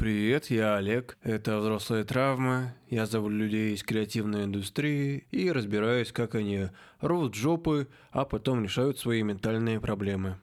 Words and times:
Привет, 0.00 0.46
я 0.46 0.76
Олег. 0.76 1.18
Это 1.22 1.58
«Взрослые 1.58 2.04
травмы». 2.04 2.72
Я 2.88 3.04
зову 3.04 3.28
людей 3.28 3.74
из 3.74 3.82
креативной 3.82 4.44
индустрии 4.44 5.26
и 5.30 5.52
разбираюсь, 5.52 6.10
как 6.10 6.34
они 6.34 6.68
рвут 7.02 7.34
жопы, 7.34 7.86
а 8.10 8.24
потом 8.24 8.64
решают 8.64 8.98
свои 8.98 9.22
ментальные 9.22 9.78
проблемы. 9.78 10.40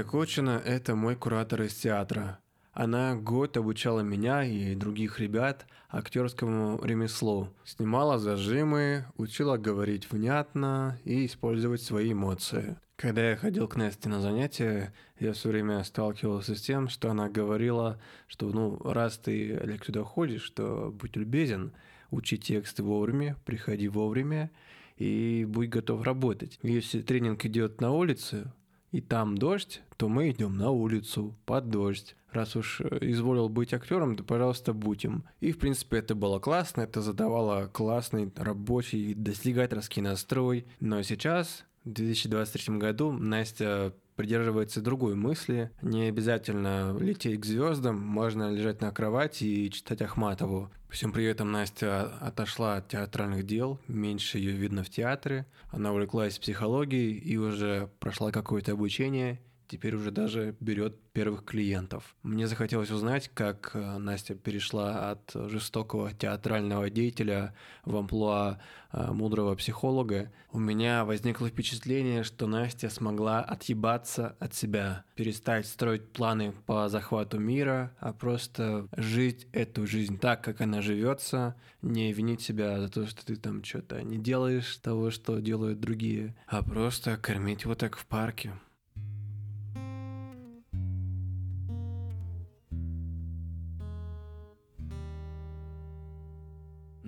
Настя 0.00 0.12
Кочина– 0.12 0.62
это 0.64 0.94
мой 0.94 1.14
куратор 1.14 1.60
из 1.60 1.74
театра. 1.74 2.38
Она 2.72 3.16
год 3.16 3.58
обучала 3.58 4.00
меня 4.00 4.42
и 4.42 4.74
других 4.74 5.20
ребят 5.20 5.66
актерскому 5.90 6.82
ремеслу. 6.82 7.50
Снимала 7.64 8.18
зажимы, 8.18 9.04
учила 9.18 9.58
говорить 9.58 10.10
внятно 10.10 10.98
и 11.04 11.26
использовать 11.26 11.82
свои 11.82 12.14
эмоции. 12.14 12.78
Когда 12.96 13.28
я 13.28 13.36
ходил 13.36 13.68
к 13.68 13.76
Насте 13.76 14.08
на 14.08 14.22
занятия, 14.22 14.94
я 15.18 15.34
все 15.34 15.50
время 15.50 15.84
сталкивался 15.84 16.54
с 16.54 16.62
тем, 16.62 16.88
что 16.88 17.10
она 17.10 17.28
говорила, 17.28 18.00
что 18.26 18.48
ну 18.48 18.78
раз 18.82 19.18
ты, 19.18 19.78
сюда 19.84 20.02
ходишь, 20.02 20.48
то 20.48 20.90
будь 20.98 21.14
любезен, 21.16 21.72
учи 22.10 22.38
тексты 22.38 22.82
вовремя, 22.82 23.36
приходи 23.44 23.88
вовремя 23.88 24.50
и 24.96 25.44
будь 25.46 25.68
готов 25.68 26.04
работать. 26.04 26.58
Если 26.62 27.02
тренинг 27.02 27.44
идет 27.44 27.82
на 27.82 27.92
улице, 27.92 28.50
и 28.92 29.00
там 29.00 29.38
дождь, 29.38 29.82
то 29.96 30.08
мы 30.08 30.30
идем 30.30 30.56
на 30.56 30.70
улицу 30.70 31.36
под 31.46 31.70
дождь. 31.70 32.16
Раз 32.32 32.56
уж 32.56 32.80
э, 32.80 32.98
изволил 33.02 33.48
быть 33.48 33.74
актером, 33.74 34.16
то, 34.16 34.24
пожалуйста, 34.24 34.72
будь 34.72 35.04
им. 35.04 35.24
И, 35.40 35.52
в 35.52 35.58
принципе, 35.58 35.98
это 35.98 36.14
было 36.14 36.38
классно, 36.38 36.82
это 36.82 37.00
задавало 37.00 37.66
классный 37.66 38.32
рабочий 38.36 39.14
достигательский 39.14 40.02
настрой. 40.02 40.66
Но 40.78 41.02
сейчас, 41.02 41.64
в 41.84 41.90
2023 41.90 42.78
году, 42.78 43.12
Настя 43.12 43.94
придерживается 44.20 44.82
другой 44.82 45.14
мысли. 45.14 45.70
Не 45.80 46.08
обязательно 46.08 46.94
лететь 47.00 47.40
к 47.40 47.46
звездам, 47.46 47.98
можно 47.98 48.50
лежать 48.50 48.82
на 48.82 48.90
кровати 48.90 49.44
и 49.44 49.70
читать 49.70 50.02
Ахматову. 50.02 50.70
Всем 50.90 51.10
приветом 51.10 51.52
Настя 51.52 52.18
отошла 52.20 52.76
от 52.76 52.88
театральных 52.88 53.46
дел, 53.46 53.80
меньше 53.88 54.36
ее 54.36 54.52
видно 54.52 54.84
в 54.84 54.90
театре. 54.90 55.46
Она 55.70 55.92
увлеклась 55.92 56.38
психологией 56.38 57.16
и 57.16 57.38
уже 57.38 57.88
прошла 57.98 58.30
какое-то 58.30 58.72
обучение 58.72 59.40
теперь 59.70 59.94
уже 59.94 60.10
даже 60.10 60.56
берет 60.58 61.00
первых 61.12 61.44
клиентов. 61.44 62.16
Мне 62.22 62.48
захотелось 62.48 62.90
узнать, 62.90 63.30
как 63.32 63.70
э, 63.74 63.98
Настя 63.98 64.34
перешла 64.34 65.12
от 65.12 65.30
жестокого 65.32 66.12
театрального 66.12 66.90
деятеля 66.90 67.54
в 67.84 67.96
амплуа 67.96 68.58
э, 68.92 69.12
мудрого 69.12 69.54
психолога. 69.54 70.32
У 70.50 70.58
меня 70.58 71.04
возникло 71.04 71.48
впечатление, 71.48 72.24
что 72.24 72.48
Настя 72.48 72.90
смогла 72.90 73.40
отъебаться 73.40 74.36
от 74.40 74.54
себя, 74.54 75.04
перестать 75.14 75.66
строить 75.66 76.12
планы 76.12 76.52
по 76.66 76.88
захвату 76.88 77.38
мира, 77.38 77.94
а 78.00 78.12
просто 78.12 78.88
жить 78.96 79.46
эту 79.52 79.86
жизнь 79.86 80.18
так, 80.18 80.42
как 80.42 80.60
она 80.60 80.82
живется, 80.82 81.54
не 81.80 82.12
винить 82.12 82.42
себя 82.42 82.80
за 82.80 82.88
то, 82.88 83.06
что 83.06 83.24
ты 83.24 83.36
там 83.36 83.62
что-то 83.62 84.02
не 84.02 84.18
делаешь 84.18 84.76
того, 84.78 85.10
что 85.10 85.38
делают 85.38 85.78
другие, 85.80 86.34
а 86.48 86.62
просто 86.62 87.16
кормить 87.16 87.64
вот 87.64 87.78
так 87.78 87.96
в 87.96 88.04
парке. 88.06 88.52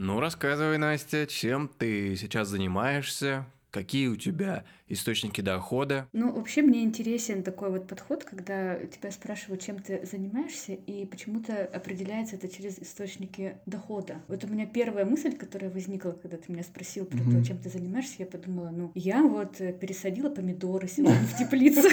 Ну, 0.05 0.19
рассказывай, 0.19 0.79
Настя, 0.79 1.29
чем 1.29 1.69
ты 1.69 2.17
сейчас 2.17 2.49
занимаешься, 2.49 3.47
Какие 3.71 4.09
у 4.09 4.17
тебя 4.17 4.65
источники 4.87 5.41
дохода? 5.41 6.07
Ну, 6.13 6.31
вообще 6.31 6.61
мне 6.61 6.83
интересен 6.83 7.43
такой 7.43 7.71
вот 7.71 7.89
подход, 7.89 8.23
когда 8.23 8.79
тебя 8.81 9.11
спрашивают, 9.11 9.63
чем 9.63 9.79
ты 9.79 10.05
занимаешься, 10.05 10.75
и 10.75 11.07
почему-то 11.07 11.65
определяется 11.73 12.37
это 12.37 12.55
через 12.55 12.79
источники 12.79 13.57
дохода. 13.65 14.17
Вот 14.29 14.45
у 14.45 14.47
меня 14.47 14.67
первая 14.67 15.07
мысль, 15.07 15.35
которая 15.35 15.71
возникла, 15.71 16.11
когда 16.11 16.37
ты 16.37 16.53
меня 16.53 16.65
спросил 16.65 17.07
про 17.07 17.17
mm-hmm. 17.17 17.41
то, 17.41 17.47
чем 17.47 17.59
ты 17.61 17.71
занимаешься, 17.71 18.17
я 18.19 18.27
подумала, 18.27 18.69
ну, 18.69 18.93
я 18.95 19.23
вот 19.23 19.57
пересадила 19.57 20.29
помидоры 20.29 20.87
сегодня 20.87 21.21
в 21.21 21.35
теплицу. 21.39 21.89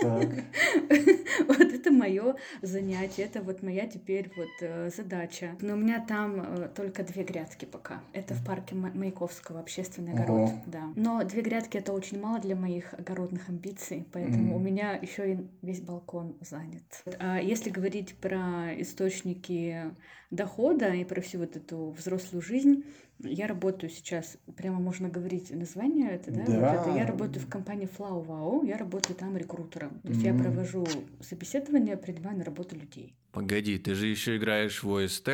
Мое 2.04 2.36
занятие, 2.60 3.22
это 3.22 3.40
вот 3.40 3.62
моя 3.62 3.86
теперь 3.86 4.30
вот 4.36 4.48
э, 4.60 4.90
задача. 4.94 5.56
Но 5.62 5.72
у 5.72 5.76
меня 5.76 6.04
там 6.06 6.40
э, 6.40 6.68
только 6.74 7.02
две 7.02 7.24
грядки 7.24 7.64
пока. 7.64 8.02
Это 8.12 8.34
в 8.34 8.44
парке 8.44 8.74
Маяковского 8.74 9.60
общественный 9.60 10.12
огород, 10.12 10.50
да. 10.66 10.92
Но 10.96 11.24
две 11.24 11.40
грядки 11.40 11.78
это 11.78 11.94
очень 11.94 12.20
мало 12.20 12.40
для 12.40 12.56
моих 12.56 12.92
огородных 12.92 13.48
амбиций, 13.48 14.06
поэтому 14.12 14.56
у 14.56 14.58
меня 14.58 14.92
еще 14.92 15.32
и 15.32 15.38
весь 15.62 15.80
балкон 15.80 16.36
занят. 16.42 16.84
А 17.18 17.38
если 17.40 17.70
говорить 17.70 18.14
про 18.18 18.70
источники 18.76 19.94
дохода 20.30 20.92
и 20.92 21.04
про 21.04 21.22
всю 21.22 21.38
вот 21.38 21.56
эту 21.56 21.90
взрослую 21.90 22.42
жизнь, 22.42 22.84
я 23.20 23.46
работаю 23.46 23.90
сейчас, 23.90 24.36
прямо 24.56 24.80
можно 24.80 25.08
говорить 25.08 25.50
название 25.50 26.10
это, 26.10 26.30
да? 26.30 26.44
да. 26.44 26.52
Вот 26.52 26.86
это. 26.86 26.98
Я 26.98 27.06
работаю 27.06 27.44
в 27.44 27.48
компании 27.48 27.88
Flow 27.88 28.26
Wow, 28.26 28.66
я 28.66 28.76
работаю 28.76 29.16
там 29.16 29.36
рекрутером. 29.36 30.00
То 30.00 30.08
есть 30.08 30.22
mm. 30.22 30.26
я 30.26 30.34
провожу 30.34 30.86
собеседование, 31.20 31.96
принимаю 31.96 32.38
на 32.38 32.44
работу 32.44 32.76
людей. 32.76 33.14
Погоди, 33.32 33.78
ты 33.78 33.94
же 33.94 34.06
еще 34.06 34.36
играешь 34.36 34.82
в 34.82 34.90
ОСТ, 34.90 35.28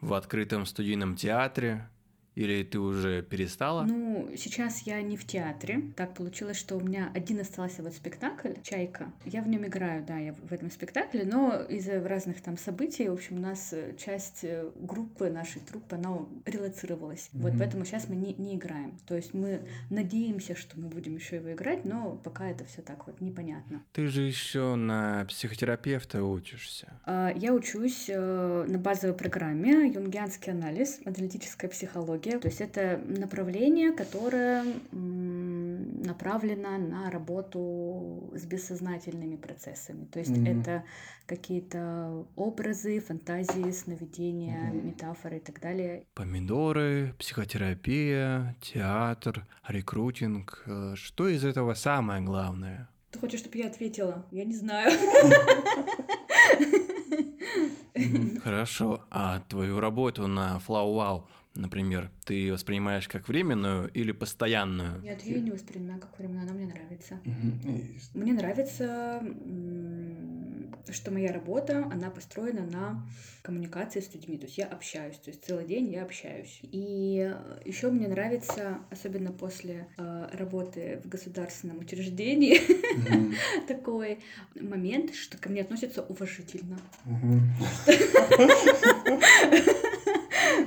в 0.00 0.14
открытом 0.14 0.66
студийном 0.66 1.16
театре. 1.16 1.88
Или 2.34 2.64
ты 2.64 2.78
уже 2.78 3.22
перестала? 3.22 3.84
Ну, 3.84 4.30
сейчас 4.36 4.80
я 4.82 5.00
не 5.02 5.16
в 5.16 5.24
театре. 5.24 5.82
Так 5.96 6.14
получилось, 6.14 6.56
что 6.56 6.76
у 6.76 6.80
меня 6.80 7.10
один 7.14 7.40
остался 7.40 7.82
вот 7.82 7.94
спектакль 7.94 8.54
«Чайка». 8.62 9.12
Я 9.24 9.42
в 9.42 9.48
нем 9.48 9.66
играю, 9.66 10.04
да, 10.04 10.18
я 10.18 10.32
в 10.32 10.52
этом 10.52 10.70
спектакле, 10.70 11.24
но 11.24 11.62
из-за 11.68 12.00
разных 12.06 12.40
там 12.40 12.56
событий, 12.56 13.08
в 13.08 13.12
общем, 13.12 13.38
у 13.38 13.40
нас 13.40 13.72
э, 13.72 13.94
часть 13.96 14.40
э, 14.42 14.70
группы 14.74 15.30
нашей 15.30 15.60
труппы, 15.60 15.94
она 15.94 16.18
релацировалась. 16.44 17.30
Mm-hmm. 17.32 17.40
Вот 17.40 17.52
поэтому 17.58 17.84
сейчас 17.84 18.08
мы 18.08 18.16
не, 18.16 18.34
не 18.34 18.56
играем. 18.56 18.98
То 19.06 19.14
есть 19.14 19.32
мы 19.32 19.60
надеемся, 19.90 20.56
что 20.56 20.78
мы 20.78 20.88
будем 20.88 21.14
еще 21.14 21.36
его 21.36 21.52
играть, 21.52 21.84
но 21.84 22.20
пока 22.24 22.48
это 22.48 22.64
все 22.64 22.82
так 22.82 23.06
вот 23.06 23.20
непонятно. 23.20 23.82
Ты 23.92 24.08
же 24.08 24.22
еще 24.22 24.74
на 24.74 25.24
психотерапевта 25.28 26.24
учишься. 26.24 26.92
А, 27.04 27.32
я 27.36 27.54
учусь 27.54 28.06
э, 28.08 28.64
на 28.68 28.78
базовой 28.78 29.16
программе 29.16 29.88
«Юнгианский 29.88 30.52
анализ», 30.52 31.00
аналитическая 31.04 31.68
психология 31.68 32.23
психология. 32.24 32.38
То 32.40 32.48
есть 32.48 32.60
это 32.60 33.00
направление, 33.06 33.92
которое 33.92 34.64
направлено 34.92 36.78
на 36.78 37.10
работу 37.10 38.30
с 38.34 38.44
бессознательными 38.44 39.36
процессами. 39.36 40.06
То 40.06 40.18
есть 40.18 40.30
mm-hmm. 40.30 40.60
это 40.60 40.84
какие-то 41.26 42.26
образы, 42.36 43.00
фантазии, 43.00 43.70
сновидения, 43.70 44.70
mm-hmm. 44.70 44.86
метафоры 44.86 45.36
и 45.38 45.40
так 45.40 45.60
далее. 45.60 46.04
Помидоры, 46.14 47.14
психотерапия, 47.18 48.56
театр, 48.60 49.46
рекрутинг. 49.68 50.62
Э, 50.66 50.94
что 50.96 51.28
из 51.28 51.44
этого 51.44 51.74
самое 51.74 52.22
главное? 52.22 52.88
Ты 53.10 53.18
хочешь, 53.18 53.40
чтобы 53.40 53.58
я 53.58 53.66
ответила? 53.68 54.26
Я 54.30 54.44
не 54.44 54.54
знаю. 54.54 54.92
Хорошо. 58.42 59.04
А 59.10 59.40
твою 59.48 59.80
работу 59.80 60.26
на 60.26 60.60
Flow 60.66 60.94
Wow 60.94 61.24
например, 61.54 62.10
ты 62.24 62.52
воспринимаешь 62.52 63.08
как 63.08 63.28
временную 63.28 63.88
или 63.88 64.12
постоянную? 64.12 65.00
Нет, 65.02 65.22
я 65.22 65.34
ее 65.34 65.40
не 65.40 65.50
воспринимаю 65.50 66.00
как 66.00 66.18
временную, 66.18 66.44
она 66.44 66.52
мне 66.52 66.66
нравится. 66.66 67.20
Мне 68.14 68.32
нравится, 68.32 69.22
что 70.90 71.10
моя 71.10 71.32
работа, 71.32 71.88
она 71.92 72.10
построена 72.10 72.66
на 72.66 73.06
коммуникации 73.42 74.00
с 74.00 74.12
людьми, 74.14 74.38
то 74.38 74.46
есть 74.46 74.58
я 74.58 74.66
общаюсь, 74.66 75.16
то 75.16 75.30
есть 75.30 75.44
целый 75.44 75.66
день 75.66 75.92
я 75.92 76.02
общаюсь. 76.02 76.60
И 76.62 77.32
еще 77.64 77.90
мне 77.90 78.08
нравится, 78.08 78.78
особенно 78.90 79.32
после 79.32 79.88
э, 79.96 80.28
работы 80.32 81.00
в 81.04 81.08
государственном 81.08 81.78
учреждении, 81.78 82.60
такой 83.68 84.18
момент, 84.54 85.14
что 85.14 85.38
ко 85.38 85.48
мне 85.48 85.62
относятся 85.62 86.02
уважительно. 86.02 86.78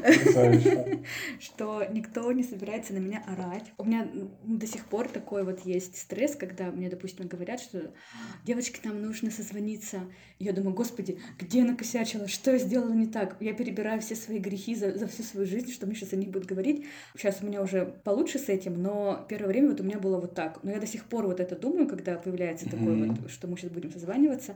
что 1.40 1.86
никто 1.92 2.32
не 2.32 2.44
собирается 2.44 2.94
на 2.94 2.98
меня 2.98 3.24
орать. 3.28 3.72
У 3.78 3.86
меня 3.86 4.08
до 4.44 4.68
сих 4.68 4.86
пор 4.86 5.08
такой 5.08 5.44
вот 5.44 5.62
есть 5.66 5.98
стресс, 5.98 6.36
когда 6.36 6.72
мне, 6.72 6.90
допустим, 6.90 7.28
говорят, 7.28 7.60
что 7.60 7.92
девочки, 8.46 8.80
нам 8.84 9.02
нужно 9.02 9.32
созвониться. 9.32 10.02
Я 10.40 10.54
думаю, 10.54 10.76
господи, 10.76 11.20
где 11.40 11.60
я 11.60 11.66
накосячила, 11.66 12.28
что 12.28 12.52
я 12.52 12.58
сделала 12.58 12.94
не 12.94 13.08
так? 13.08 13.38
Я 13.40 13.54
перебираю 13.54 14.02
все 14.02 14.16
свои 14.16 14.40
грехи 14.40 14.76
за, 14.76 14.98
за 14.98 15.08
всю 15.08 15.24
свою 15.24 15.48
жизнь, 15.48 15.72
что 15.72 15.86
мне 15.86 15.96
сейчас 15.96 16.14
о 16.14 16.18
них 16.18 16.30
будут 16.30 16.48
говорить. 16.48 16.86
Сейчас 17.16 17.42
у 17.42 17.48
меня 17.48 17.62
уже 17.62 17.86
получше 18.04 18.40
с 18.40 18.50
этим, 18.50 18.82
но 18.82 19.26
первое 19.30 19.50
время 19.50 19.70
вот 19.70 19.82
у 19.82 19.84
меня 19.84 20.00
было 20.00 20.20
вот 20.20 20.36
так. 20.36 20.64
Но 20.64 20.72
я 20.72 20.80
до 20.80 20.88
сих 20.88 21.06
пор 21.06 21.26
вот 21.26 21.40
это 21.40 21.56
думаю, 21.56 21.88
когда 21.88 22.16
появляется 22.16 22.70
такое 22.70 23.06
вот, 23.06 23.32
что 23.32 23.48
мы 23.48 23.58
сейчас 23.58 23.72
будем 23.72 23.92
созваниваться. 23.92 24.56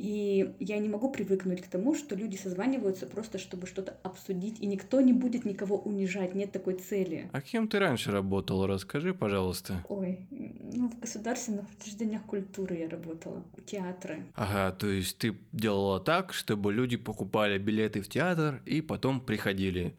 И 0.00 0.54
я 0.60 0.78
не 0.78 0.88
могу 0.88 1.10
привыкнуть 1.10 1.60
к 1.60 1.66
тому, 1.66 1.94
что 1.94 2.14
люди 2.14 2.36
созваниваются 2.36 3.06
просто, 3.06 3.36
чтобы 3.36 3.66
что-то 3.66 3.98
обсудить, 4.02 4.58
и 4.58 4.66
никто 4.66 5.02
не 5.02 5.12
будет 5.12 5.44
никого 5.44 5.76
унижать, 5.76 6.34
нет 6.34 6.52
такой 6.52 6.74
цели. 6.74 7.28
А 7.32 7.42
кем 7.42 7.68
ты 7.68 7.78
раньше 7.78 8.10
работала? 8.10 8.66
Расскажи, 8.66 9.12
пожалуйста. 9.12 9.84
Ой, 9.90 10.20
ну, 10.30 10.88
в 10.88 10.98
государственных 11.00 11.66
учреждениях 11.78 12.22
культуры 12.22 12.76
я 12.76 12.88
работала, 12.88 13.44
театры. 13.66 14.24
Ага, 14.34 14.74
то 14.74 14.86
есть 14.86 15.18
ты 15.18 15.36
делала 15.52 16.00
так, 16.00 16.32
чтобы 16.32 16.72
люди 16.72 16.96
покупали 16.96 17.58
билеты 17.58 18.00
в 18.00 18.08
театр 18.08 18.62
и 18.64 18.80
потом 18.80 19.20
приходили. 19.20 19.94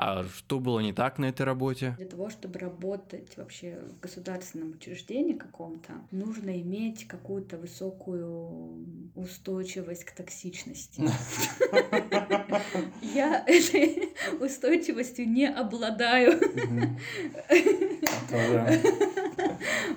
А 0.00 0.24
что 0.28 0.60
было 0.60 0.78
не 0.78 0.92
так 0.92 1.18
на 1.18 1.24
этой 1.24 1.42
работе? 1.42 1.96
Для 1.98 2.06
того, 2.06 2.30
чтобы 2.30 2.60
работать 2.60 3.36
вообще 3.36 3.80
в 3.80 3.98
государственном 3.98 4.70
учреждении 4.70 5.32
каком-то, 5.32 5.92
нужно 6.12 6.50
иметь 6.60 7.08
какую-то 7.08 7.56
высокую 7.56 8.86
устойчивость 9.16 10.04
к 10.04 10.12
токсичности. 10.12 11.02
Я 13.02 13.42
этой 13.44 14.14
устойчивостью 14.40 15.28
не 15.28 15.48
обладаю. 15.48 16.38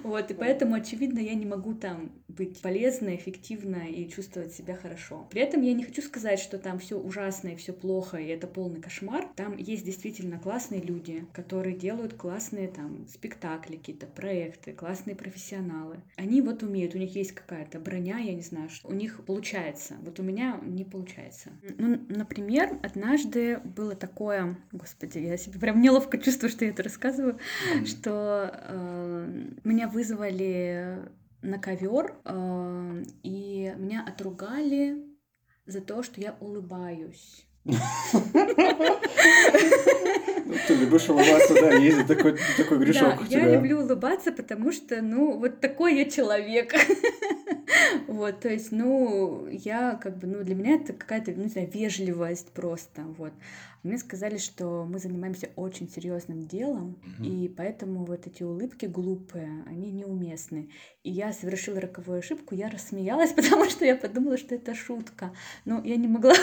Вот, 0.01 0.31
и 0.31 0.33
поэтому, 0.33 0.75
очевидно, 0.75 1.19
я 1.19 1.35
не 1.35 1.45
могу 1.45 1.75
там 1.75 2.11
быть 2.35 2.61
полезной, 2.61 3.15
эффективной 3.15 3.91
и 3.91 4.09
чувствовать 4.09 4.53
себя 4.53 4.75
хорошо. 4.75 5.27
При 5.29 5.41
этом 5.41 5.61
я 5.61 5.73
не 5.73 5.83
хочу 5.83 6.01
сказать, 6.01 6.39
что 6.39 6.57
там 6.57 6.79
все 6.79 6.97
ужасно 6.97 7.49
и 7.49 7.55
все 7.55 7.73
плохо, 7.73 8.17
и 8.17 8.27
это 8.27 8.47
полный 8.47 8.81
кошмар. 8.81 9.27
Там 9.35 9.57
есть 9.57 9.85
действительно 9.85 10.39
классные 10.39 10.81
люди, 10.81 11.25
которые 11.33 11.75
делают 11.75 12.13
классные 12.13 12.67
там 12.67 13.07
спектакли, 13.07 13.77
какие-то 13.77 14.07
проекты, 14.07 14.73
классные 14.73 15.15
профессионалы. 15.15 15.97
Они 16.15 16.41
вот 16.41 16.63
умеют, 16.63 16.95
у 16.95 16.97
них 16.97 17.15
есть 17.15 17.33
какая-то 17.33 17.79
броня, 17.79 18.17
я 18.19 18.33
не 18.33 18.41
знаю, 18.41 18.69
что 18.69 18.87
у 18.87 18.93
них 18.93 19.23
получается. 19.25 19.95
Вот 20.01 20.19
у 20.19 20.23
меня 20.23 20.59
не 20.63 20.83
получается. 20.83 21.49
Ну, 21.77 21.99
например, 22.09 22.79
однажды 22.83 23.59
было 23.59 23.95
такое, 23.95 24.57
господи, 24.71 25.19
я 25.19 25.37
себе 25.37 25.59
прям 25.59 25.81
неловко 25.81 26.17
чувствую, 26.17 26.49
что 26.49 26.65
я 26.65 26.71
это 26.71 26.83
рассказываю, 26.83 27.39
что 27.85 28.51
э, 28.53 29.49
меня 29.63 29.87
вызвали 29.87 30.99
на 31.41 31.59
ковер, 31.59 32.15
э, 32.25 33.03
и 33.23 33.73
меня 33.77 34.05
отругали 34.07 35.03
за 35.65 35.81
то, 35.81 36.03
что 36.03 36.21
я 36.21 36.35
улыбаюсь. 36.39 37.45
Ты 40.67 40.75
любишь 40.75 41.09
улыбаться, 41.09 41.53
да, 41.53 41.73
есть 41.75 42.07
такой, 42.07 42.37
такой 42.57 42.79
грешок 42.79 43.17
да, 43.17 43.19
у 43.21 43.25
тебя. 43.25 43.47
я 43.47 43.55
люблю 43.55 43.81
улыбаться, 43.81 44.31
потому 44.31 44.71
что, 44.71 45.01
ну, 45.01 45.37
вот 45.37 45.59
такой 45.59 45.97
я 45.97 46.09
человек. 46.09 46.73
Вот, 48.07 48.41
то 48.41 48.49
есть, 48.49 48.71
ну, 48.71 49.47
я 49.47 49.99
как 50.01 50.17
бы, 50.17 50.27
ну, 50.27 50.43
для 50.43 50.55
меня 50.55 50.75
это 50.75 50.93
какая-то, 50.93 51.31
ну, 51.31 51.43
не 51.43 51.49
знаю, 51.49 51.69
вежливость 51.73 52.51
просто, 52.51 53.01
вот. 53.17 53.33
Мне 53.83 53.97
сказали, 53.97 54.37
что 54.37 54.85
мы 54.87 54.99
занимаемся 54.99 55.49
очень 55.55 55.89
серьезным 55.89 56.47
делом, 56.47 56.97
mm-hmm. 57.19 57.25
и 57.25 57.49
поэтому 57.49 58.05
вот 58.05 58.27
эти 58.27 58.43
улыбки 58.43 58.85
глупые, 58.85 59.63
они 59.65 59.91
неуместны. 59.91 60.69
И 61.03 61.11
я 61.11 61.33
совершила 61.33 61.81
роковую 61.81 62.19
ошибку, 62.19 62.53
я 62.53 62.69
рассмеялась, 62.69 63.31
потому 63.35 63.69
что 63.69 63.85
я 63.85 63.95
подумала, 63.95 64.37
что 64.37 64.53
это 64.55 64.75
шутка. 64.75 65.33
Но 65.65 65.81
я 65.83 65.95
не 65.95 66.07
могла 66.07 66.33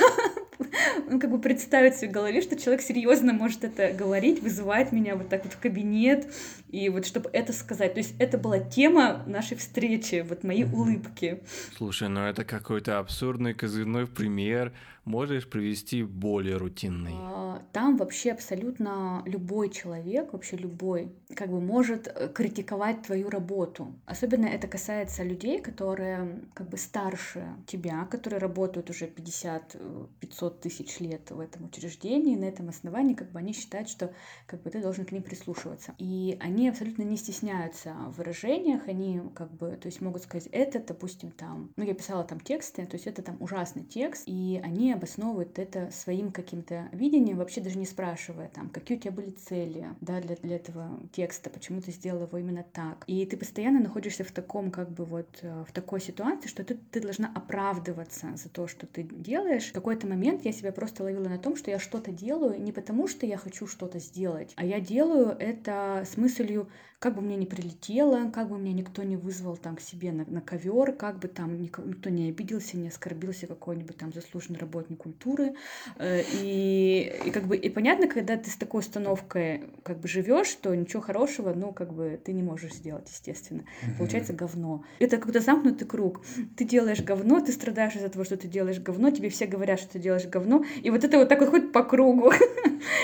ну, 1.09 1.19
как 1.19 1.31
бы 1.31 1.41
представить 1.41 1.95
в 1.95 1.99
своей 1.99 2.13
голове, 2.13 2.43
что 2.43 2.57
человек 2.57 2.83
серьезно 2.83 3.33
может 3.33 3.65
это 3.65 3.93
говорить, 3.93 4.43
вызывать 4.43 4.93
меня 4.93 5.17
вот 5.17 5.29
так 5.29 5.45
вот 5.45 5.53
в 5.53 5.59
кабинет, 5.59 6.27
и 6.71 6.89
вот 6.89 7.07
чтобы 7.07 7.31
это 7.33 7.53
сказать. 7.53 7.95
То 7.95 8.01
есть 8.01 8.15
это 8.19 8.39
была 8.39 8.59
тема 8.59 9.23
нашей 9.27 9.57
встречи, 9.57 10.25
вот 10.29 10.45
мои 10.45 10.65
улыбки. 10.65 11.41
Слушай, 11.77 12.09
ну 12.09 12.21
это 12.21 12.45
какой-то 12.45 12.99
абсурдный 12.99 13.55
козырной 13.55 14.07
пример 14.07 14.73
Можешь 15.09 15.49
привести 15.49 16.03
более 16.03 16.59
рутинный? 16.59 17.15
А, 17.15 17.63
там 17.73 17.97
вообще 17.97 18.33
абсолютно 18.33 19.23
любой 19.25 19.71
человек, 19.71 20.35
вообще 20.35 20.57
любой, 20.57 21.11
как 21.35 21.49
бы 21.49 21.63
может 21.63 22.09
э, 22.09 22.29
критиковать 22.29 23.01
твою 23.03 23.31
работу. 23.31 23.95
Особенно 24.05 24.45
это 24.45 24.69
касается 24.69 25.25
людей, 25.25 25.63
которые 25.63 26.43
как 26.53 26.69
бы 26.69 26.77
старше 26.77 27.49
тебя, 27.67 28.05
которые 28.05 28.39
работают 28.39 28.91
уже 28.91 29.07
50-500 29.07 29.71
э, 29.79 30.51
тысяч 30.61 31.01
лет 31.01 31.31
в 31.31 31.41
этом 31.41 31.65
учреждении. 31.65 32.37
На 32.37 32.45
этом 32.45 32.69
основании 32.69 33.15
как 33.15 33.33
бы 33.33 33.39
они 33.39 33.55
считают, 33.55 33.89
что 33.89 34.13
как 34.47 34.63
бы 34.63 34.69
ты 34.69 34.83
должен 34.83 35.07
к 35.07 35.13
ним 35.13 35.23
прислушиваться. 35.23 35.95
И 35.97 36.37
они 36.39 36.69
абсолютно 36.69 37.03
не 37.03 37.17
стесняются 37.17 37.95
в 38.09 38.19
выражениях, 38.19 38.83
они 38.89 39.23
как 39.35 39.51
бы, 39.53 39.71
то 39.81 39.87
есть 39.87 40.03
могут 40.03 40.23
сказать, 40.23 40.49
это, 40.53 40.81
допустим, 40.81 41.31
там, 41.31 41.71
ну 41.77 41.85
я 41.85 41.95
писала 41.95 42.25
там 42.25 42.41
тексты, 42.41 42.85
то 42.85 42.97
есть 42.97 43.07
это 43.07 43.23
там 43.23 43.39
ужасный 43.41 43.85
текст, 43.85 44.25
и 44.27 44.61
они 44.63 44.98
обосновывает 44.99 45.59
это 45.59 45.91
своим 45.91 46.31
каким-то 46.31 46.89
видением, 46.93 47.39
вообще 47.39 47.61
даже 47.61 47.79
не 47.79 47.87
спрашивая, 47.87 48.49
там, 48.49 48.69
какие 48.69 48.99
у 48.99 49.01
тебя 49.01 49.13
были 49.13 49.31
цели, 49.31 49.89
да, 50.01 50.21
для, 50.21 50.37
для 50.37 50.57
этого 50.57 51.01
текста, 51.13 51.51
почему 51.51 51.81
ты 51.81 51.91
сделал 51.91 52.23
его 52.23 52.39
именно 52.39 52.65
так. 52.73 53.05
И 53.07 53.25
ты 53.27 53.37
постоянно 53.37 53.81
находишься 53.81 54.25
в 54.25 54.33
таком, 54.33 54.71
как 54.71 54.91
бы 54.91 55.05
вот, 55.05 55.39
э, 55.43 55.65
в 55.67 55.73
такой 55.73 56.01
ситуации, 56.01 56.49
что 56.49 56.65
ты, 56.65 56.75
ты 56.91 57.01
должна 57.01 57.33
оправдываться 57.35 58.37
за 58.37 58.49
то, 58.49 58.67
что 58.67 58.87
ты 58.87 59.03
делаешь. 59.03 59.71
В 59.71 59.73
какой-то 59.73 60.07
момент 60.07 60.45
я 60.45 60.53
себя 60.53 60.73
просто 60.73 61.03
ловила 61.03 61.29
на 61.29 61.39
том, 61.39 61.57
что 61.57 61.71
я 61.71 61.79
что-то 61.79 62.13
делаю 62.13 62.61
не 62.61 62.73
потому, 62.73 63.09
что 63.09 63.27
я 63.27 63.37
хочу 63.37 63.67
что-то 63.67 63.99
сделать, 63.99 64.53
а 64.57 64.65
я 64.65 64.81
делаю 64.81 65.37
это 65.39 66.05
с 66.11 66.17
мыслью, 66.17 66.69
как 66.99 67.15
бы 67.15 67.23
мне 67.23 67.37
не 67.37 67.47
прилетело, 67.47 68.29
как 68.31 68.49
бы 68.49 68.59
меня 68.59 68.73
никто 68.73 69.05
не 69.05 69.17
вызвал 69.17 69.57
там 69.57 69.77
к 69.77 69.81
себе 69.81 70.11
на, 70.11 70.25
на 70.25 70.41
ковер, 70.41 70.93
как 70.93 71.21
бы 71.21 71.29
там 71.29 71.61
никто, 71.61 72.11
не 72.11 72.29
обиделся, 72.29 72.77
не 72.77 72.89
оскорбился 72.89 73.47
какой-нибудь 73.47 73.97
там 73.97 74.13
заслуженный 74.13 74.59
работник 74.59 74.99
культуры. 74.99 75.55
Э, 75.97 76.23
и, 76.43 77.13
и 77.25 77.31
как 77.31 77.45
бы 77.45 77.57
и 77.57 77.69
понятно, 77.69 78.09
когда 78.09 78.37
ты 78.37 78.51
с 78.51 78.57
такой 78.57 78.81
установкой 78.81 79.71
как 79.85 80.01
бы 80.01 80.09
живешь, 80.09 80.49
что 80.49 80.75
ничего 80.75 81.01
хорошего, 81.01 81.55
ну, 81.55 81.73
как 81.73 81.93
бы 81.93 82.21
ты 82.23 82.33
не 82.33 82.43
можешь 82.43 82.75
сделать, 82.75 83.09
естественно. 83.09 83.63
Получается 83.97 84.33
говно. 84.33 84.83
Это 84.99 85.19
какой-то 85.19 85.41
замкнутый 85.41 85.87
круг. 85.87 86.23
Ты 86.57 86.65
делаешь 86.65 87.03
говно, 87.03 87.41
ты 87.41 87.53
страдаешь 87.53 87.95
из-за 87.95 88.09
того, 88.09 88.25
что 88.25 88.37
ты 88.37 88.49
делаешь 88.49 88.81
говно, 88.81 89.13
тебе 89.13 89.29
все 89.29 89.47
говорят, 89.47 89.79
что 89.79 89.93
ты 89.93 89.99
делаешь 90.01 90.27
говно, 90.27 90.65
и 90.83 90.91
вот 90.91 91.05
это 91.05 91.19
вот 91.19 91.29
так 91.29 91.39
вот 91.39 91.51
ходит 91.51 91.73
по 91.73 91.85
кругу. 91.85 92.33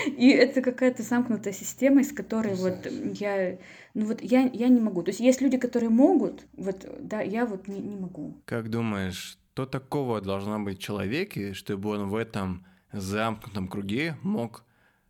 И 0.05 0.29
это 0.29 0.61
какая-то 0.61 1.03
замкнутая 1.03 1.53
система, 1.53 2.01
из 2.01 2.11
которой 2.11 2.55
вот 2.55 2.85
я 3.19 3.57
ну 3.95 4.05
вот 4.05 4.21
я, 4.21 4.49
я 4.53 4.67
не 4.67 4.79
могу. 4.79 5.01
То 5.01 5.09
есть 5.09 5.21
есть 5.21 5.41
люди, 5.41 5.57
которые 5.57 5.89
могут, 5.89 6.45
вот, 6.53 6.85
да, 6.99 7.21
я 7.21 7.45
вот 7.45 7.67
не, 7.67 7.79
не 7.79 7.95
могу. 7.95 8.37
Как 8.45 8.69
думаешь, 8.69 9.39
что 9.53 9.65
такого 9.65 10.19
должно 10.19 10.59
быть 10.59 10.79
в 10.79 10.81
человеке, 10.81 11.53
чтобы 11.53 11.89
он 11.89 12.09
в 12.09 12.15
этом 12.15 12.65
замкнутом 12.91 13.69
круге 13.69 14.17
мог 14.21 14.65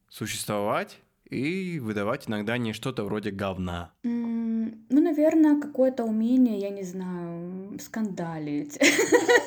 существовать 0.07 0.99
и 1.29 1.79
выдавать 1.79 2.27
иногда 2.27 2.57
не 2.57 2.73
что-то 2.73 3.03
вроде 3.03 3.31
говна? 3.31 3.91
Mm, 4.03 4.85
ну, 4.89 5.01
наверное, 5.01 5.59
какое-то 5.59 6.03
умение, 6.03 6.59
я 6.59 6.69
не 6.69 6.83
знаю, 6.83 7.77
скандалить. 7.79 8.77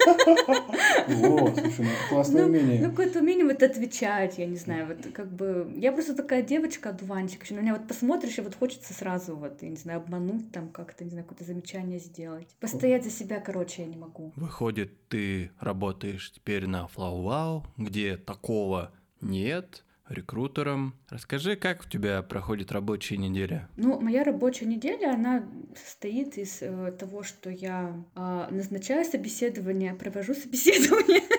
О, 0.06 1.54
слушай, 1.54 1.84
ну 1.84 1.90
классное 2.08 2.42
ну, 2.42 2.48
умение. 2.48 2.80
Ну, 2.80 2.90
какое-то 2.90 3.20
умение 3.20 3.44
вот 3.44 3.62
отвечать, 3.62 4.38
я 4.38 4.46
не 4.46 4.56
знаю, 4.56 4.86
вот 4.86 5.12
как 5.12 5.32
бы... 5.32 5.72
Я 5.76 5.92
просто 5.92 6.14
такая 6.14 6.42
девочка, 6.42 6.90
одуванчик, 6.90 7.48
на 7.50 7.60
меня 7.60 7.74
вот 7.74 7.86
посмотришь, 7.86 8.38
и 8.38 8.42
вот 8.42 8.54
хочется 8.54 8.92
сразу 8.92 9.36
вот, 9.36 9.62
я 9.62 9.68
не 9.68 9.76
знаю, 9.76 10.00
обмануть 10.00 10.52
там 10.52 10.68
как-то, 10.68 11.04
не 11.04 11.10
знаю, 11.10 11.24
какое-то 11.24 11.44
замечание 11.44 11.98
сделать. 11.98 12.48
Постоять 12.60 13.04
за 13.04 13.10
себя, 13.10 13.40
короче, 13.40 13.82
я 13.82 13.88
не 13.88 13.96
могу. 13.96 14.32
Выходит, 14.36 15.08
ты 15.08 15.50
работаешь 15.60 16.32
теперь 16.32 16.66
на 16.66 16.88
FlowWow, 16.94 17.64
где 17.76 18.16
такого 18.16 18.92
нет, 19.20 19.84
рекрутером. 20.08 20.94
Расскажи, 21.08 21.56
как 21.56 21.82
у 21.86 21.88
тебя 21.88 22.22
проходит 22.22 22.72
рабочая 22.72 23.16
неделя? 23.16 23.68
Ну, 23.76 24.00
моя 24.00 24.24
рабочая 24.24 24.66
неделя, 24.66 25.12
она 25.14 25.48
состоит 25.76 26.38
из 26.38 26.62
э, 26.62 26.92
того, 26.92 27.22
что 27.22 27.50
я 27.50 28.04
э, 28.14 28.48
назначаю 28.50 29.04
собеседование, 29.04 29.94
провожу 29.94 30.34
собеседование. 30.34 31.22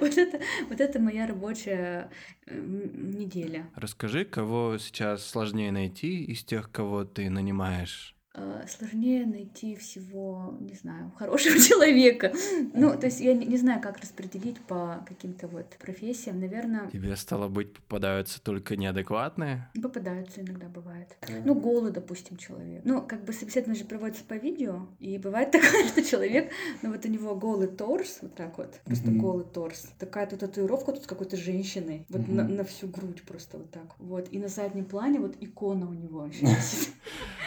Вот 0.00 0.16
это, 0.16 0.40
вот 0.68 0.80
это 0.80 0.98
моя 0.98 1.26
рабочая 1.26 2.10
э, 2.46 2.58
неделя. 2.58 3.68
Расскажи, 3.74 4.24
кого 4.24 4.78
сейчас 4.78 5.26
сложнее 5.26 5.72
найти 5.72 6.24
из 6.24 6.42
тех, 6.44 6.70
кого 6.70 7.04
ты 7.04 7.28
нанимаешь? 7.28 8.16
Э, 8.34 8.64
сложнее 8.68 9.26
найти 9.26 9.76
всего, 9.76 10.56
не 10.60 10.74
знаю, 10.74 11.12
хорошего 11.18 11.58
человека. 11.58 12.32
Ну, 12.74 12.96
то 12.96 13.06
есть 13.06 13.20
я 13.20 13.34
не, 13.34 13.46
не 13.46 13.56
знаю, 13.56 13.80
как 13.80 13.98
распределить 14.00 14.58
по 14.60 15.04
каким-то 15.08 15.48
вот 15.48 15.66
профессиям. 15.80 16.40
Наверное, 16.40 16.88
Тебе, 16.90 17.16
стало 17.16 17.48
быть, 17.48 17.72
попадаются 17.72 18.40
только 18.42 18.76
неадекватные? 18.76 19.68
попадаются 19.82 20.40
иногда 20.42 20.68
бывает. 20.68 21.16
Ну, 21.44 21.54
голый, 21.54 21.90
допустим, 21.92 22.36
человек. 22.36 22.82
Ну, 22.84 23.02
как 23.02 23.24
бы 23.24 23.32
собеседование 23.32 23.82
же 23.82 23.88
проводится 23.88 24.24
по 24.24 24.34
видео, 24.34 24.86
и 24.98 25.18
бывает 25.18 25.50
такое, 25.52 25.88
что 25.88 26.02
человек, 26.02 26.52
ну 26.82 26.92
вот 26.92 27.04
у 27.04 27.08
него 27.08 27.34
голый 27.34 27.68
торс, 27.68 28.18
вот 28.22 28.34
так 28.34 28.56
вот, 28.58 28.78
просто 28.84 29.10
Мгм. 29.10 29.18
голый 29.20 29.44
торс. 29.44 29.86
Такая 29.98 30.26
тут 30.26 30.40
татуировка 30.40 30.92
тут 30.92 31.04
с 31.04 31.06
какой-то 31.06 31.36
женщиной, 31.36 32.04
вот 32.08 32.28
на, 32.28 32.44
на 32.46 32.64
всю 32.64 32.86
грудь 32.88 33.22
просто 33.22 33.58
вот 33.58 33.70
так. 33.70 33.94
Вот, 33.98 34.28
и 34.30 34.38
на 34.38 34.48
заднем 34.48 34.84
плане 34.84 35.18
вот 35.20 35.36
икона 35.40 35.88
у 35.88 35.92
него. 35.94 36.28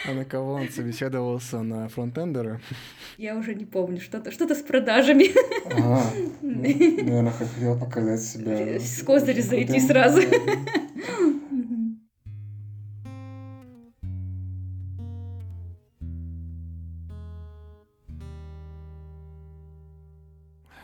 А 0.06 0.12
на 0.12 0.24
кого 0.24 0.54
он 0.54 0.68
собеседовался? 0.74 1.62
На 1.62 1.88
фронтендера? 1.88 2.60
Я 3.16 3.36
уже 3.36 3.54
не 3.54 3.64
помню, 3.64 4.00
что-то 4.00 4.30
что-то 4.30 4.54
с 4.54 4.62
продажами. 4.62 5.30
Ага. 5.66 6.02
Ну, 6.42 6.62
Наверное, 6.62 7.32
хотел 7.32 7.78
показать 7.78 8.22
себя. 8.22 8.78
С 8.78 9.02
козыря 9.02 9.42
зайти 9.42 9.80
сразу. 9.80 10.20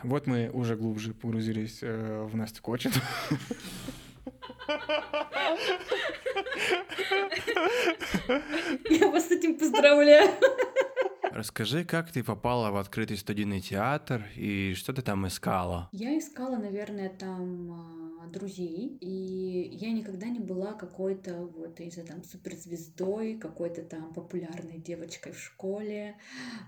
Вот 0.03 0.25
мы 0.27 0.49
уже 0.51 0.75
глубже 0.75 1.13
погрузились 1.13 1.79
э, 1.81 2.27
в 2.29 2.35
Настю 2.35 2.61
Кочин. 2.63 2.91
Я 8.89 9.09
вас 9.09 9.27
с 9.27 9.31
этим 9.31 9.57
поздравляю. 9.57 10.29
Расскажи, 11.31 11.85
как 11.85 12.11
ты 12.11 12.23
попала 12.23 12.71
в 12.71 12.77
открытый 12.77 13.17
студийный 13.17 13.61
театр 13.61 14.25
и 14.35 14.73
что 14.75 14.91
ты 14.91 15.01
там 15.01 15.25
искала? 15.27 15.87
Я 15.93 16.17
искала, 16.17 16.57
наверное, 16.57 17.09
там 17.09 17.71
а, 17.71 18.27
друзей, 18.27 18.97
и 18.99 19.69
я 19.71 19.91
никогда 19.91 20.27
не 20.27 20.39
была 20.39 20.73
какой-то 20.73 21.45
вот, 21.45 21.77
знаю, 21.77 22.07
там 22.07 22.23
суперзвездой, 22.23 23.37
какой-то 23.37 23.83
там 23.83 24.13
популярной 24.13 24.77
девочкой 24.77 25.31
в 25.31 25.39
школе, 25.39 26.17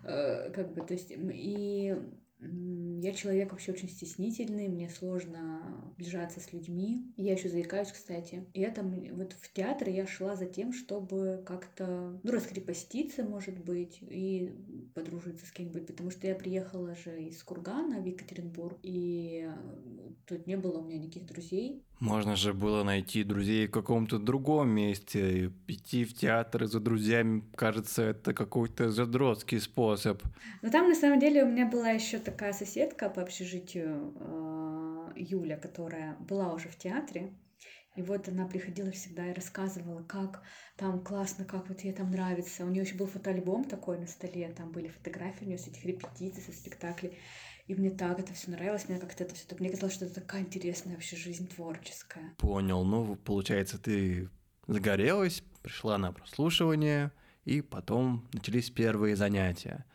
э, 0.05 0.49
как 0.51 0.73
бы, 0.73 0.81
то 0.81 0.93
есть, 0.93 1.11
и 1.11 1.95
я 2.39 3.13
человек 3.13 3.51
вообще 3.51 3.71
очень 3.71 3.89
стеснительный, 3.89 4.67
мне 4.67 4.89
сложно 4.89 5.91
сближаться 5.93 6.39
с 6.39 6.51
людьми. 6.53 7.11
Я 7.17 7.33
еще 7.33 7.49
заикаюсь, 7.49 7.91
кстати. 7.91 8.45
И 8.53 8.61
это 8.61 8.81
вот 8.83 9.33
в 9.33 9.53
театр 9.53 9.89
я 9.89 10.07
шла 10.07 10.35
за 10.35 10.45
тем, 10.45 10.73
чтобы 10.73 11.43
как-то, 11.45 12.19
ну, 12.23 12.31
раскрепоститься, 12.31 13.23
может 13.23 13.63
быть, 13.63 13.99
и 14.01 14.53
подружиться 14.93 15.45
с 15.45 15.51
кем-нибудь, 15.51 15.87
потому 15.87 16.11
что 16.11 16.27
я 16.27 16.35
приехала 16.35 16.95
же 16.95 17.23
из 17.23 17.43
Кургана 17.43 18.01
в 18.01 18.05
Екатеринбург, 18.05 18.79
и 18.83 19.47
э, 19.47 20.13
тут 20.25 20.47
не 20.47 20.57
было 20.57 20.79
у 20.79 20.83
меня 20.85 20.97
никаких 20.97 21.25
друзей. 21.25 21.83
Можно 22.03 22.35
же 22.35 22.53
было 22.53 22.83
найти 22.83 23.23
друзей 23.23 23.67
в 23.67 23.71
каком-то 23.71 24.19
другом 24.19 24.67
месте. 24.67 25.53
Идти 25.67 26.03
в 26.03 26.13
театр 26.13 26.65
за 26.65 26.81
друзьями, 26.81 27.45
кажется, 27.55 28.03
это 28.03 28.33
какой-то 28.33 28.91
задротский 28.91 29.61
способ. 29.61 30.21
Но 30.61 30.69
там, 30.69 30.89
на 30.89 30.95
самом 30.95 31.21
деле, 31.21 31.45
у 31.45 31.47
меня 31.47 31.65
была 31.65 31.91
еще 31.91 32.19
такая 32.19 32.51
соседка 32.51 33.09
по 33.09 33.21
общежитию, 33.21 34.13
э, 34.19 35.11
Юля, 35.15 35.55
которая 35.55 36.17
была 36.19 36.51
уже 36.51 36.67
в 36.67 36.75
театре. 36.75 37.31
И 37.95 38.01
вот 38.01 38.27
она 38.27 38.47
приходила 38.47 38.91
всегда 38.91 39.29
и 39.29 39.33
рассказывала, 39.33 40.03
как 40.03 40.41
там 40.75 41.01
классно, 41.01 41.45
как 41.45 41.69
вот 41.69 41.81
ей 41.85 41.93
там 41.93 42.11
нравится. 42.11 42.65
У 42.65 42.69
нее 42.69 42.83
еще 42.83 42.95
был 42.95 43.07
фотоальбом 43.07 43.63
такой 43.63 43.97
на 43.97 44.07
столе, 44.07 44.49
там 44.49 44.73
были 44.73 44.89
фотографии 44.89 45.45
у 45.45 45.47
нее 45.47 45.57
с 45.57 45.67
этих 45.67 45.85
репетиций, 45.85 46.43
со 46.43 46.51
спектаклей. 46.51 47.17
И 47.67 47.75
мне 47.75 47.91
так 47.91 48.19
это 48.19 48.33
все 48.33 48.51
нравилось, 48.51 48.89
мне 48.89 48.99
как-то 48.99 49.23
это 49.23 49.35
все 49.35 49.47
так, 49.47 49.59
мне 49.59 49.69
казалось, 49.69 49.93
что 49.93 50.05
это 50.05 50.15
такая 50.15 50.41
интересная 50.41 50.95
вообще 50.95 51.15
жизнь 51.15 51.47
творческая. 51.47 52.33
Понял. 52.37 52.83
Ну, 52.83 53.15
получается, 53.15 53.77
ты 53.79 54.29
загорелась, 54.67 55.43
пришла 55.61 55.97
на 55.97 56.11
прослушивание, 56.11 57.11
и 57.45 57.61
потом 57.61 58.27
начались 58.33 58.69
первые 58.69 59.15
занятия. 59.15 59.85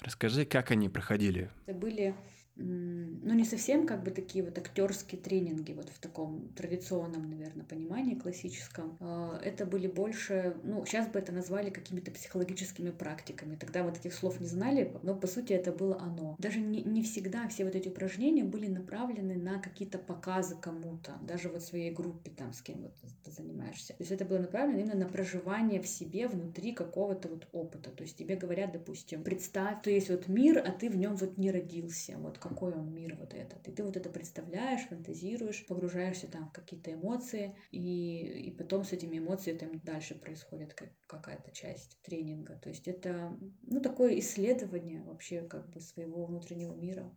Расскажи, 0.00 0.44
как 0.44 0.70
они 0.72 0.88
проходили. 0.88 1.50
Это 1.66 1.78
были, 1.78 2.14
ну, 2.56 3.34
не 3.34 3.44
совсем 3.44 3.86
как 3.86 4.04
бы 4.04 4.10
такие 4.10 4.44
вот 4.44 4.56
актерские 4.58 5.20
тренинги, 5.20 5.72
вот 5.72 5.88
в 5.88 5.98
таком 5.98 6.48
традиционном, 6.54 7.28
наверное, 7.28 7.64
понимании 7.64 8.14
классическом. 8.14 8.96
А, 9.00 9.40
Это 9.42 9.66
были 9.66 9.88
больше, 9.88 10.56
ну, 10.62 10.84
сейчас 10.86 11.08
бы 11.08 11.18
это 11.18 11.32
назвали 11.32 11.70
какими-то 11.70 12.12
психологическими 12.12 12.90
практиками. 12.90 13.56
Тогда 13.56 13.82
вот 13.82 13.98
этих 13.98 14.14
слов 14.14 14.40
не 14.40 14.46
знали, 14.46 14.96
но 15.02 15.14
по 15.14 15.26
сути 15.26 15.52
это 15.52 15.72
было 15.72 15.98
оно. 16.00 16.36
Даже 16.38 16.60
не, 16.60 16.82
не 16.82 17.02
всегда 17.02 17.48
все 17.48 17.64
вот 17.64 17.74
эти 17.74 17.88
упражнения 17.88 18.44
были 18.44 18.68
направлены 18.68 19.34
на 19.34 19.58
какие-то 19.58 19.98
показы 19.98 20.56
кому-то, 20.56 21.18
даже 21.22 21.48
вот 21.48 21.62
своей 21.62 21.90
группе 21.90 22.30
там, 22.30 22.52
с 22.52 22.62
кем 22.62 22.82
вот 22.82 22.94
ты 23.24 23.32
занимаешься. 23.32 23.94
То 23.94 24.02
есть 24.02 24.12
это 24.12 24.24
было 24.24 24.38
направлено 24.38 24.80
именно 24.80 24.96
на 24.96 25.06
проживание 25.06 25.80
в 25.80 25.88
себе 25.88 26.28
внутри 26.28 26.72
какого-то 26.72 27.28
вот 27.28 27.48
опыта. 27.52 27.90
То 27.90 28.04
есть 28.04 28.16
тебе 28.16 28.36
говорят, 28.36 28.72
допустим, 28.72 29.24
представь, 29.24 29.80
что 29.80 29.90
есть 29.90 30.10
вот 30.10 30.28
мир, 30.28 30.58
а 30.58 30.70
ты 30.70 30.88
в 30.88 30.96
нем 30.96 31.16
вот 31.16 31.36
не 31.36 31.50
родился. 31.50 32.16
Вот 32.18 32.38
какой 32.44 32.72
он 32.74 32.94
мир 32.94 33.16
вот 33.18 33.32
этот. 33.34 33.66
И 33.66 33.72
ты 33.72 33.82
вот 33.82 33.96
это 33.96 34.10
представляешь, 34.10 34.86
фантазируешь, 34.88 35.66
погружаешься 35.66 36.26
там 36.30 36.48
в 36.48 36.52
какие-то 36.52 36.92
эмоции, 36.92 37.56
и, 37.70 38.44
и 38.46 38.50
потом 38.50 38.84
с 38.84 38.92
этими 38.92 39.18
эмоциями 39.18 39.58
там 39.58 39.80
дальше 39.80 40.14
происходит 40.14 40.74
как- 40.74 40.92
какая-то 41.06 41.50
часть 41.52 41.98
тренинга. 42.02 42.54
То 42.62 42.68
есть 42.68 42.86
это, 42.86 43.36
ну, 43.62 43.80
такое 43.80 44.18
исследование 44.18 45.02
вообще 45.02 45.40
как 45.42 45.70
бы 45.70 45.80
своего 45.80 46.26
внутреннего 46.26 46.74
мира. 46.74 47.10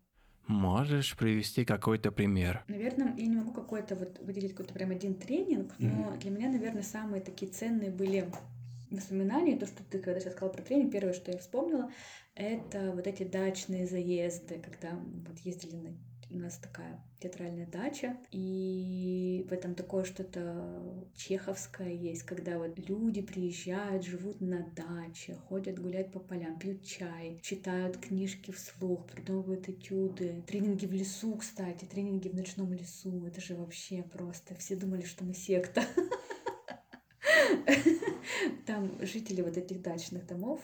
Можешь 0.47 1.17
привести 1.17 1.65
какой-то 1.65 2.09
пример? 2.09 2.63
Наверное, 2.69 3.13
я 3.17 3.27
не 3.27 3.35
могу 3.35 3.51
какой-то 3.51 3.97
вот 3.97 4.19
выделить 4.19 4.51
какой-то 4.51 4.73
прям 4.73 4.91
один 4.91 5.13
тренинг, 5.15 5.73
но 5.77 6.15
для 6.15 6.31
меня, 6.31 6.49
наверное, 6.49 6.83
самые 6.83 7.21
такие 7.21 7.51
ценные 7.51 7.91
были 7.91 8.31
воспоминания. 8.91 9.57
То, 9.57 9.65
что 9.65 9.83
ты 9.83 9.99
когда 9.99 10.19
сейчас 10.19 10.33
сказала 10.33 10.53
про 10.53 10.61
тренинг, 10.61 10.91
первое, 10.91 11.13
что 11.13 11.31
я 11.31 11.37
вспомнила, 11.37 11.91
это 12.35 12.91
вот 12.91 13.07
эти 13.07 13.23
дачные 13.23 13.87
заезды, 13.87 14.59
когда 14.59 14.91
вот 15.27 15.39
ездили 15.39 15.75
на 15.75 15.97
у 16.29 16.37
нас 16.37 16.57
такая 16.57 17.01
театральная 17.19 17.65
дача, 17.65 18.17
и 18.31 19.45
в 19.49 19.53
этом 19.53 19.75
такое 19.75 20.03
что-то 20.03 21.07
чеховское 21.15 21.89
есть, 21.89 22.23
когда 22.23 22.57
вот 22.57 22.77
люди 22.87 23.21
приезжают, 23.21 24.03
живут 24.03 24.41
на 24.41 24.67
даче, 24.75 25.35
ходят 25.47 25.79
гулять 25.79 26.11
по 26.11 26.19
полям, 26.19 26.59
пьют 26.59 26.83
чай, 26.83 27.39
читают 27.41 27.97
книжки 27.97 28.51
вслух, 28.51 29.07
придумывают 29.07 29.69
этюды. 29.69 30.43
Тренинги 30.47 30.85
в 30.85 30.93
лесу, 30.93 31.35
кстати, 31.35 31.85
тренинги 31.85 32.29
в 32.29 32.35
ночном 32.35 32.73
лесу, 32.73 33.25
это 33.25 33.41
же 33.41 33.55
вообще 33.55 34.03
просто. 34.03 34.55
Все 34.55 34.75
думали, 34.75 35.03
что 35.03 35.23
мы 35.23 35.33
секта. 35.33 35.83
Там 38.65 38.91
жители 39.01 39.41
вот 39.41 39.57
этих 39.57 39.81
дачных 39.81 40.25
домов, 40.25 40.61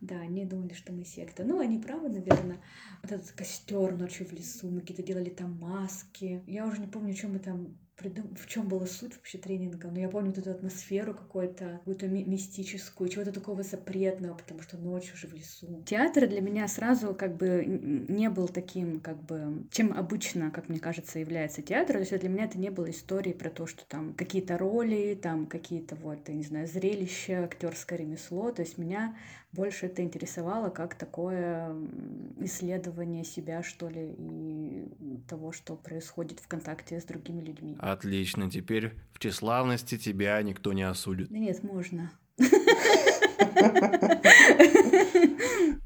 да, 0.00 0.20
они 0.20 0.44
думали, 0.44 0.74
что 0.74 0.92
мы 0.92 1.04
секта. 1.04 1.44
Ну, 1.44 1.60
они 1.60 1.78
правы, 1.78 2.08
наверное. 2.08 2.60
Вот 3.02 3.12
этот 3.12 3.30
костер 3.32 3.96
ночью 3.96 4.26
в 4.26 4.32
лесу, 4.32 4.68
мы 4.68 4.80
какие-то 4.80 5.02
делали 5.02 5.30
там 5.30 5.58
маски. 5.58 6.42
Я 6.46 6.66
уже 6.66 6.80
не 6.80 6.86
помню, 6.86 7.14
что 7.16 7.28
мы 7.28 7.38
там 7.38 7.78
придум... 8.00 8.34
в 8.34 8.46
чем 8.46 8.66
была 8.66 8.86
суть 8.86 9.14
вообще 9.14 9.38
тренинга, 9.38 9.88
но 9.90 10.00
я 10.00 10.08
помню 10.08 10.30
вот 10.30 10.38
эту 10.38 10.50
атмосферу 10.50 11.14
какую-то, 11.14 11.78
какую-то 11.78 12.08
ми- 12.08 12.24
мистическую, 12.24 13.10
чего-то 13.10 13.32
такого 13.32 13.62
запретного, 13.62 14.34
потому 14.34 14.62
что 14.62 14.78
ночью 14.78 15.16
же 15.16 15.26
в 15.26 15.34
лесу. 15.34 15.82
Театр 15.86 16.26
для 16.26 16.40
меня 16.40 16.66
сразу 16.66 17.14
как 17.14 17.36
бы 17.36 17.64
не 17.66 18.30
был 18.30 18.48
таким, 18.48 19.00
как 19.00 19.22
бы, 19.22 19.66
чем 19.70 19.92
обычно, 19.92 20.50
как 20.50 20.68
мне 20.68 20.80
кажется, 20.80 21.18
является 21.18 21.62
театр. 21.62 21.96
То 21.96 22.00
есть 22.00 22.18
для 22.18 22.28
меня 22.28 22.44
это 22.44 22.58
не 22.58 22.70
было 22.70 22.90
историей 22.90 23.34
про 23.34 23.50
то, 23.50 23.66
что 23.66 23.84
там 23.86 24.14
какие-то 24.14 24.56
роли, 24.56 25.18
там 25.20 25.46
какие-то 25.46 25.94
вот, 25.96 26.28
я 26.28 26.34
не 26.34 26.44
знаю, 26.44 26.66
зрелища, 26.66 27.44
актерское 27.44 27.98
ремесло. 27.98 28.50
То 28.50 28.62
есть 28.62 28.78
меня 28.78 29.14
больше 29.52 29.86
это 29.86 30.02
интересовало 30.02 30.70
как 30.70 30.94
такое 30.94 31.74
исследование 32.38 33.24
себя, 33.24 33.62
что 33.62 33.88
ли, 33.88 34.14
и 34.16 34.88
того, 35.28 35.52
что 35.52 35.76
происходит 35.76 36.40
в 36.40 36.48
контакте 36.48 37.00
с 37.00 37.04
другими 37.04 37.40
людьми. 37.42 37.76
Отлично, 37.80 38.50
теперь 38.50 38.94
в 39.12 39.18
тщеславности 39.18 39.98
тебя 39.98 40.40
никто 40.42 40.72
не 40.72 40.82
осудит. 40.82 41.28
Да 41.30 41.38
нет, 41.38 41.62
можно. 41.62 42.10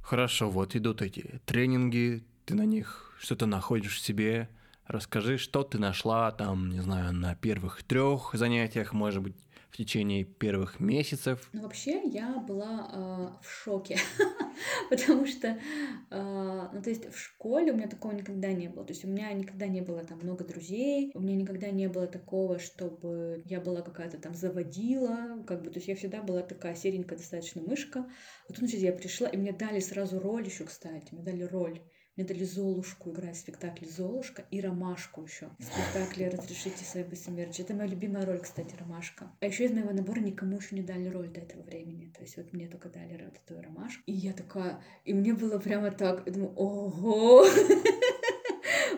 Хорошо, 0.03 0.51
вот 0.51 0.77
идут 0.77 1.03
эти 1.03 1.41
тренинги, 1.47 2.25
ты 2.45 2.55
на 2.55 2.65
них 2.67 3.17
что-то 3.19 3.47
находишь 3.47 3.97
в 3.97 4.01
себе. 4.01 4.49
Расскажи, 4.87 5.39
что 5.39 5.63
ты 5.63 5.79
нашла 5.79 6.31
там, 6.31 6.69
не 6.69 6.81
знаю, 6.81 7.15
на 7.15 7.35
первых 7.35 7.83
трех 7.83 8.31
занятиях, 8.35 8.93
может 8.93 9.23
быть, 9.23 9.35
в 9.75 9.77
течение 9.77 10.23
первых 10.23 10.79
месяцев? 10.79 11.51
Ну, 11.53 11.63
вообще, 11.63 12.01
я 12.05 12.39
была 12.39 12.89
э, 12.93 13.45
в 13.45 13.51
шоке, 13.51 13.99
потому 14.91 15.27
что, 15.27 15.49
э, 15.49 16.69
ну, 16.73 16.81
то 16.81 16.91
есть 16.91 17.13
в 17.13 17.19
школе 17.19 17.73
у 17.73 17.77
меня 17.77 17.89
такого 17.89 18.13
никогда 18.13 18.53
не 18.53 18.69
было. 18.69 18.85
То 18.85 18.93
есть 18.93 19.05
у 19.05 19.09
меня 19.09 19.33
никогда 19.33 19.67
не 19.67 19.81
было 19.81 20.05
там 20.05 20.21
много 20.21 20.45
друзей, 20.45 21.11
у 21.15 21.21
меня 21.21 21.35
никогда 21.35 21.71
не 21.71 21.89
было 21.89 22.07
такого, 22.07 22.61
чтобы 22.61 23.43
я 23.47 23.61
была 23.61 23.83
какая-то 23.83 24.17
там 24.19 24.33
заводила, 24.33 25.43
как 25.45 25.65
бы, 25.65 25.71
то 25.71 25.79
есть 25.79 25.89
я 25.89 25.97
всегда 25.97 26.23
была 26.23 26.43
такая 26.43 26.77
серенькая 26.77 27.19
достаточно 27.19 27.61
мышка. 27.61 28.07
Вот, 28.49 28.59
значит, 28.59 28.79
я 28.79 28.93
пришла, 28.93 29.27
и 29.27 29.37
мне 29.37 29.53
дали 29.53 29.81
сразу 29.81 30.21
роль 30.21 30.47
еще, 30.47 30.67
кстати, 30.67 31.09
мне 31.11 31.25
дали 31.25 31.43
роль 31.43 31.81
мне 32.17 32.25
дали 32.25 32.45
Золушку 32.45 33.11
играть 33.11 33.35
в 33.35 33.41
спектакле 33.41 33.89
«Золушка» 33.89 34.45
и 34.53 34.61
Ромашку 34.61 35.23
еще 35.23 35.49
в 35.59 35.65
спектакле 35.65 36.29
«Разрешите 36.29 36.85
свою 36.85 37.07
бессмертие». 37.07 37.65
Это 37.65 37.75
моя 37.75 37.89
любимая 37.89 38.25
роль, 38.25 38.39
кстати, 38.39 38.77
Ромашка. 38.79 39.33
А 39.41 39.47
еще 39.47 39.65
из 39.65 39.73
моего 39.73 39.91
набора 39.91 40.21
никому 40.21 40.59
еще 40.59 40.77
не 40.77 40.83
дали 40.83 41.09
роль 41.09 41.29
до 41.29 41.41
этого 41.41 41.63
времени. 41.63 42.13
То 42.17 42.23
есть 42.23 42.37
вот 42.37 42.53
мне 42.53 42.69
только 42.69 42.89
дали 42.89 43.25
вот 43.25 43.35
эту 43.45 43.61
Ромашку. 43.61 44.03
И 44.07 44.13
я 44.13 44.33
такая... 44.33 44.81
И 45.05 45.13
мне 45.13 45.35
было 45.35 45.59
прямо 45.59 45.91
так... 45.91 46.23
Я 46.27 46.33
думаю, 46.33 46.53
ого! 46.55 47.47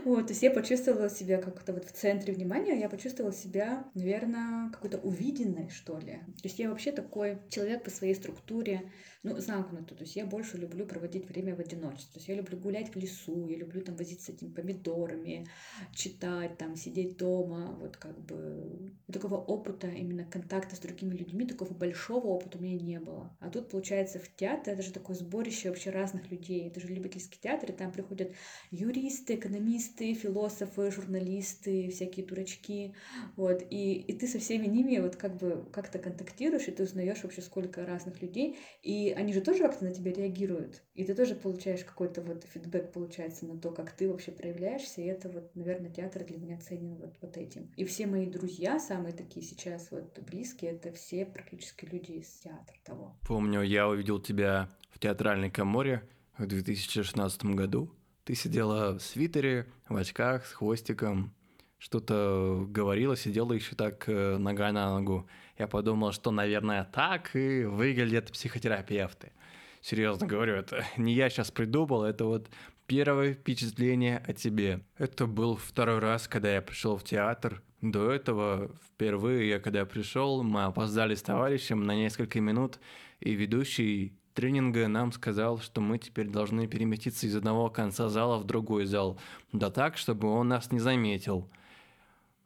Вот, 0.05 0.29
то 0.29 0.33
есть 0.35 0.43
я 0.45 0.53
почувствовала 0.53 1.11
себя 1.11 1.39
как-то 1.39 1.73
вот 1.73 1.85
в 1.85 1.91
центре 1.91 2.33
внимания, 2.33 2.79
я 2.79 2.89
почувствовала 2.89 3.35
себя, 3.35 3.91
наверное, 3.95 4.71
какой-то 4.71 4.99
увиденной, 4.99 5.69
что 5.69 5.99
ли. 5.99 6.13
То 6.13 6.45
есть 6.45 6.61
я 6.61 6.71
вообще 6.71 6.93
такой 6.93 7.41
человек 7.49 7.83
по 7.83 7.91
своей 7.91 8.15
структуре, 8.15 8.93
ну, 9.35 9.41
замкнутый. 9.41 9.97
То 9.97 10.05
есть 10.05 10.17
я 10.17 10.27
больше 10.27 10.57
люблю 10.59 10.87
проводить 10.87 11.29
время 11.29 11.55
в 11.57 11.61
одиночестве. 11.61 12.13
То 12.13 12.19
есть 12.19 12.29
я 12.29 12.35
люблю 12.35 12.59
гулять 12.59 12.95
в 12.95 12.97
лесу, 12.97 13.49
я 13.49 13.57
люблю 13.57 13.81
там 13.81 13.97
возиться 13.97 14.33
этими 14.33 14.53
помидорами, 14.53 15.47
читать, 15.93 16.59
там, 16.59 16.77
сидеть 16.77 17.17
дома. 17.17 17.77
Вот 17.81 17.97
как 17.97 18.19
бы 18.19 18.93
такого 19.13 19.37
опыта, 19.37 19.89
именно 19.89 20.25
контакта 20.25 20.77
с 20.77 20.79
другими 20.79 21.15
людьми, 21.15 21.47
такого 21.47 21.73
большого 21.73 22.27
опыта 22.29 22.59
у 22.59 22.63
меня 22.63 22.79
не 22.79 23.01
было. 23.01 23.37
А 23.41 23.51
тут, 23.51 23.69
получается, 23.69 24.19
в 24.19 24.29
театре 24.37 24.75
это 24.75 24.83
же 24.83 24.93
такое 24.93 25.17
сборище 25.17 25.69
вообще 25.69 25.91
разных 25.91 26.31
людей. 26.31 26.67
Это 26.69 26.81
же 26.81 26.89
любительский 26.89 27.39
театр, 27.41 27.71
и 27.71 27.73
там 27.73 27.93
приходят 27.93 28.33
юристы, 28.71 29.35
экономисты, 29.35 30.15
философы, 30.15 30.91
журналисты, 30.91 31.91
всякие 31.91 32.27
дурачки. 32.27 32.95
Вот. 33.37 33.63
И, 33.71 33.95
и 33.95 34.13
ты 34.13 34.27
со 34.27 34.39
всеми 34.39 34.67
ними 34.67 34.99
вот 34.99 35.17
как 35.17 35.37
бы 35.37 35.67
как-то 35.73 35.99
контактируешь, 35.99 36.69
и 36.69 36.73
ты 36.73 36.85
узнаешь 36.85 37.23
вообще 37.23 37.43
сколько 37.43 37.85
разных 37.85 38.23
людей. 38.23 38.59
И 38.83 39.16
они 39.17 39.33
же 39.33 39.41
тоже 39.41 39.61
как-то 39.61 39.85
на 39.85 39.91
тебя 39.91 40.13
реагируют. 40.13 40.83
И 40.95 41.05
ты 41.05 41.15
тоже 41.15 41.35
получаешь 41.35 41.85
какой-то 41.85 42.21
вот 42.21 42.45
фидбэк, 42.53 42.93
получается, 42.93 43.47
на 43.47 43.59
то, 43.59 43.71
как 43.71 43.93
ты 43.93 44.09
вообще 44.09 44.31
проявляешься. 44.31 45.01
И 45.01 45.07
это 45.07 45.29
вот, 45.31 45.55
наверное, 45.55 45.91
театр 45.91 46.25
для 46.25 46.37
меня 46.37 46.59
ценен 46.59 46.97
вот, 46.97 47.15
вот 47.23 47.37
этим. 47.37 47.73
И 47.77 47.85
все 47.85 48.07
мои 48.07 48.27
друзья, 48.27 48.79
самые 48.79 49.15
такие 49.15 49.45
сейчас 49.45 49.91
вот 49.91 50.19
близкие, 50.21 50.73
это 50.73 50.93
все 50.93 51.25
практически 51.25 51.87
люди 51.87 52.13
из 52.13 52.29
театра 52.29 52.77
того. 52.85 53.17
Помню, 53.27 53.63
я 53.63 53.89
увидел 53.89 54.21
тебя 54.21 54.71
в 54.91 54.99
театральной 54.99 55.51
коморе 55.51 56.03
в 56.37 56.47
2016 56.47 57.45
году. 57.47 57.91
Ты 58.25 58.35
сидела 58.35 58.99
в 58.99 59.03
свитере, 59.03 59.67
в 59.89 59.97
очках, 59.97 60.47
с 60.47 60.53
хвостиком, 60.53 61.35
что-то 61.79 62.65
говорила, 62.69 63.17
сидела 63.17 63.53
еще 63.53 63.75
так 63.75 64.09
э, 64.09 64.39
нога 64.39 64.73
на 64.73 64.95
ногу. 64.95 65.29
Я 65.59 65.67
подумал, 65.67 66.13
что, 66.13 66.31
наверное, 66.31 66.85
так 66.85 67.35
и 67.37 67.65
выглядят 67.65 68.33
психотерапевты. 68.33 69.33
Серьезно 69.81 70.27
говорю, 70.27 70.55
это 70.55 70.85
не 70.97 71.13
я 71.15 71.29
сейчас 71.31 71.51
придумал, 71.51 72.05
это 72.05 72.25
вот 72.25 72.49
первое 72.87 73.35
впечатление 73.35 74.23
о 74.27 74.33
тебе. 74.33 74.81
Это 74.99 75.27
был 75.27 75.57
второй 75.57 75.99
раз, 75.99 76.29
когда 76.29 76.55
я 76.55 76.63
пришел 76.63 76.97
в 76.97 77.05
театр. 77.05 77.63
До 77.83 78.11
этого 78.11 78.71
впервые 78.87 79.49
я 79.49 79.61
когда 79.61 79.85
пришел, 79.85 80.43
мы 80.43 80.65
опоздали 80.65 81.15
с 81.15 81.23
товарищем 81.23 81.85
на 81.85 81.95
несколько 81.95 82.41
минут, 82.41 82.81
и 83.21 83.33
ведущий 83.33 84.15
тренинга 84.35 84.89
нам 84.89 85.13
сказал, 85.13 85.59
что 85.59 85.81
мы 85.81 85.99
теперь 85.99 86.29
должны 86.29 86.67
переместиться 86.67 87.27
из 87.27 87.37
одного 87.37 87.71
конца 87.71 88.09
зала 88.09 88.39
в 88.39 88.45
другой 88.45 88.87
зал, 88.87 89.19
да 89.53 89.71
так, 89.71 89.97
чтобы 89.97 90.29
он 90.29 90.49
нас 90.49 90.73
не 90.73 90.79
заметил. 90.79 91.51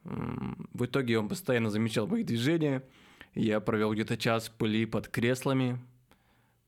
В 0.05 0.85
итоге 0.85 1.19
он 1.19 1.29
постоянно 1.29 1.71
замечал 1.71 2.07
мои 2.07 2.25
движения. 2.25 2.83
Я 3.35 3.61
провел 3.61 3.93
где-то 3.93 4.17
час 4.17 4.49
пыли 4.49 4.87
под 4.87 5.09
креслами. 5.09 5.79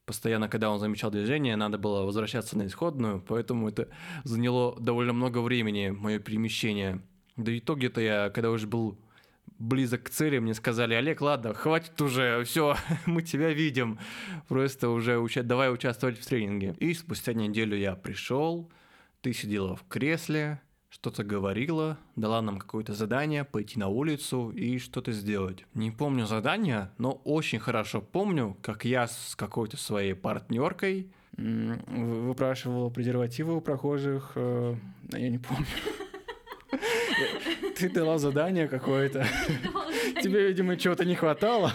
Постоянно, 0.04 0.48
когда 0.48 0.70
он 0.70 0.78
замечал 0.78 1.10
движение, 1.10 1.56
надо 1.56 1.78
было 1.78 2.02
возвращаться 2.02 2.58
на 2.58 2.66
исходную, 2.66 3.22
поэтому 3.26 3.68
это 3.68 3.88
заняло 4.24 4.78
довольно 4.78 5.12
много 5.12 5.38
времени, 5.38 5.90
мое 5.90 6.18
перемещение. 6.18 7.00
Да 7.36 7.52
и 7.52 7.60
то 7.60 7.76
где-то 7.76 8.00
я, 8.00 8.30
когда 8.30 8.50
уже 8.50 8.66
был 8.66 8.98
близок 9.58 10.04
к 10.04 10.10
цели, 10.10 10.38
мне 10.38 10.54
сказали, 10.54 10.94
Олег, 10.94 11.20
ладно, 11.20 11.54
хватит 11.54 12.00
уже, 12.00 12.42
все, 12.44 12.76
мы 13.06 13.22
тебя 13.22 13.50
видим, 13.50 13.98
просто 14.48 14.88
уже 14.88 15.18
уча- 15.18 15.44
давай 15.44 15.72
участвовать 15.72 16.18
в 16.18 16.26
тренинге. 16.26 16.74
И 16.80 16.94
спустя 16.94 17.32
неделю 17.32 17.76
я 17.76 17.94
пришел, 17.94 18.70
ты 19.20 19.32
сидела 19.32 19.76
в 19.76 19.84
кресле, 19.88 20.60
что-то 20.92 21.24
говорила, 21.24 21.96
дала 22.16 22.42
нам 22.42 22.58
какое-то 22.58 22.92
задание 22.92 23.44
пойти 23.44 23.78
на 23.78 23.88
улицу 23.88 24.50
и 24.50 24.78
что-то 24.78 25.12
сделать. 25.12 25.64
Не 25.72 25.90
помню 25.90 26.26
задание, 26.26 26.90
но 26.98 27.12
очень 27.24 27.58
хорошо 27.58 28.02
помню, 28.02 28.58
как 28.60 28.84
я 28.84 29.08
с 29.08 29.34
какой-то 29.34 29.78
своей 29.78 30.14
партнеркой 30.14 31.10
выпрашивал 31.38 32.90
презервативы 32.90 33.56
у 33.56 33.62
прохожих, 33.62 34.32
э, 34.34 34.76
я 35.12 35.30
не 35.30 35.38
помню. 35.38 35.64
Ты 37.76 37.88
дала 37.88 38.18
задание 38.18 38.68
какое-то. 38.68 39.26
Тебе, 40.22 40.48
видимо, 40.48 40.76
чего-то 40.76 41.04
не 41.04 41.14
хватало. 41.14 41.72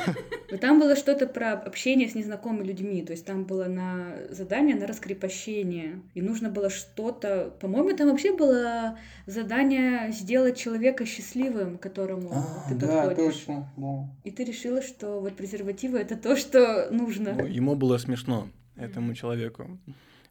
Но 0.52 0.58
там 0.58 0.80
было 0.80 0.96
что-то 0.96 1.28
про 1.28 1.54
общение 1.54 2.08
с 2.08 2.16
незнакомыми 2.16 2.66
людьми. 2.66 3.04
То 3.04 3.12
есть 3.12 3.26
там 3.26 3.44
было 3.44 3.66
на 3.66 4.14
задание 4.30 4.76
на 4.76 4.88
раскрепощение. 4.88 6.02
И 6.14 6.22
нужно 6.22 6.50
было 6.50 6.70
что-то... 6.70 7.54
По-моему, 7.60 7.96
там 7.96 8.10
вообще 8.10 8.34
было 8.36 8.98
задание 9.26 10.12
сделать 10.12 10.58
человека 10.58 11.06
счастливым, 11.06 11.78
которому 11.78 12.32
а, 12.34 12.70
ты 12.70 12.76
да, 12.76 13.08
подходишь. 13.08 13.36
точно, 13.36 13.70
да. 13.78 14.10
И 14.24 14.32
ты 14.32 14.44
решила, 14.44 14.82
что 14.82 15.20
вот 15.20 15.36
презервативы— 15.36 15.98
это 16.00 16.16
то, 16.16 16.36
что 16.36 16.90
нужно. 16.92 17.34
Ну, 17.34 17.46
ему 17.46 17.76
было 17.76 17.98
смешно, 17.98 18.48
этому 18.76 19.14
человеку 19.14 19.78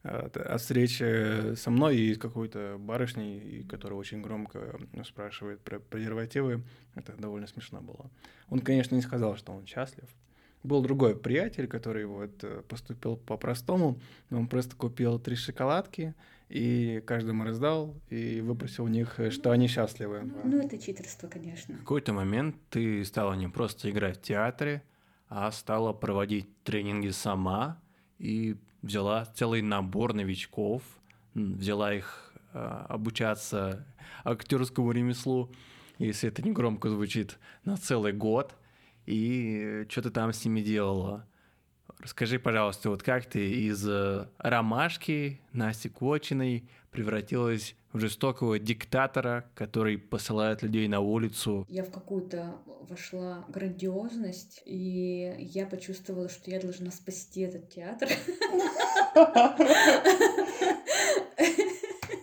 от, 0.07 0.37
от 0.37 0.61
встречи 0.61 1.55
со 1.55 1.71
мной 1.71 1.97
и 1.97 2.15
какой-то 2.15 2.77
барышней, 2.79 3.65
которая 3.69 3.99
очень 3.99 4.23
громко 4.23 4.79
спрашивает 5.05 5.61
про 5.61 5.79
презервативы. 5.79 6.63
Это 6.95 7.13
довольно 7.17 7.47
смешно 7.47 7.81
было. 7.81 8.11
Он, 8.49 8.61
конечно, 8.61 8.95
не 8.95 9.03
сказал, 9.03 9.37
что 9.37 9.53
он 9.53 9.67
счастлив. 9.67 10.09
Был 10.63 10.83
другой 10.83 11.17
приятель, 11.17 11.69
который 11.69 12.07
вот 12.07 12.43
э, 12.43 12.63
поступил 12.69 13.17
по-простому. 13.17 14.01
Он 14.31 14.49
просто 14.49 14.75
купил 14.75 15.21
три 15.21 15.37
шоколадки 15.37 16.15
и 16.49 17.03
каждому 17.07 17.45
раздал 17.45 17.95
и 18.09 18.41
выпросил 18.41 18.85
у 18.85 18.89
них, 18.89 19.21
э, 19.21 19.31
что 19.31 19.53
они 19.53 19.69
счастливы. 19.69 20.23
Ну, 20.23 20.41
ну 20.45 20.59
это 20.59 20.77
читерство, 20.79 21.29
конечно. 21.29 21.75
В 21.77 21.79
какой-то 21.79 22.13
момент 22.13 22.57
ты 22.71 23.05
стала 23.05 23.35
не 23.35 23.49
просто 23.49 23.91
играть 23.91 24.19
в 24.19 24.23
театре, 24.23 24.83
а 25.29 25.53
стала 25.53 25.93
проводить 25.93 26.49
тренинги 26.65 27.11
сама 27.11 27.81
и 28.19 28.57
взяла 28.87 29.25
целый 29.25 29.63
набор 29.63 30.15
новичков, 30.15 30.83
взяла 31.35 31.95
их 31.95 32.33
э, 32.53 32.85
обучаться 32.89 33.87
актерскому 34.25 34.93
ремеслу, 34.93 35.51
если 35.99 36.29
это 36.29 36.43
не 36.43 36.53
громко 36.53 36.89
звучит, 36.89 37.39
на 37.65 37.77
целый 37.77 38.13
год. 38.13 38.55
И 39.07 39.87
что 39.89 40.03
ты 40.03 40.11
там 40.11 40.33
с 40.33 40.45
ними 40.45 40.61
делала? 40.61 41.27
Расскажи, 42.01 42.39
пожалуйста, 42.39 42.91
вот 42.91 43.03
как 43.03 43.27
ты 43.27 43.51
из 43.51 43.87
э, 43.89 44.27
ромашки 44.39 45.41
Насти 45.53 45.89
Кочиной 45.89 46.69
превратилась 46.91 47.75
в 47.93 48.01
жестокого 48.01 48.59
диктатора, 48.59 49.51
который 49.55 49.97
посылает 49.99 50.63
людей 50.63 50.87
на 50.89 51.01
улицу. 51.01 51.67
Я 51.69 51.85
в 51.85 51.91
какую-то 51.91 52.57
вошла 52.89 53.45
грандиозность, 53.49 54.63
и 54.65 55.35
я 55.39 55.67
почувствовала, 55.67 56.29
что 56.29 56.51
я 56.51 56.61
должна 56.61 56.91
спасти 56.91 57.41
этот 57.41 57.71
театр. 57.71 58.09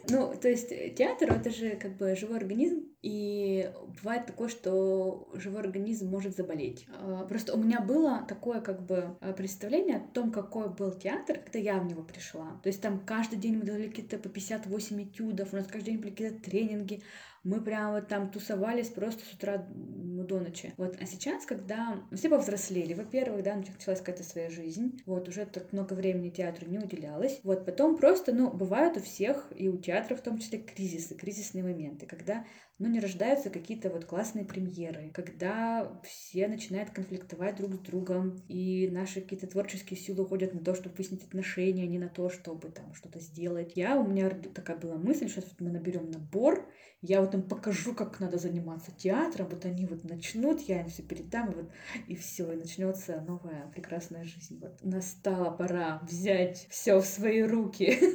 Ну, 0.09 0.35
то 0.39 0.47
есть 0.47 0.69
театр 0.95 1.31
это 1.31 1.49
же 1.49 1.71
как 1.71 1.97
бы 1.97 2.15
живой 2.15 2.37
организм, 2.37 2.92
и 3.03 3.69
бывает 4.01 4.25
такое, 4.25 4.47
что 4.47 5.29
живой 5.33 5.59
организм 5.59 6.09
может 6.09 6.37
заболеть. 6.37 6.87
А, 6.97 7.25
просто 7.25 7.53
у 7.53 7.57
меня 7.57 7.81
было 7.81 8.25
такое 8.29 8.61
как 8.61 8.85
бы 8.85 9.17
а, 9.19 9.33
представление 9.33 9.97
о 9.97 10.13
том, 10.13 10.31
какой 10.31 10.69
был 10.69 10.91
театр, 10.91 11.39
когда 11.39 11.59
я 11.59 11.79
в 11.79 11.85
него 11.85 12.01
пришла. 12.01 12.59
То 12.63 12.67
есть 12.67 12.81
там 12.81 12.99
каждый 13.05 13.37
день 13.37 13.57
мы 13.57 13.65
делали 13.65 13.89
какие-то 13.89 14.17
по 14.17 14.29
58 14.29 15.03
этюдов, 15.03 15.51
у 15.51 15.57
нас 15.57 15.67
каждый 15.67 15.91
день 15.91 15.97
были 15.99 16.11
какие-то 16.11 16.41
тренинги, 16.41 17.03
мы 17.43 17.61
прямо 17.61 17.95
вот 17.95 18.07
там 18.07 18.31
тусовались 18.31 18.87
просто 18.87 19.25
с 19.25 19.33
утра 19.33 19.67
до 19.67 20.39
ночи. 20.39 20.73
Вот, 20.77 20.95
а 21.01 21.05
сейчас, 21.05 21.45
когда 21.45 22.01
все 22.13 22.29
повзрослели, 22.29 22.93
во-первых, 22.93 23.43
да, 23.43 23.55
началась 23.55 23.99
какая-то 23.99 24.23
своя 24.23 24.49
жизнь, 24.49 25.01
вот, 25.05 25.27
уже 25.27 25.45
так 25.45 25.73
много 25.73 25.93
времени 25.93 26.29
театру 26.29 26.67
не 26.69 26.79
уделялось, 26.79 27.41
вот, 27.43 27.65
потом 27.65 27.97
просто, 27.97 28.31
ну, 28.31 28.49
бывают 28.49 28.95
у 28.97 29.01
всех, 29.01 29.51
и 29.55 29.67
у 29.67 29.77
театра 29.77 30.15
в 30.15 30.21
том 30.21 30.37
числе, 30.37 30.59
кризисы, 30.59 31.15
кризисные 31.15 31.63
моменты, 31.63 32.05
когда, 32.05 32.45
ну, 32.79 32.89
не 32.89 32.99
рождаются 32.99 33.49
какие-то 33.49 33.89
вот 33.89 34.05
классные 34.05 34.45
премьеры, 34.45 35.11
когда 35.13 36.01
все 36.03 36.47
начинают 36.47 36.89
конфликтовать 36.89 37.55
друг 37.55 37.75
с 37.75 37.79
другом, 37.79 38.43
и 38.47 38.89
наши 38.91 39.21
какие-то 39.21 39.47
творческие 39.47 39.99
силы 39.99 40.23
уходят 40.23 40.53
на 40.53 40.59
то, 40.59 40.73
чтобы 40.73 40.95
выяснить 40.95 41.23
отношения, 41.23 41.83
а 41.83 41.87
не 41.87 41.99
на 41.99 42.09
то, 42.09 42.29
чтобы 42.29 42.69
там 42.69 42.93
что-то 42.95 43.19
сделать. 43.19 43.73
Я, 43.75 43.97
у 43.97 44.07
меня 44.07 44.29
такая 44.29 44.77
была 44.77 44.95
мысль, 44.95 45.29
что 45.29 45.43
мы 45.59 45.69
наберем 45.69 46.09
набор, 46.09 46.67
я 47.03 47.19
вот 47.19 47.33
им 47.33 47.43
покажу, 47.43 47.93
как 47.93 48.21
надо 48.21 48.37
заниматься 48.37 48.91
театром, 48.95 49.49
вот 49.51 49.65
они 49.65 49.85
вот 49.85 50.05
начнут, 50.05 50.61
я 50.61 50.79
им 50.79 50.89
все 50.89 51.03
передам, 51.03 51.51
и, 51.51 51.55
вот, 51.55 51.69
и 52.07 52.15
все, 52.15 52.53
и 52.53 52.55
начнется 52.55 53.21
новая 53.27 53.69
прекрасная 53.75 54.23
жизнь. 54.23 54.57
Вот 54.61 54.81
настала 54.83 55.51
пора 55.51 55.99
взять 56.09 56.65
все 56.69 56.99
в 56.99 57.05
свои 57.05 57.43
руки. 57.43 57.99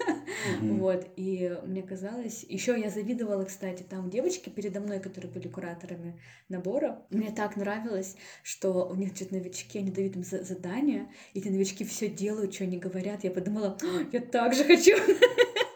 Вот, 0.60 1.08
и 1.16 1.58
мне 1.64 1.82
казалось, 1.82 2.44
еще 2.48 2.78
я 2.78 2.90
завидовала, 2.90 3.44
кстати, 3.44 3.82
там 3.82 4.08
девочки 4.08 4.48
передо 4.48 4.80
мной, 4.80 5.00
которые 5.00 5.32
были 5.32 5.48
кураторами 5.48 6.20
набора, 6.48 7.02
мне 7.10 7.30
так 7.30 7.56
нравилось, 7.56 8.14
что 8.42 8.86
у 8.86 8.94
них 8.94 9.16
что-то 9.16 9.34
новички, 9.34 9.78
они 9.78 9.90
дают 9.90 10.16
им 10.16 10.24
задания, 10.24 11.10
и 11.34 11.40
эти 11.40 11.48
новички 11.48 11.84
все 11.84 12.08
делают, 12.08 12.54
что 12.54 12.64
они 12.64 12.78
говорят. 12.78 13.24
Я 13.24 13.30
подумала, 13.30 13.76
я 14.12 14.20
так 14.20 14.54
же 14.54 14.64
хочу. 14.64 14.96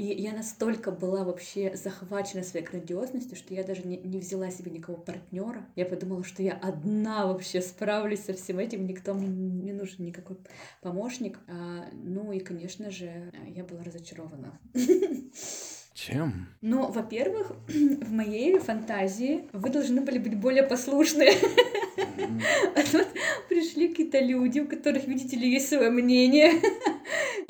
И 0.00 0.14
я 0.14 0.32
настолько 0.32 0.92
была 0.92 1.24
вообще 1.24 1.76
захвачена 1.76 2.42
своей 2.42 2.64
грандиозностью, 2.64 3.36
что 3.36 3.52
я 3.52 3.62
даже 3.62 3.82
не, 3.82 3.98
не 3.98 4.18
взяла 4.18 4.50
себе 4.50 4.70
никого 4.70 4.96
партнера. 4.96 5.66
Я 5.76 5.84
подумала, 5.84 6.24
что 6.24 6.42
я 6.42 6.54
одна 6.54 7.26
вообще 7.26 7.60
справлюсь 7.60 8.20
со 8.20 8.32
всем 8.32 8.60
этим, 8.60 8.86
никто 8.86 9.12
мне 9.12 9.28
не 9.28 9.72
нужен 9.74 10.06
никакой 10.06 10.38
помощник. 10.80 11.38
А, 11.48 11.84
ну 11.92 12.32
и, 12.32 12.38
конечно 12.38 12.90
же, 12.90 13.30
я 13.54 13.62
была 13.62 13.82
разочарована. 13.84 14.58
Чем? 15.92 16.48
Ну, 16.62 16.90
во-первых, 16.90 17.52
в 17.68 18.10
моей 18.10 18.58
фантазии 18.58 19.50
вы 19.52 19.68
должны 19.68 20.00
были 20.00 20.16
быть 20.16 20.40
более 20.40 20.62
послушны. 20.62 21.28
А 22.74 22.82
тут 22.82 23.06
пришли 23.48 23.88
какие-то 23.88 24.20
люди, 24.20 24.60
у 24.60 24.66
которых, 24.66 25.06
видите 25.06 25.36
ли, 25.36 25.50
есть 25.50 25.68
свое 25.68 25.90
мнение. 25.90 26.52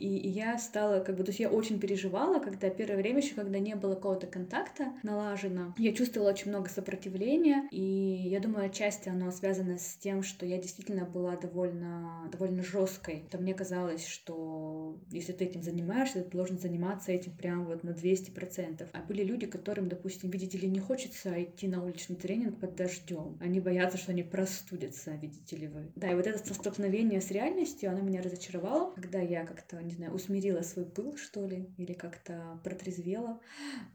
И 0.00 0.28
я 0.28 0.58
стала, 0.58 1.00
как 1.00 1.16
бы, 1.16 1.24
то 1.24 1.30
есть 1.30 1.40
я 1.40 1.50
очень 1.50 1.78
переживала, 1.78 2.38
когда 2.38 2.70
первое 2.70 2.96
время 2.96 3.18
еще, 3.18 3.34
когда 3.34 3.58
не 3.58 3.74
было 3.76 3.94
какого-то 3.94 4.26
контакта 4.26 4.92
налажено, 5.02 5.74
я 5.76 5.92
чувствовала 5.92 6.30
очень 6.30 6.50
много 6.50 6.70
сопротивления, 6.70 7.68
и 7.70 7.80
я 7.80 8.40
думаю, 8.40 8.66
отчасти 8.66 9.08
оно 9.08 9.30
связано 9.30 9.78
с 9.78 9.96
тем, 9.96 10.22
что 10.22 10.46
я 10.46 10.56
действительно 10.58 11.04
была 11.04 11.36
довольно, 11.36 12.28
довольно 12.32 12.62
жесткой. 12.62 13.24
То 13.30 13.38
мне 13.38 13.52
казалось, 13.54 14.06
что 14.06 14.98
если 15.10 15.32
ты 15.32 15.44
этим 15.44 15.62
занимаешься, 15.62 16.22
ты 16.22 16.30
должен 16.30 16.58
заниматься 16.58 17.12
этим 17.12 17.36
прям 17.36 17.66
вот 17.66 17.84
на 17.84 17.90
200%. 17.90 18.88
А 18.92 19.02
были 19.02 19.22
люди, 19.22 19.46
которым, 19.46 19.88
допустим, 19.88 20.30
видите 20.30 20.58
ли, 20.58 20.68
не 20.68 20.80
хочется 20.80 21.42
идти 21.42 21.68
на 21.68 21.84
уличный 21.84 22.16
тренинг 22.16 22.58
под 22.58 22.74
дождем. 22.74 23.36
Они 23.40 23.60
боятся, 23.60 23.98
что 23.98 24.12
они 24.12 24.22
простудятся, 24.22 25.12
видите 25.12 25.56
ли 25.56 25.68
вы. 25.68 25.92
Да, 25.96 26.10
и 26.10 26.14
вот 26.14 26.26
это 26.26 26.38
столкновение 26.54 27.20
с 27.20 27.30
реальностью, 27.30 27.90
оно 27.90 28.00
меня 28.00 28.22
разочаровало, 28.22 28.92
когда 28.92 29.20
я 29.20 29.44
как-то 29.44 29.82
не 29.90 29.96
знаю, 29.96 30.14
усмирила 30.14 30.62
свой 30.62 30.86
пыл, 30.86 31.16
что 31.16 31.44
ли, 31.46 31.68
или 31.76 31.92
как-то 31.92 32.60
протрезвела, 32.62 33.40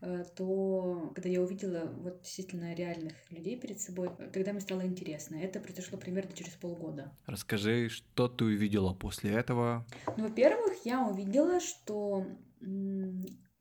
э, 0.01 0.25
то 0.35 1.11
когда 1.15 1.29
я 1.29 1.41
увидела 1.41 1.85
вот 2.01 2.21
действительно 2.21 2.73
реальных 2.73 3.13
людей 3.31 3.57
перед 3.57 3.79
собой, 3.79 4.09
тогда 4.33 4.51
мне 4.51 4.61
стало 4.61 4.85
интересно. 4.85 5.35
Это 5.35 5.59
произошло 5.59 5.97
примерно 5.97 6.33
через 6.33 6.51
полгода. 6.53 7.11
Расскажи, 7.25 7.89
что 7.89 8.27
ты 8.27 8.45
увидела 8.45 8.93
после 8.93 9.31
этого? 9.31 9.85
Ну, 10.17 10.25
во-первых, 10.25 10.73
я 10.83 11.07
увидела, 11.07 11.59
что 11.59 12.25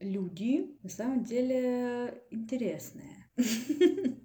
люди 0.00 0.76
на 0.82 0.90
самом 0.90 1.24
деле 1.24 2.22
интересные. 2.30 3.23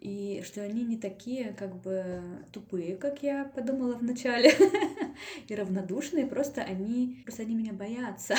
И 0.00 0.42
что 0.44 0.62
они 0.62 0.84
не 0.84 0.96
такие 0.96 1.52
как 1.52 1.76
бы 1.80 2.20
тупые, 2.52 2.96
как 2.96 3.22
я 3.22 3.44
подумала 3.44 3.94
вначале, 3.94 4.52
и 5.48 5.54
равнодушные, 5.54 6.26
просто 6.26 6.62
они, 6.62 7.22
просто 7.24 7.42
они 7.42 7.54
меня 7.54 7.72
боятся. 7.72 8.34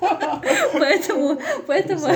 Поэтому, 0.72 1.38
поэтому, 1.66 2.06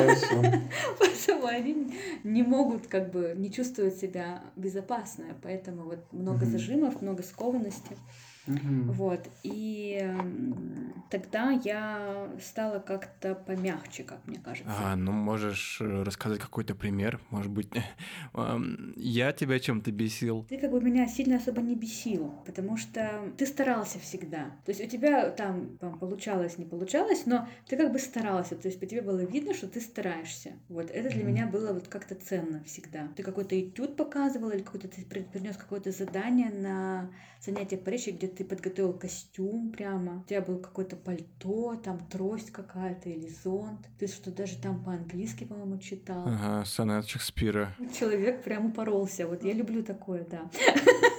поэтому 0.98 1.46
они 1.46 1.94
не 2.22 2.42
могут 2.42 2.86
как 2.86 3.10
бы 3.10 3.34
не 3.36 3.52
чувствовать 3.52 3.96
себя 3.96 4.42
безопасно, 4.56 5.36
поэтому 5.42 5.84
вот 5.84 6.12
много 6.12 6.46
зажимов, 6.46 7.02
много 7.02 7.22
скованности. 7.22 7.96
Угу. 8.46 8.92
Вот. 8.92 9.28
И 9.42 10.06
тогда 11.10 11.50
я 11.50 12.28
стала 12.42 12.78
как-то 12.78 13.34
помягче, 13.34 14.04
как 14.04 14.26
мне 14.26 14.38
кажется. 14.38 14.72
А, 14.80 14.96
ну 14.96 15.12
можешь 15.12 15.78
э, 15.80 16.02
рассказать 16.02 16.40
какой-то 16.40 16.74
пример? 16.74 17.20
Может 17.30 17.50
быть, 17.50 17.70
я 18.96 19.32
тебя 19.32 19.58
чем-то 19.58 19.92
бесил? 19.92 20.44
Ты 20.48 20.58
как 20.58 20.70
бы 20.70 20.80
меня 20.80 21.06
сильно 21.06 21.36
особо 21.36 21.62
не 21.62 21.74
бесил, 21.74 22.34
потому 22.46 22.76
что 22.76 23.32
ты 23.38 23.46
старался 23.46 23.98
всегда. 23.98 24.50
То 24.64 24.70
есть 24.72 24.84
у 24.84 24.86
тебя 24.86 25.30
там, 25.30 25.76
там 25.78 25.98
получалось, 25.98 26.58
не 26.58 26.64
получалось, 26.64 27.26
но 27.26 27.48
ты 27.66 27.76
как 27.76 27.92
бы 27.92 27.98
старался. 27.98 28.56
То 28.56 28.68
есть 28.68 28.78
по 28.78 28.86
тебе 28.86 29.02
было 29.02 29.20
видно, 29.20 29.54
что 29.54 29.68
ты 29.68 29.80
стараешься. 29.80 30.52
Вот 30.68 30.90
это 30.90 31.08
для 31.10 31.22
mm 31.22 31.24
меня 31.24 31.46
было 31.46 31.72
вот 31.72 31.88
как-то 31.88 32.14
ценно 32.14 32.62
всегда. 32.64 33.08
Ты 33.16 33.22
какой-то 33.22 33.58
этюд 33.58 33.96
показывал 33.96 34.50
или 34.50 34.62
какой-то 34.62 34.88
ты 34.88 35.02
принес 35.04 35.56
какое-то 35.56 35.90
задание 35.90 36.50
на 36.50 37.10
занятие 37.40 37.76
по 37.76 37.90
речи, 37.90 38.10
где 38.10 38.28
ты 38.34 38.44
подготовил 38.44 38.92
костюм 38.92 39.70
прямо, 39.70 40.20
у 40.20 40.28
тебя 40.28 40.40
был 40.40 40.58
какое-то 40.58 40.96
пальто, 40.96 41.76
там 41.76 42.06
трость 42.10 42.50
какая-то 42.50 43.08
или 43.08 43.28
зонт. 43.28 43.80
Ты 43.98 44.06
что 44.06 44.30
даже 44.30 44.56
там 44.56 44.82
по-английски, 44.84 45.44
по-моему, 45.44 45.78
читал. 45.78 46.24
Ага, 46.26 46.64
сонет 46.64 47.06
Шекспира. 47.06 47.74
Человек 47.98 48.42
прям 48.42 48.66
упоролся. 48.66 49.26
Вот 49.26 49.44
я 49.44 49.52
люблю 49.52 49.82
такое, 49.82 50.26
да. 50.30 50.50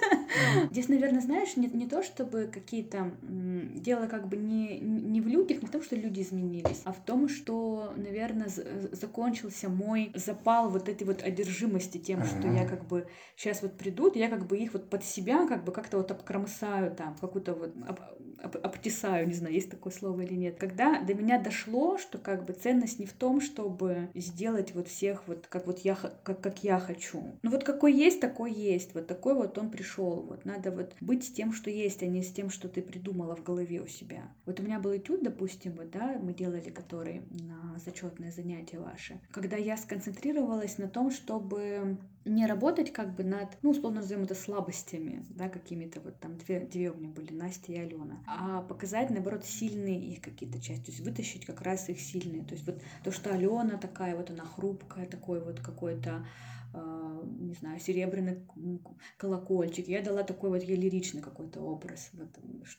Здесь, 0.72 0.90
наверное, 0.90 1.22
знаешь, 1.22 1.56
не, 1.56 1.68
не 1.68 1.88
то, 1.88 2.04
чтобы 2.04 2.50
какие-то 2.52 3.12
дело 3.22 4.08
как 4.08 4.28
бы 4.28 4.38
не, 4.38 4.80
не 4.80 5.22
в 5.22 5.28
людях, 5.28 5.62
не 5.62 5.68
в 5.68 5.72
том, 5.72 5.82
что 5.82 5.96
люди 5.96 6.22
изменились, 6.22 6.82
а 6.86 6.94
в 6.94 7.04
том, 7.04 7.30
что, 7.30 7.94
наверное, 7.96 8.50
закончился 8.92 9.70
мой 9.70 10.12
запал 10.14 10.70
вот 10.70 10.90
этой 10.90 11.06
вот 11.06 11.22
одержимости 11.22 11.98
тем, 11.98 12.20
uh-huh. 12.20 12.40
что 12.40 12.48
я 12.48 12.68
как 12.68 12.88
бы 12.88 13.08
сейчас 13.36 13.62
вот 13.62 13.78
придут, 13.78 14.16
я 14.16 14.30
как 14.30 14.48
бы 14.48 14.58
их 14.58 14.74
вот 14.74 14.90
под 14.90 15.04
себя 15.04 15.48
как 15.48 15.64
бы 15.64 15.72
как-то 15.72 15.98
вот 15.98 16.12
обкромсаю 16.12 16.96
там, 16.96 17.16
какую-то 17.20 17.54
вот 17.54 17.74
об, 17.88 18.00
об, 18.42 18.66
обтесаю, 18.66 19.28
не 19.28 19.34
знаю, 19.34 19.54
есть 19.54 19.70
такое 19.70 19.92
слово 19.94 20.22
или 20.22 20.34
нет. 20.34 20.58
Когда 20.58 21.02
до 21.02 21.14
меня 21.14 21.40
дошло, 21.40 21.98
что 21.98 22.18
как 22.18 22.46
бы 22.46 22.54
ценность 22.54 23.00
не 23.00 23.06
в 23.06 23.14
том, 23.14 23.42
чтобы 23.42 24.10
сделать 24.14 24.74
вот 24.74 24.88
всех 24.88 25.28
вот 25.28 25.48
как 25.48 25.68
вот 25.68 25.80
я, 25.80 25.96
как, 25.96 26.42
как 26.42 26.64
я 26.64 26.80
хочу. 26.80 27.24
Ну 27.44 27.52
вот 27.52 27.64
какой 27.64 27.94
есть, 27.94 28.20
такой 28.20 28.52
есть. 28.54 28.94
Вот 28.94 29.08
такой 29.08 29.34
вот 29.34 29.58
он 29.58 29.70
пришел. 29.70 30.25
Вот 30.26 30.46
надо 30.46 30.72
вот 30.72 30.96
быть 31.02 31.24
с 31.24 31.32
тем, 31.32 31.54
что 31.54 31.70
есть, 31.70 32.04
а 32.04 32.08
не 32.08 32.22
с 32.22 32.32
тем, 32.32 32.50
что 32.50 32.68
ты 32.68 32.82
придумала 32.82 33.36
в 33.36 33.44
голове 33.44 33.82
у 33.82 33.88
себя. 33.88 34.24
Вот 34.46 34.60
у 34.60 34.64
меня 34.64 34.80
был 34.80 34.96
этюд, 34.96 35.24
допустим, 35.24 35.74
вот, 35.74 35.92
да, 35.92 36.20
мы 36.22 36.34
делали 36.34 36.70
который 36.70 37.22
на 37.30 37.80
зачетное 37.80 38.32
занятие 38.32 38.80
ваше. 38.80 39.20
Когда 39.32 39.58
я 39.58 39.78
сконцентрировалась 39.78 40.78
на 40.78 40.88
том, 40.88 41.12
чтобы 41.12 41.98
не 42.26 42.48
работать 42.48 42.92
как 42.92 43.16
бы 43.16 43.24
над, 43.24 43.58
ну, 43.62 43.70
условно 43.70 44.02
назовем 44.02 44.24
это 44.24 44.34
слабостями, 44.34 45.24
да, 45.30 45.48
какими-то 45.48 46.02
вот 46.02 46.20
там 46.20 46.38
две, 46.38 46.60
две 46.60 46.92
у 46.92 46.98
меня 46.98 47.10
были, 47.10 47.32
Настя 47.32 47.72
и 47.72 47.78
Алена, 47.78 48.18
а 48.26 48.62
показать, 48.62 49.12
наоборот, 49.12 49.46
сильные 49.46 50.00
их 50.00 50.22
какие-то 50.22 50.60
части, 50.60 50.86
то 50.86 50.92
есть 50.92 51.04
вытащить 51.04 51.46
как 51.46 51.62
раз 51.62 51.88
их 51.88 52.00
сильные, 52.00 52.44
то 52.44 52.56
есть 52.56 52.66
вот 52.66 52.82
то, 53.04 53.12
что 53.12 53.32
Алена 53.32 53.78
такая 53.78 54.16
вот, 54.16 54.32
она 54.32 54.44
хрупкая, 54.44 55.06
такой 55.06 55.40
вот 55.40 55.60
какой-то 55.60 56.26
не 57.26 57.54
знаю, 57.54 57.80
серебряный 57.80 58.46
колокольчик. 59.18 59.88
Я 59.88 60.02
дала 60.02 60.24
такой 60.24 60.50
вот 60.50 60.64
ей 60.64 60.78
лиричный 60.78 61.22
какой-то 61.22 61.62
образ, 61.62 62.10
вот, 62.14 62.30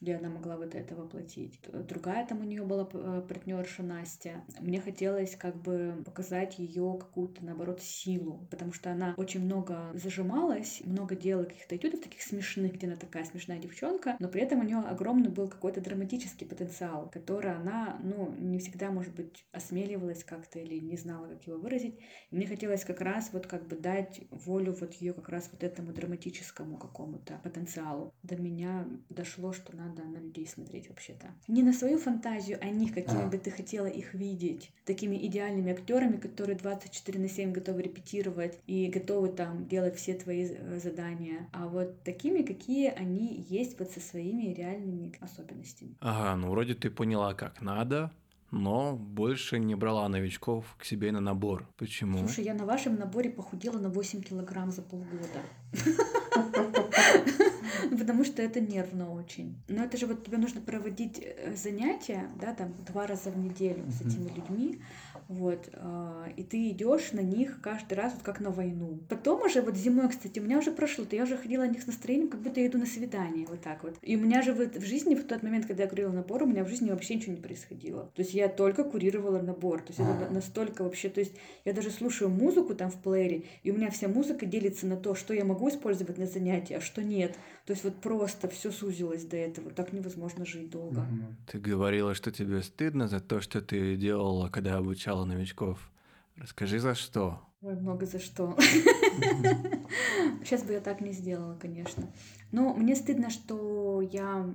где 0.00 0.16
она 0.16 0.28
могла 0.28 0.56
вот 0.56 0.74
это 0.74 0.94
воплотить. 0.94 1.60
Другая 1.88 2.26
там 2.26 2.40
у 2.40 2.44
нее 2.44 2.64
была 2.64 2.88
э, 2.92 3.22
партнерша 3.28 3.82
Настя. 3.82 4.44
Мне 4.60 4.80
хотелось 4.80 5.36
как 5.36 5.56
бы 5.56 6.02
показать 6.04 6.58
ее 6.58 6.96
какую-то, 6.98 7.44
наоборот, 7.44 7.82
силу, 7.82 8.46
потому 8.50 8.72
что 8.72 8.90
она 8.90 9.14
очень 9.16 9.44
много 9.44 9.90
зажималась, 9.94 10.82
много 10.84 11.16
делала 11.16 11.44
каких-то 11.44 11.76
этюдов 11.76 12.00
таких 12.00 12.22
смешных, 12.22 12.74
где 12.74 12.86
она 12.86 12.96
такая 12.96 13.24
смешная 13.24 13.58
девчонка, 13.58 14.16
но 14.18 14.28
при 14.28 14.42
этом 14.42 14.60
у 14.60 14.64
нее 14.64 14.78
огромный 14.78 15.30
был 15.30 15.48
какой-то 15.48 15.80
драматический 15.80 16.46
потенциал, 16.46 17.10
который 17.10 17.54
она, 17.54 17.98
ну, 18.02 18.34
не 18.38 18.58
всегда, 18.58 18.90
может 18.90 19.14
быть, 19.14 19.44
осмеливалась 19.52 20.24
как-то 20.24 20.58
или 20.58 20.78
не 20.78 20.96
знала, 20.96 21.26
как 21.26 21.46
его 21.46 21.58
выразить. 21.58 21.98
И 22.30 22.36
мне 22.36 22.46
хотелось 22.46 22.84
как 22.84 23.00
раз 23.00 23.30
вот 23.32 23.46
как 23.46 23.66
бы 23.66 23.76
дать 23.76 24.20
волю 24.36 24.76
вот 24.78 24.94
ее 24.94 25.12
как 25.12 25.28
раз 25.28 25.48
вот 25.52 25.62
этому 25.62 25.92
драматическому 25.92 26.76
какому-то 26.76 27.40
потенциалу. 27.42 28.12
До 28.22 28.36
меня 28.36 28.86
дошло, 29.08 29.52
что 29.52 29.74
надо 29.76 30.04
на 30.04 30.18
людей 30.18 30.46
смотреть 30.46 30.88
вообще-то. 30.88 31.28
Не 31.48 31.62
на 31.62 31.72
свою 31.72 31.98
фантазию 31.98 32.58
о 32.60 32.70
них, 32.70 32.94
какими 32.94 33.24
а. 33.24 33.28
бы 33.28 33.38
ты 33.38 33.50
хотела 33.50 33.86
их 33.86 34.14
видеть. 34.14 34.72
Такими 34.84 35.16
идеальными 35.26 35.72
актерами, 35.72 36.16
которые 36.16 36.56
24 36.56 37.18
на 37.18 37.28
7 37.28 37.52
готовы 37.52 37.82
репетировать 37.82 38.58
и 38.66 38.86
готовы 38.88 39.28
там 39.28 39.66
делать 39.66 39.96
все 39.96 40.14
твои 40.14 40.46
э, 40.48 40.80
задания. 40.80 41.48
А 41.52 41.66
вот 41.66 42.02
такими, 42.02 42.42
какие 42.42 42.90
они 42.90 43.46
есть 43.48 43.78
вот 43.78 43.90
со 43.90 44.00
своими 44.00 44.52
реальными 44.52 45.12
особенностями. 45.20 45.96
Ага, 46.00 46.36
ну 46.36 46.50
вроде 46.50 46.74
ты 46.74 46.90
поняла, 46.90 47.34
как 47.34 47.60
надо, 47.60 48.12
но 48.50 48.96
больше 48.96 49.58
не 49.58 49.74
брала 49.74 50.08
новичков 50.08 50.76
к 50.78 50.84
себе 50.84 51.12
на 51.12 51.20
набор. 51.20 51.68
Почему? 51.76 52.18
Слушай, 52.18 52.44
я 52.44 52.54
на 52.54 52.64
вашем 52.64 52.96
наборе 52.96 53.30
похудела 53.30 53.78
на 53.78 53.88
8 53.88 54.22
килограмм 54.22 54.70
за 54.70 54.82
полгода. 54.82 55.42
Потому 57.98 58.24
что 58.24 58.42
это 58.42 58.60
нервно 58.60 59.12
очень. 59.12 59.56
Но 59.68 59.84
это 59.84 59.96
же 59.96 60.06
вот 60.06 60.24
тебе 60.24 60.38
нужно 60.38 60.60
проводить 60.60 61.20
э, 61.20 61.54
занятия, 61.54 62.28
да, 62.40 62.54
там 62.54 62.74
два 62.84 63.06
раза 63.06 63.30
в 63.30 63.38
неделю 63.38 63.84
с 63.90 64.00
этими 64.00 64.28
людьми. 64.28 64.80
Вот, 65.28 65.68
а, 65.74 66.28
и 66.36 66.44
ты 66.44 66.70
идешь 66.70 67.12
на 67.12 67.20
них 67.20 67.60
каждый 67.60 67.94
раз 67.94 68.14
вот 68.14 68.22
как 68.22 68.40
на 68.40 68.50
войну. 68.50 69.00
Потом 69.08 69.42
уже 69.42 69.60
вот 69.60 69.76
зимой, 69.76 70.08
кстати, 70.08 70.38
у 70.38 70.42
меня 70.42 70.58
уже 70.58 70.70
прошло, 70.70 71.04
то 71.04 71.16
я 71.16 71.24
уже 71.24 71.36
ходила 71.36 71.62
на 71.62 71.68
них 71.68 71.82
с 71.82 71.86
настроением, 71.86 72.28
как 72.28 72.40
будто 72.40 72.60
я 72.60 72.66
иду 72.68 72.78
на 72.78 72.86
свидание, 72.86 73.46
вот 73.48 73.60
так 73.60 73.82
вот. 73.82 73.96
И 74.02 74.16
у 74.16 74.20
меня 74.20 74.42
же 74.42 74.52
вот 74.52 74.76
в 74.76 74.84
жизни, 74.84 75.14
в 75.14 75.24
тот 75.26 75.42
момент, 75.42 75.66
когда 75.66 75.82
я 75.82 75.88
курила 75.88 76.12
набор, 76.12 76.44
у 76.44 76.46
меня 76.46 76.64
в 76.64 76.68
жизни 76.68 76.90
вообще 76.90 77.16
ничего 77.16 77.32
не 77.32 77.40
происходило. 77.40 78.10
То 78.14 78.22
есть 78.22 78.34
я 78.34 78.48
только 78.48 78.84
курировала 78.84 79.40
набор. 79.40 79.82
То 79.82 79.92
есть 79.92 80.00
это 80.00 80.32
настолько 80.32 80.84
вообще, 80.84 81.08
то 81.08 81.20
есть 81.20 81.32
я 81.64 81.72
даже 81.72 81.90
слушаю 81.90 82.30
музыку 82.30 82.74
там 82.74 82.90
в 82.90 82.96
плеере, 82.96 83.44
и 83.64 83.70
у 83.72 83.74
меня 83.74 83.90
вся 83.90 84.08
музыка 84.08 84.46
делится 84.46 84.86
на 84.86 84.96
то, 84.96 85.14
что 85.14 85.34
я 85.34 85.44
могу 85.44 85.68
использовать 85.68 86.18
на 86.18 86.26
занятии, 86.26 86.74
а 86.74 86.80
что 86.80 87.02
нет. 87.02 87.36
То 87.66 87.72
есть 87.72 87.82
вот 87.82 87.96
просто 88.00 88.48
все 88.48 88.70
сузилось 88.70 89.24
до 89.24 89.36
этого. 89.36 89.70
Так 89.72 89.92
невозможно 89.92 90.46
жить 90.46 90.70
долго. 90.70 91.04
Ты 91.50 91.58
говорила, 91.58 92.14
что 92.14 92.30
тебе 92.30 92.62
стыдно 92.62 93.08
за 93.08 93.18
то, 93.18 93.40
что 93.40 93.60
ты 93.60 93.96
делала, 93.96 94.48
когда 94.48 94.76
обучала 94.76 95.24
новичков. 95.24 95.90
Расскажи, 96.36 96.78
за 96.78 96.94
что? 96.94 97.40
Ой, 97.62 97.74
много 97.74 98.06
за 98.06 98.20
что. 98.20 98.56
Сейчас 100.44 100.62
бы 100.62 100.74
я 100.74 100.80
так 100.80 101.00
не 101.00 101.12
сделала, 101.12 101.56
конечно. 101.60 102.04
Но 102.52 102.72
мне 102.72 102.94
стыдно, 102.94 103.30
что 103.30 104.00
я 104.00 104.48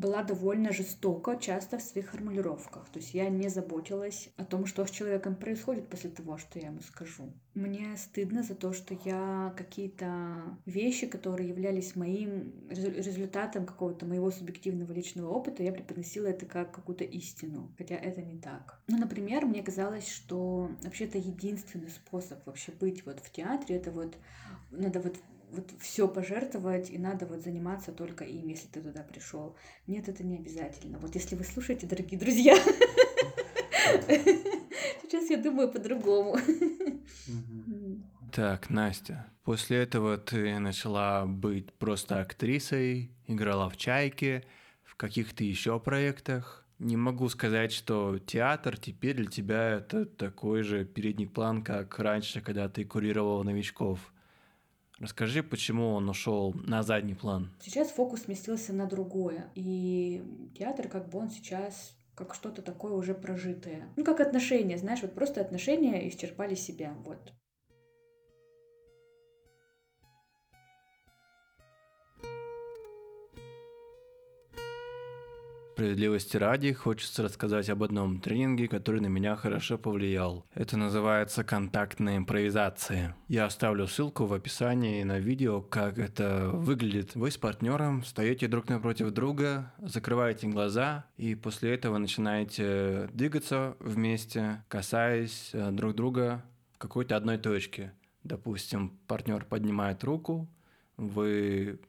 была 0.00 0.22
довольно 0.22 0.72
жестока 0.72 1.36
часто 1.36 1.78
в 1.78 1.82
своих 1.82 2.10
формулировках. 2.10 2.88
То 2.88 2.98
есть 2.98 3.14
я 3.14 3.28
не 3.28 3.48
заботилась 3.48 4.30
о 4.36 4.44
том, 4.44 4.66
что 4.66 4.84
с 4.86 4.90
человеком 4.90 5.36
происходит 5.36 5.88
после 5.88 6.10
того, 6.10 6.38
что 6.38 6.58
я 6.58 6.68
ему 6.68 6.80
скажу. 6.80 7.32
Мне 7.54 7.96
стыдно 7.96 8.42
за 8.42 8.54
то, 8.54 8.72
что 8.72 8.96
я 9.04 9.52
какие-то 9.56 10.58
вещи, 10.64 11.06
которые 11.06 11.48
являлись 11.50 11.96
моим 11.96 12.54
результатом 12.70 13.66
какого-то 13.66 14.06
моего 14.06 14.30
субъективного 14.30 14.92
личного 14.92 15.28
опыта, 15.28 15.62
я 15.62 15.72
преподносила 15.72 16.28
это 16.28 16.46
как 16.46 16.72
какую-то 16.72 17.04
истину, 17.04 17.74
хотя 17.76 17.96
это 17.96 18.22
не 18.22 18.38
так. 18.38 18.80
Ну, 18.88 18.98
например, 18.98 19.44
мне 19.44 19.62
казалось, 19.62 20.08
что 20.08 20.70
вообще 20.82 21.04
это 21.04 21.18
единственный 21.18 21.90
способ 21.90 22.44
вообще 22.46 22.72
быть 22.72 23.04
вот 23.04 23.20
в 23.20 23.30
театре, 23.30 23.76
это 23.76 23.90
вот 23.90 24.16
надо 24.70 25.00
вот 25.00 25.16
вот 25.52 25.70
все 25.80 26.08
пожертвовать, 26.08 26.90
и 26.90 26.98
надо 26.98 27.26
вот 27.26 27.40
заниматься 27.42 27.92
только 27.92 28.24
им, 28.24 28.48
если 28.48 28.68
ты 28.68 28.80
туда 28.80 29.02
пришел. 29.02 29.56
Нет, 29.86 30.08
это 30.08 30.24
не 30.24 30.36
обязательно. 30.36 30.98
Вот 30.98 31.14
если 31.14 31.36
вы 31.36 31.44
слушаете, 31.44 31.86
дорогие 31.86 32.18
друзья, 32.18 32.56
сейчас 35.02 35.30
я 35.30 35.36
думаю 35.36 35.70
по-другому. 35.70 36.36
Так, 38.32 38.70
Настя, 38.70 39.26
после 39.42 39.78
этого 39.78 40.16
ты 40.16 40.58
начала 40.58 41.26
быть 41.26 41.72
просто 41.74 42.20
актрисой, 42.20 43.10
играла 43.26 43.68
в 43.68 43.76
«Чайке», 43.76 44.44
в 44.84 44.94
каких-то 44.96 45.42
еще 45.44 45.80
проектах. 45.80 46.64
Не 46.78 46.96
могу 46.96 47.28
сказать, 47.28 47.72
что 47.72 48.18
театр 48.18 48.78
теперь 48.78 49.16
для 49.16 49.26
тебя 49.26 49.70
это 49.70 50.06
такой 50.06 50.62
же 50.62 50.84
передний 50.84 51.26
план, 51.26 51.62
как 51.62 51.98
раньше, 51.98 52.40
когда 52.40 52.68
ты 52.68 52.84
курировал 52.84 53.44
новичков. 53.44 54.12
Расскажи, 55.00 55.42
почему 55.42 55.94
он 55.94 56.10
ушел 56.10 56.54
на 56.54 56.82
задний 56.82 57.14
план? 57.14 57.50
Сейчас 57.60 57.90
фокус 57.90 58.24
сместился 58.24 58.74
на 58.74 58.86
другое. 58.86 59.50
И 59.54 60.22
театр, 60.56 60.88
как 60.88 61.08
бы 61.08 61.18
он 61.18 61.30
сейчас 61.30 61.96
как 62.14 62.34
что-то 62.34 62.60
такое 62.60 62.92
уже 62.92 63.14
прожитое. 63.14 63.88
Ну, 63.96 64.04
как 64.04 64.20
отношения, 64.20 64.76
знаешь, 64.76 65.00
вот 65.00 65.14
просто 65.14 65.40
отношения 65.40 66.06
исчерпали 66.08 66.54
себя, 66.54 66.94
вот. 67.02 67.32
Справедливости 75.80 76.36
ради, 76.36 76.74
хочется 76.74 77.22
рассказать 77.22 77.70
об 77.70 77.82
одном 77.82 78.20
тренинге, 78.20 78.68
который 78.68 79.00
на 79.00 79.06
меня 79.06 79.34
хорошо 79.34 79.78
повлиял. 79.78 80.44
Это 80.52 80.76
называется 80.76 81.42
контактная 81.42 82.18
импровизация. 82.18 83.16
Я 83.28 83.46
оставлю 83.46 83.86
ссылку 83.86 84.26
в 84.26 84.34
описании 84.34 85.02
на 85.04 85.18
видео, 85.18 85.62
как 85.62 85.98
это 85.98 86.50
выглядит. 86.52 87.14
Вы 87.14 87.30
с 87.30 87.38
партнером 87.38 88.02
встаете 88.02 88.46
друг 88.46 88.68
напротив 88.68 89.10
друга, 89.12 89.72
закрываете 89.78 90.48
глаза 90.48 91.06
и 91.16 91.34
после 91.34 91.72
этого 91.72 91.96
начинаете 91.96 93.08
двигаться 93.14 93.74
вместе, 93.80 94.62
касаясь 94.68 95.48
э, 95.54 95.70
друг 95.70 95.94
друга 95.94 96.44
в 96.72 96.76
какой-то 96.76 97.16
одной 97.16 97.38
точке. 97.38 97.94
Допустим, 98.22 98.98
партнер 99.06 99.46
поднимает 99.46 100.04
руку, 100.04 100.46
вы 100.98 101.80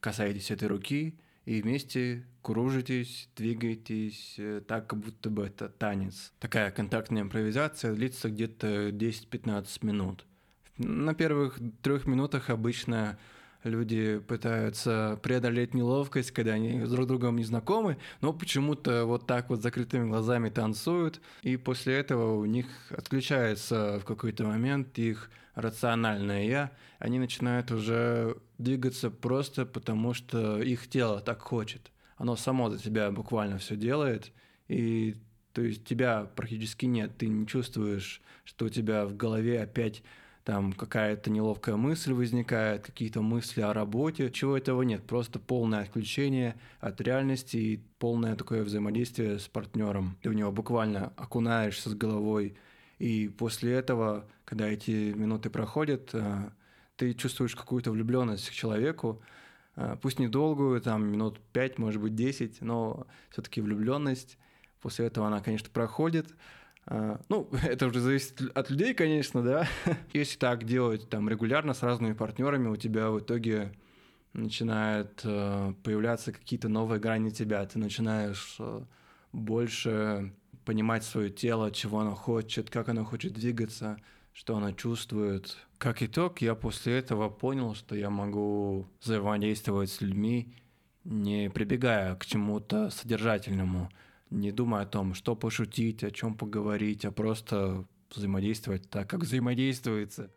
касаетесь 0.00 0.50
этой 0.50 0.66
руки, 0.66 1.16
и 1.50 1.62
вместе 1.62 2.24
кружитесь, 2.42 3.28
двигаетесь 3.34 4.36
э, 4.38 4.62
так, 4.64 4.86
как 4.86 5.00
будто 5.00 5.30
бы 5.30 5.46
это 5.46 5.68
танец. 5.68 6.32
Такая 6.38 6.70
контактная 6.70 7.22
импровизация 7.22 7.92
длится 7.92 8.30
где-то 8.30 8.90
10-15 8.90 9.84
минут. 9.84 10.26
На 10.78 11.12
первых 11.12 11.58
трех 11.82 12.06
минутах 12.06 12.50
обычно 12.50 13.18
люди 13.64 14.18
пытаются 14.18 15.18
преодолеть 15.22 15.74
неловкость, 15.74 16.30
когда 16.30 16.52
они 16.52 16.84
с 16.84 16.90
друг 16.90 17.06
другом 17.06 17.36
не 17.36 17.44
знакомы, 17.44 17.98
но 18.20 18.32
почему-то 18.32 19.04
вот 19.04 19.26
так 19.26 19.50
вот 19.50 19.62
закрытыми 19.62 20.08
глазами 20.08 20.48
танцуют, 20.48 21.20
и 21.42 21.56
после 21.56 21.94
этого 21.94 22.38
у 22.38 22.44
них 22.44 22.66
отключается 22.90 23.98
в 24.00 24.04
какой-то 24.04 24.44
момент 24.44 24.98
их 24.98 25.30
рациональное 25.54 26.44
«я», 26.44 26.70
они 26.98 27.18
начинают 27.18 27.70
уже 27.70 28.36
двигаться 28.58 29.10
просто 29.10 29.66
потому, 29.66 30.14
что 30.14 30.60
их 30.62 30.88
тело 30.88 31.20
так 31.20 31.40
хочет. 31.40 31.90
Оно 32.16 32.36
само 32.36 32.70
за 32.70 32.78
тебя 32.78 33.10
буквально 33.10 33.58
все 33.58 33.76
делает, 33.76 34.32
и 34.68 35.16
то 35.52 35.62
есть 35.62 35.84
тебя 35.84 36.30
практически 36.36 36.86
нет, 36.86 37.16
ты 37.18 37.26
не 37.26 37.46
чувствуешь, 37.46 38.20
что 38.44 38.66
у 38.66 38.68
тебя 38.68 39.06
в 39.06 39.16
голове 39.16 39.62
опять 39.62 40.02
там 40.44 40.72
какая-то 40.72 41.30
неловкая 41.30 41.76
мысль 41.76 42.12
возникает, 42.12 42.84
какие-то 42.84 43.20
мысли 43.20 43.60
о 43.60 43.72
работе, 43.72 44.30
чего 44.30 44.56
этого 44.56 44.82
нет, 44.82 45.06
просто 45.06 45.38
полное 45.38 45.82
отключение 45.82 46.58
от 46.80 47.00
реальности 47.00 47.56
и 47.56 47.76
полное 47.98 48.36
такое 48.36 48.62
взаимодействие 48.62 49.38
с 49.38 49.48
партнером. 49.48 50.16
Ты 50.22 50.30
в 50.30 50.34
него 50.34 50.50
буквально 50.50 51.12
окунаешься 51.16 51.90
с 51.90 51.94
головой, 51.94 52.56
и 52.98 53.28
после 53.28 53.72
этого, 53.72 54.26
когда 54.44 54.68
эти 54.68 55.12
минуты 55.12 55.50
проходят, 55.50 56.10
э, 56.12 56.50
ты 56.96 57.14
чувствуешь 57.14 57.56
какую-то 57.56 57.90
влюбленность 57.90 58.48
к 58.50 58.52
человеку, 58.52 59.22
э, 59.76 59.96
пусть 60.00 60.18
недолгую, 60.18 60.80
там 60.80 61.06
минут 61.06 61.38
5, 61.52 61.78
может 61.78 62.00
быть 62.00 62.14
10, 62.14 62.60
но 62.60 63.06
все-таки 63.30 63.60
влюбленность. 63.60 64.38
После 64.82 65.06
этого 65.06 65.26
она, 65.26 65.40
конечно, 65.40 65.68
проходит, 65.70 66.34
ну, 66.86 67.48
это 67.62 67.86
уже 67.86 68.00
зависит 68.00 68.40
от 68.54 68.70
людей, 68.70 68.94
конечно, 68.94 69.42
да. 69.42 69.68
Если 70.12 70.38
так 70.38 70.64
делать 70.64 71.08
там 71.08 71.28
регулярно 71.28 71.74
с 71.74 71.82
разными 71.82 72.14
партнерами, 72.14 72.68
у 72.68 72.76
тебя 72.76 73.10
в 73.10 73.20
итоге 73.20 73.72
начинают 74.32 75.20
э, 75.24 75.74
появляться 75.82 76.32
какие-то 76.32 76.68
новые 76.68 77.00
грани 77.00 77.30
тебя. 77.30 77.64
Ты 77.66 77.78
начинаешь 77.78 78.56
э, 78.58 78.82
больше 79.32 80.32
понимать 80.64 81.04
свое 81.04 81.30
тело, 81.30 81.70
чего 81.70 82.00
оно 82.00 82.14
хочет, 82.14 82.70
как 82.70 82.88
оно 82.88 83.04
хочет 83.04 83.32
двигаться, 83.32 83.98
что 84.32 84.56
оно 84.56 84.72
чувствует. 84.72 85.56
Как 85.78 86.02
итог, 86.02 86.40
я 86.42 86.54
после 86.54 86.98
этого 86.98 87.28
понял, 87.28 87.74
что 87.74 87.96
я 87.96 88.10
могу 88.10 88.86
взаимодействовать 89.02 89.90
с 89.90 90.00
людьми, 90.00 90.54
не 91.04 91.50
прибегая 91.50 92.14
к 92.14 92.26
чему-то 92.26 92.90
содержательному, 92.90 93.90
не 94.30 94.52
думая 94.52 94.82
о 94.82 94.86
том, 94.86 95.14
что 95.14 95.34
пошутить, 95.34 96.04
о 96.04 96.10
чем 96.10 96.34
поговорить, 96.34 97.04
а 97.04 97.10
просто 97.10 97.84
взаимодействовать 98.14 98.88
так, 98.88 99.08
как 99.08 99.20
взаимодействуется. 99.20 100.30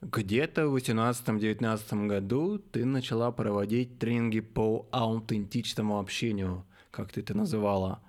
Где-то 0.00 0.68
в 0.68 0.76
18-19 0.76 2.06
году 2.08 2.58
ты 2.58 2.84
начала 2.84 3.30
проводить 3.30 4.00
тренинги 4.00 4.40
по 4.40 4.88
аутентичному 4.90 6.00
общению, 6.00 6.66
как 6.90 7.12
ты 7.12 7.20
это 7.20 7.36
называла. 7.36 8.02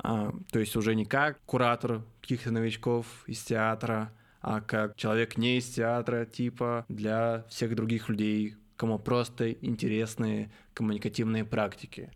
А, 0.00 0.32
то 0.52 0.60
есть 0.60 0.76
уже 0.76 0.94
не 0.94 1.04
как 1.04 1.40
куратор 1.44 2.02
каких-то 2.20 2.52
новичков 2.52 3.24
из 3.26 3.42
театра, 3.42 4.12
а 4.40 4.60
как 4.60 4.96
человек 4.96 5.36
не 5.36 5.58
из 5.58 5.68
театра, 5.68 6.24
типа 6.24 6.84
для 6.88 7.44
всех 7.48 7.74
других 7.74 8.08
людей, 8.08 8.56
кому 8.76 8.98
просто 8.98 9.52
интересны 9.52 10.50
коммуникативные 10.74 11.44
практики. 11.44 12.10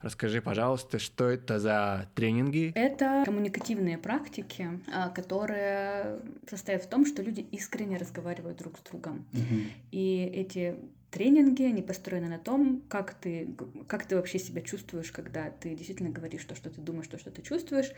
Расскажи, 0.00 0.42
пожалуйста, 0.42 0.98
что 0.98 1.30
это 1.30 1.58
за 1.58 2.10
тренинги? 2.14 2.72
Это 2.74 3.22
коммуникативные 3.24 3.96
практики, 3.96 4.68
а, 4.92 5.08
которые 5.08 6.20
состоят 6.46 6.84
в 6.84 6.90
том, 6.90 7.06
что 7.06 7.22
люди 7.22 7.40
искренне 7.40 7.96
разговаривают 7.96 8.58
друг 8.58 8.78
с 8.78 8.82
другом. 8.82 9.24
Мгм. 9.32 9.70
И 9.92 10.30
эти 10.34 10.76
тренинги, 11.14 11.62
они 11.62 11.80
построены 11.80 12.28
на 12.28 12.38
том, 12.38 12.82
как 12.88 13.14
ты, 13.14 13.56
как 13.86 14.04
ты 14.06 14.16
вообще 14.16 14.40
себя 14.40 14.62
чувствуешь, 14.62 15.12
когда 15.12 15.48
ты 15.48 15.74
действительно 15.76 16.10
говоришь 16.10 16.44
то, 16.44 16.56
что 16.56 16.70
ты 16.70 16.80
думаешь, 16.80 17.06
то, 17.06 17.18
что 17.18 17.30
ты 17.30 17.40
чувствуешь, 17.40 17.92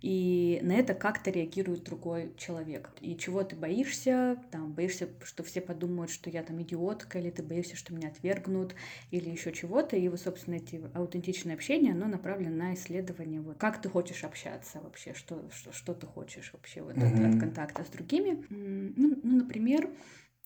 и 0.00 0.60
на 0.62 0.72
это 0.72 0.94
как-то 0.94 1.30
реагирует 1.30 1.84
другой 1.84 2.32
человек. 2.36 2.90
И 3.00 3.16
чего 3.16 3.42
ты 3.42 3.56
боишься, 3.56 4.36
там, 4.52 4.72
боишься, 4.72 5.08
что 5.24 5.42
все 5.42 5.60
подумают, 5.60 6.10
что 6.10 6.30
я 6.30 6.42
там 6.42 6.62
идиотка, 6.62 7.18
или 7.18 7.30
ты 7.30 7.42
боишься, 7.42 7.76
что 7.76 7.94
меня 7.94 8.08
отвергнут, 8.08 8.74
или 9.10 9.28
еще 9.28 9.52
чего-то. 9.52 9.96
И 9.96 10.08
вот, 10.08 10.20
собственно, 10.20 10.56
эти 10.56 10.80
аутентичное 10.94 11.54
общение, 11.54 11.92
оно 11.92 12.06
направлено 12.06 12.56
на 12.56 12.74
исследование, 12.74 13.40
вот, 13.40 13.58
как 13.58 13.82
ты 13.82 13.88
хочешь 13.88 14.24
общаться 14.24 14.80
вообще, 14.80 15.14
что, 15.14 15.48
что, 15.52 15.72
что 15.72 15.94
ты 15.94 16.06
хочешь 16.06 16.50
вообще 16.52 16.82
вот, 16.82 16.96
от, 16.96 17.02
Мгм. 17.02 17.24
от 17.24 17.36
контакта 17.40 17.84
с 17.84 17.88
другими. 17.88 18.44
Ну, 18.50 19.18
ну, 19.22 19.36
например, 19.36 19.88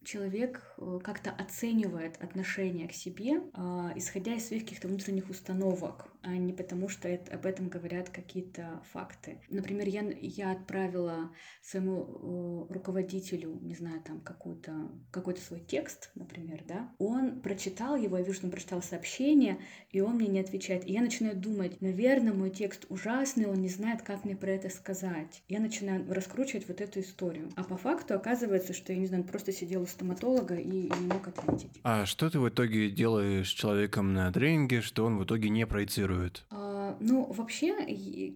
человек 0.07 0.63
э, 0.79 1.01
как-то 1.03 1.31
оценивает 1.31 2.23
отношение 2.23 2.89
к 2.89 2.93
себе, 2.93 3.43
а, 3.53 3.93
исходя 3.97 4.35
из 4.35 4.47
своих 4.47 4.63
каких-то 4.63 4.89
внутренних 4.89 5.29
установок, 5.29 6.09
а 6.27 6.37
не 6.37 6.53
потому, 6.53 6.89
что 6.89 7.09
это, 7.09 7.35
об 7.35 7.47
этом 7.47 7.69
говорят 7.69 8.11
какие-то 8.11 8.83
факты. 8.93 9.41
Например, 9.49 9.87
я, 9.87 10.03
я 10.21 10.51
отправила 10.51 11.31
своему 11.63 12.67
э, 12.69 12.73
руководителю, 12.75 13.61
не 13.63 13.77
знаю, 13.77 14.03
там 14.05 14.21
какую-то, 14.21 14.91
какой-то 15.13 15.41
свой 15.41 15.61
текст, 15.61 16.11
например, 16.17 16.65
да, 16.67 16.93
он 16.99 17.41
прочитал 17.41 17.97
его, 17.97 18.19
я 18.19 18.25
вижу, 18.25 18.39
что 18.39 18.47
он 18.47 18.51
прочитал 18.51 18.83
сообщение, 18.83 19.59
и 19.91 20.01
он 20.01 20.17
мне 20.17 20.27
не 20.27 20.41
отвечает. 20.41 20.85
И 20.89 20.93
я 20.93 21.01
начинаю 21.01 21.37
думать, 21.37 21.81
наверное, 21.81 22.33
мой 22.33 22.51
текст 22.51 22.87
ужасный, 22.89 23.47
он 23.47 23.61
не 23.63 23.69
знает, 23.69 24.03
как 24.03 24.25
мне 24.25 24.35
про 24.35 24.51
это 24.51 24.69
сказать. 24.69 25.45
Я 25.49 25.61
начинаю 25.61 26.13
раскручивать 26.13 26.67
вот 26.67 26.81
эту 26.81 27.01
историю. 27.01 27.53
А 27.55 27.63
по 27.63 27.77
факту 27.77 28.15
оказывается, 28.15 28.73
что, 28.73 28.93
я 28.93 28.99
не 28.99 29.07
знаю, 29.07 29.23
просто 29.23 29.53
сидел 29.53 29.83
у 29.83 29.87
стоматолога 29.87 30.57
и 30.57 30.91
не 30.91 31.07
мог 31.07 31.29
ответить. 31.29 31.71
А 31.85 32.05
что 32.05 32.29
ты 32.29 32.41
в 32.41 32.49
итоге 32.49 32.91
делаешь 32.91 33.49
с 33.49 33.53
человеком 33.53 34.13
на 34.13 34.33
тренинге, 34.33 34.81
что 34.81 35.05
он 35.05 35.19
в 35.19 35.25
итоге 35.25 35.51
не 35.51 35.67
проецирует? 35.67 36.16
А, 36.51 36.76
ну, 37.01 37.25
вообще, 37.33 37.75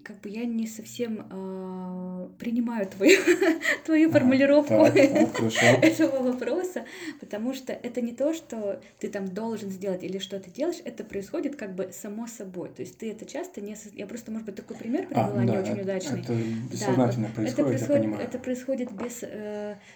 как 0.02 0.20
бы 0.20 0.28
я 0.28 0.44
не 0.44 0.66
совсем 0.66 1.26
а, 1.30 2.28
принимаю 2.38 2.86
твою, 2.86 3.18
твою 3.84 4.08
Ага, 4.08 4.18
формулировку 4.18 4.74
так, 4.74 4.94
так, 4.94 5.36
хорошо. 5.36 5.66
этого 5.82 6.22
вопроса, 6.32 6.84
потому 7.20 7.54
что 7.54 7.72
это 7.72 8.00
не 8.00 8.12
то, 8.12 8.32
что 8.34 8.80
ты 8.98 9.08
там 9.08 9.26
должен 9.28 9.70
сделать 9.70 10.02
или 10.04 10.18
что 10.18 10.38
ты 10.40 10.50
делаешь, 10.50 10.78
это 10.84 11.04
происходит 11.04 11.56
как 11.56 11.74
бы 11.74 11.90
само 11.92 12.26
собой. 12.26 12.68
То 12.70 12.82
есть 12.82 12.98
ты 12.98 13.10
это 13.10 13.24
часто 13.26 13.60
не... 13.60 13.72
осоз- 13.74 13.92
Я 13.94 14.06
просто, 14.06 14.30
может 14.32 14.46
быть, 14.46 14.56
такой 14.56 14.76
пример 14.76 15.06
привела, 15.06 15.32
А, 15.40 15.44
не 15.44 15.52
да, 15.52 15.60
очень 15.60 15.72
это- 15.72 15.82
удачный. 15.82 16.20
Это 16.20 16.32
Да, 16.34 16.72
бессознательно 16.72 17.26
вот 17.26 17.34
происходит, 17.36 17.52
это 17.52 17.62
я 17.62 17.68
происходит, 17.68 18.02
понимаю. 18.02 18.24
это 18.28 18.38
происходит 18.38 18.88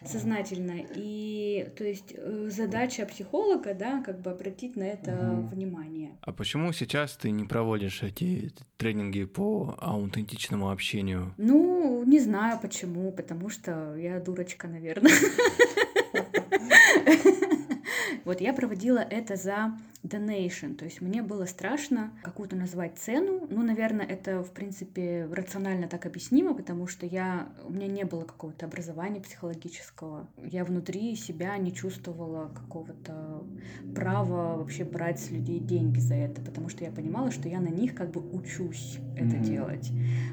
бессознательно. 0.03 0.75
И 0.95 1.69
то 1.77 1.85
есть 1.85 2.12
э, 2.17 2.49
задача 2.51 3.07
психолога, 3.07 3.75
да, 3.75 4.03
как 4.03 4.21
бы 4.21 4.31
обратить 4.31 4.77
на 4.77 4.85
это 4.85 5.12
Мгм. 5.12 5.49
внимание. 5.49 6.11
А 6.23 6.33
почему 6.33 6.73
сейчас 6.73 7.17
ты 7.17 7.31
не 7.31 7.45
проводишь 7.45 8.03
эти 8.03 8.44
тренинги 8.77 9.25
по 9.25 9.75
аутентичному 9.79 10.71
общению? 10.71 11.35
Ну, 11.37 12.05
не 12.05 12.21
знаю 12.21 12.59
почему, 12.61 13.13
потому 13.13 13.49
что 13.49 13.97
я 13.97 14.21
дурочка, 14.21 14.69
наверное. 14.69 15.13
Вот 18.25 18.41
я 18.41 18.53
проводила 18.53 18.99
это 18.99 19.37
за 19.37 19.73
donation, 20.03 20.75
то 20.75 20.85
есть 20.85 21.01
мне 21.01 21.23
было 21.23 21.47
страшно 21.47 22.13
какую-то 22.23 22.57
назвать 22.57 22.99
цену. 22.99 23.47
Ну, 23.49 23.63
наверное, 23.63 24.05
это, 24.05 24.43
в 24.43 24.51
принципе, 24.53 25.27
рационально 25.33 25.89
так 25.89 26.05
объяснимо, 26.05 26.55
потому 26.55 26.87
что 26.87 27.07
я, 27.07 27.49
у 27.65 27.73
меня 27.73 27.87
не 27.87 28.05
было 28.05 28.23
какого-то 28.25 28.67
образования 28.67 29.21
психологического. 29.21 30.29
Я 30.37 30.65
внутри 30.65 31.17
себя 31.17 31.57
не 31.57 31.73
чувствовала 31.73 32.49
какого-то 32.49 33.45
права 33.95 34.57
вообще 34.59 34.85
брать 34.85 35.21
с 35.21 35.31
людей 35.31 35.59
деньги 35.59 36.01
за 36.01 36.15
это, 36.15 36.43
потому 36.43 36.69
что 36.69 36.85
я 36.85 36.91
понимала, 36.91 37.31
что 37.31 37.49
я 37.49 37.61
на 37.61 37.69
них 37.69 37.95
как 37.95 38.11
бы 38.11 38.21
учусь 38.21 38.99
это 39.17 39.37
Мгм. 39.37 39.43
делать. 39.43 39.91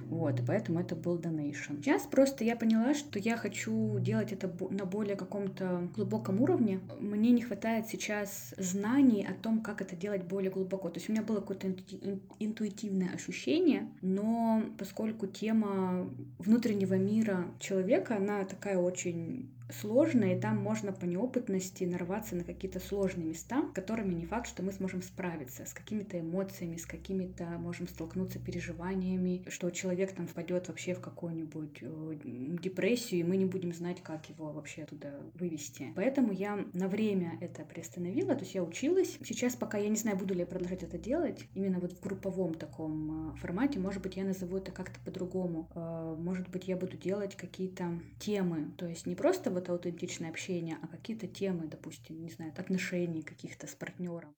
Вот, 0.09 0.39
и 0.39 0.43
поэтому 0.43 0.79
это 0.79 0.95
был 0.95 1.17
donation. 1.17 1.81
Сейчас 1.81 2.03
просто 2.03 2.43
я 2.43 2.55
поняла, 2.57 2.93
что 2.93 3.19
я 3.19 3.37
хочу 3.37 3.99
делать 3.99 4.33
это 4.33 4.51
на 4.69 4.85
более 4.85 5.15
каком-то 5.15 5.87
глубоком 5.95 6.41
уровне. 6.41 6.79
Мне 6.99 7.31
не 7.31 7.41
хватает 7.41 7.80
сейчас 7.89 8.53
знаний 8.57 9.25
о 9.25 9.33
том, 9.33 9.61
как 9.61 9.81
это 9.81 9.95
делать 9.95 10.23
более 10.23 10.51
глубоко. 10.51 10.89
То 10.89 10.99
есть 10.99 11.09
у 11.09 11.13
меня 11.13 11.21
было 11.23 11.39
какое-то 11.39 11.67
инту- 11.67 11.97
ин- 12.01 12.21
интуитивное 12.39 13.13
ощущение, 13.13 13.89
но 14.01 14.63
поскольку 14.77 15.27
тема 15.27 16.09
внутреннего 16.39 16.95
мира 16.95 17.45
человека, 17.59 18.17
она 18.17 18.43
такая 18.45 18.77
очень 18.77 19.49
сложная, 19.71 20.35
и 20.35 20.39
там 20.39 20.57
можно 20.57 20.91
по 20.91 21.05
неопытности 21.05 21.83
нарваться 21.83 22.35
на 22.35 22.43
какие-то 22.43 22.79
сложные 22.79 23.27
места, 23.27 23.63
которыми 23.73 24.13
не 24.13 24.25
факт, 24.25 24.47
что 24.47 24.63
мы 24.63 24.71
сможем 24.71 25.01
справиться, 25.01 25.65
с 25.65 25.73
какими-то 25.73 26.19
эмоциями, 26.19 26.77
с 26.77 26.85
какими-то 26.85 27.45
можем 27.59 27.87
столкнуться 27.87 28.39
переживаниями, 28.39 29.43
что 29.49 29.69
человек 29.69 30.13
там 30.13 30.27
впадет 30.27 30.67
вообще 30.67 30.93
в 30.93 31.01
какую-нибудь 31.01 31.79
э, 31.81 32.15
депрессию, 32.61 33.21
и 33.21 33.23
мы 33.23 33.37
не 33.37 33.45
будем 33.45 33.73
знать, 33.73 34.01
как 34.01 34.29
его 34.29 34.51
вообще 34.51 34.85
туда 34.85 35.11
вывести. 35.35 35.93
Поэтому 35.95 36.31
я 36.31 36.65
на 36.73 36.87
время 36.87 37.37
это 37.41 37.63
приостановила, 37.63 38.35
то 38.35 38.41
есть 38.41 38.55
я 38.55 38.63
училась. 38.63 39.17
Сейчас 39.23 39.55
пока 39.55 39.77
я 39.77 39.89
не 39.89 39.95
знаю, 39.95 40.17
буду 40.17 40.33
ли 40.33 40.41
я 40.41 40.45
продолжать 40.45 40.83
это 40.83 40.97
делать, 40.97 41.47
именно 41.53 41.79
вот 41.79 41.93
в 41.93 41.99
групповом 42.01 42.53
таком 42.55 43.33
э, 43.33 43.37
формате, 43.37 43.79
может 43.79 44.01
быть, 44.01 44.17
я 44.17 44.23
назову 44.23 44.57
это 44.57 44.71
как-то 44.71 44.99
по-другому. 45.05 45.69
Э, 45.75 46.15
Может 46.17 46.49
быть, 46.49 46.67
я 46.67 46.75
буду 46.75 46.97
делать 46.97 47.35
какие-то 47.35 47.99
темы, 48.19 48.71
то 48.77 48.85
есть 48.87 49.05
не 49.05 49.15
просто 49.15 49.49
вот 49.51 49.60
аутентичное 49.69 50.29
общение, 50.29 50.77
а 50.81 50.87
какие-то 50.87 51.27
темы, 51.27 51.67
допустим, 51.67 52.21
не 52.21 52.29
знаю, 52.29 52.53
отношений 52.57 53.21
каких-то 53.23 53.67
с 53.67 53.75
партнером. 53.75 54.33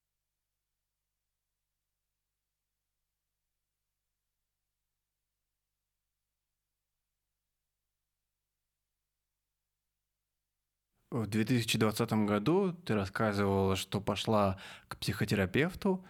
В 11.12 11.28
2020 11.28 12.26
году 12.26 12.74
ты 12.74 12.96
рассказывала, 12.96 13.76
что 13.76 14.02
пошла 14.02 14.60
к 14.88 14.98
психотерапевту, 14.98 16.04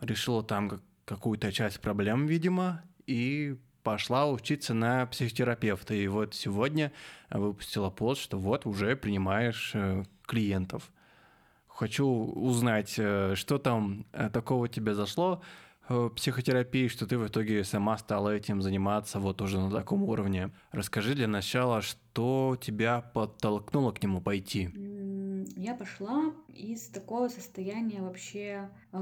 решила 0.00 0.42
там 0.44 0.70
как- 0.70 0.82
какую-то 1.06 1.52
часть 1.52 1.80
проблем, 1.80 2.26
видимо, 2.26 2.84
и 3.06 3.58
пошла 3.86 4.26
учиться 4.28 4.74
на 4.74 5.06
психотерапевта. 5.06 5.94
И 5.94 6.08
вот 6.08 6.34
сегодня 6.34 6.90
выпустила 7.30 7.88
пост, 7.88 8.20
что 8.20 8.36
вот 8.36 8.66
уже 8.66 8.96
принимаешь 8.96 9.70
э, 9.74 10.02
клиентов. 10.26 10.90
Хочу 11.68 12.04
узнать, 12.04 12.96
э, 12.98 13.36
что 13.36 13.58
там 13.58 14.04
э, 14.12 14.28
такого 14.28 14.68
тебе 14.68 14.92
зашло 14.92 15.40
э, 15.88 15.94
в 15.94 16.08
психотерапии, 16.08 16.88
что 16.88 17.06
ты 17.06 17.16
в 17.16 17.28
итоге 17.28 17.62
сама 17.62 17.96
стала 17.96 18.30
этим 18.30 18.60
заниматься 18.60 19.20
вот 19.20 19.40
уже 19.40 19.60
на 19.60 19.70
таком 19.70 20.02
уровне. 20.02 20.50
Расскажи 20.72 21.14
для 21.14 21.28
начала, 21.28 21.80
что 21.80 22.58
тебя 22.60 23.02
подтолкнуло 23.14 23.92
к 23.92 24.02
нему 24.02 24.20
пойти. 24.20 24.68
Я 25.66 25.74
пошла 25.74 26.32
из 26.46 26.86
такого 26.86 27.26
состояния 27.26 28.00
вообще, 28.00 28.70
э, 28.92 28.98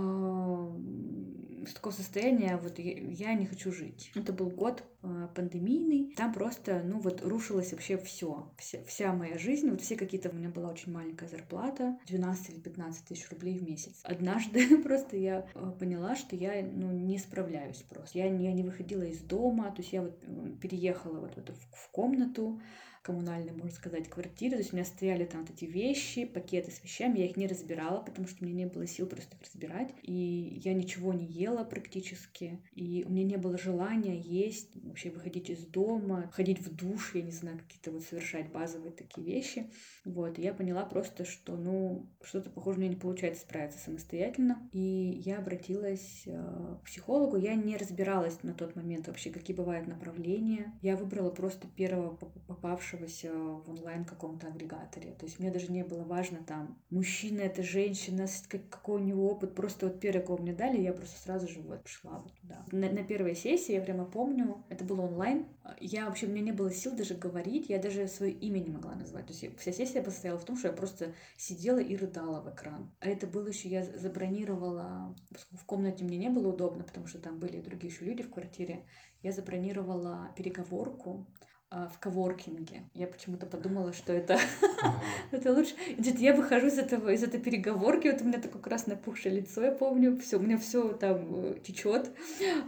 из 1.66 1.74
такого 1.74 1.92
состояния, 1.92 2.57
вот 2.57 2.79
я, 2.79 2.92
я 2.92 3.35
не 3.35 3.44
хочу 3.44 3.70
жить. 3.70 4.11
Это 4.14 4.33
был 4.33 4.48
год 4.48 4.83
э, 5.03 5.29
пандемийный, 5.35 6.14
там 6.16 6.33
просто, 6.33 6.81
ну 6.83 7.00
вот, 7.00 7.20
рушилось 7.22 7.72
вообще 7.72 7.98
все, 7.98 8.50
вся, 8.57 8.79
вся 8.87 9.12
моя 9.12 9.37
жизнь, 9.37 9.68
вот 9.70 9.83
все 9.83 9.94
какие-то, 9.96 10.31
у 10.31 10.33
меня 10.33 10.48
была 10.48 10.70
очень 10.70 10.90
маленькая 10.90 11.29
зарплата, 11.29 11.98
12 12.07 12.48
или 12.48 12.61
15 12.61 13.05
тысяч 13.09 13.29
рублей 13.31 13.59
в 13.59 13.62
месяц. 13.62 14.00
Однажды 14.03 14.79
просто 14.83 15.18
я 15.18 15.46
э, 15.55 15.72
поняла, 15.79 16.16
что 16.16 16.35
я, 16.35 16.66
ну, 16.66 16.92
не 16.92 17.18
справляюсь 17.18 17.83
просто. 17.90 18.16
Я, 18.18 18.24
я 18.24 18.53
не 18.53 18.62
выходила 18.62 19.03
из 19.03 19.18
дома, 19.20 19.70
то 19.70 19.83
есть 19.83 19.92
я 19.92 20.00
вот 20.00 20.18
э, 20.22 20.53
переехала 20.62 21.20
вот 21.20 21.35
в 21.35 21.37
эту 21.37 21.53
в- 21.53 21.77
в 21.77 21.90
комнату, 21.90 22.59
коммунальной, 23.05 23.53
можно 23.53 23.71
сказать, 23.71 24.09
квартиры. 24.09 24.53
То 24.53 24.59
есть 24.59 24.73
у 24.73 24.77
меня 24.77 24.87
стояли 24.87 25.27
там 25.27 25.43
вот 25.43 25.51
эти 25.51 25.67
вещи, 25.67 26.25
пакеты 26.25 26.71
с 26.71 26.83
вещами. 26.83 27.19
Я 27.19 27.27
их 27.27 27.37
не 27.37 27.47
разбирала, 27.47 28.01
потому 28.01 28.27
что 28.27 28.43
у 28.43 28.47
меня 28.47 28.64
не 28.64 28.67
было 28.67 28.87
сил 28.87 29.07
просто 29.07 29.37
их 29.37 29.43
разбирать. 29.43 29.95
И 30.03 30.61
я 30.64 30.73
ничего 30.73 31.12
не 31.12 31.27
ела 31.27 31.64
практически. 31.64 32.62
И 32.73 33.05
у 33.07 33.11
меня 33.11 33.25
не 33.25 33.37
было 33.37 33.59
желания 33.59 34.19
есть, 34.19 34.71
вообще 34.83 35.11
выходить 35.11 35.51
из 35.51 35.67
дома, 35.67 36.31
ходить 36.33 36.61
в 36.61 36.75
душ, 36.75 37.14
я 37.14 37.23
не 37.23 37.31
знаю, 37.31 37.59
какие-то 37.59 37.90
вот 37.93 38.03
совершать 38.05 38.51
базовые 38.51 38.93
такие 38.93 39.27
вещи. 39.27 39.71
Вот, 40.07 40.38
и 40.38 40.43
я 40.43 40.55
поняла 40.55 40.87
просто, 40.87 41.27
что, 41.27 41.57
ну, 41.57 42.11
что-то, 42.23 42.49
похоже, 42.49 42.79
меня 42.79 42.90
не 42.90 42.97
получается 42.97 43.43
справиться 43.43 43.79
самостоятельно. 43.79 44.67
И 44.73 45.21
я 45.25 45.38
обратилась 45.38 46.23
э, 46.25 46.77
к 46.81 46.87
психологу. 46.87 47.37
Я 47.37 47.55
не 47.55 47.77
разбиралась 47.77 48.43
на 48.43 48.55
тот 48.55 48.77
момент 48.77 49.09
вообще, 49.09 49.29
какие 49.29 49.55
бывают 49.55 49.87
направления. 49.88 50.73
Я 50.81 50.97
выбрала 50.97 51.31
просто 51.31 51.69
первого 51.69 52.17
поп- 52.17 52.47
попавшего 52.47 52.94
записавшегося 52.95 53.33
в 53.33 53.69
онлайн 53.69 54.05
каком-то 54.05 54.49
агрегаторе. 54.49 55.13
То 55.13 55.27
есть 55.27 55.39
мне 55.39 55.51
даже 55.51 55.71
не 55.71 55.83
было 55.85 56.05
важно 56.05 56.39
там, 56.47 56.79
мужчина 56.91 57.41
это 57.41 57.63
женщина, 57.63 58.27
какой 58.49 59.01
у 59.01 59.05
него 59.05 59.29
опыт. 59.29 59.55
Просто 59.55 59.87
вот 59.87 60.01
первое, 60.01 60.25
кого 60.25 60.39
мне 60.39 60.53
дали, 60.53 60.81
я 60.81 60.93
просто 60.93 61.21
сразу 61.21 61.49
же 61.49 61.61
вот 61.61 61.83
пошла 61.83 62.21
вот 62.21 62.33
туда. 62.41 62.65
На, 62.73 62.91
на 62.91 63.05
первой 63.05 63.35
сессии, 63.35 63.73
я 63.73 63.81
прямо 63.81 64.05
помню, 64.05 64.65
это 64.69 64.85
было 64.85 65.03
онлайн. 65.03 65.47
Я 65.81 66.07
вообще, 66.07 66.27
у 66.27 66.31
меня 66.31 66.43
не 66.43 66.53
было 66.53 66.71
сил 66.71 66.95
даже 66.97 67.15
говорить, 67.15 67.69
я 67.69 67.79
даже 67.79 68.09
свое 68.09 68.33
имя 68.33 68.59
не 68.61 68.71
могла 68.71 68.95
назвать. 68.95 69.27
То 69.27 69.33
есть 69.33 69.59
вся 69.59 69.73
сессия 69.73 70.03
состояла 70.03 70.39
в 70.39 70.45
том, 70.45 70.57
что 70.57 70.69
я 70.69 70.75
просто 70.75 71.13
сидела 71.37 71.79
и 71.79 71.97
рыдала 71.97 72.41
в 72.41 72.55
экран. 72.55 72.93
А 73.01 73.09
это 73.09 73.27
было 73.27 73.49
еще, 73.49 73.69
я 73.69 73.85
забронировала, 73.85 75.15
в 75.53 75.65
комнате 75.65 76.05
мне 76.05 76.19
не 76.19 76.29
было 76.29 76.49
удобно, 76.49 76.85
потому 76.85 77.07
что 77.07 77.19
там 77.19 77.38
были 77.38 77.61
другие 77.61 77.92
еще 77.92 78.05
люди 78.05 78.23
в 78.23 78.31
квартире. 78.31 78.85
Я 79.23 79.33
забронировала 79.33 80.33
переговорку 80.37 81.27
в 81.75 81.98
коворкинге. 81.98 82.83
Я 82.94 83.06
почему-то 83.06 83.46
подумала, 83.46 83.92
что 83.92 84.12
это, 84.12 84.38
это 85.31 85.52
лучше. 85.52 85.75
Значит, 85.98 86.20
я 86.20 86.35
выхожу 86.35 86.68
из 86.68 86.79
этого, 86.79 87.10
из 87.10 87.22
этой 87.22 87.40
переговорки, 87.40 88.08
вот 88.08 88.22
у 88.22 88.25
меня 88.25 88.40
такое 88.40 88.62
красное 88.62 88.96
пухшее 88.96 89.35
лицо, 89.37 89.62
я 89.62 89.72
помню, 89.72 90.18
все, 90.20 90.38
у 90.38 90.42
меня 90.42 90.58
все 90.58 90.92
там 90.92 91.27
э, 91.31 91.54
течет. 91.64 92.10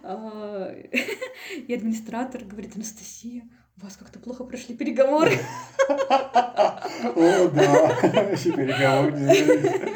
А, 0.02 0.74
и 1.56 1.74
администратор 1.74 2.44
говорит, 2.44 2.74
Анастасия, 2.76 3.42
у 3.76 3.84
вас 3.84 3.96
как-то 3.96 4.18
плохо 4.18 4.44
прошли 4.44 4.76
переговоры. 4.76 5.32
О, 5.88 7.48
да, 7.48 7.96
переговоры. 8.34 9.92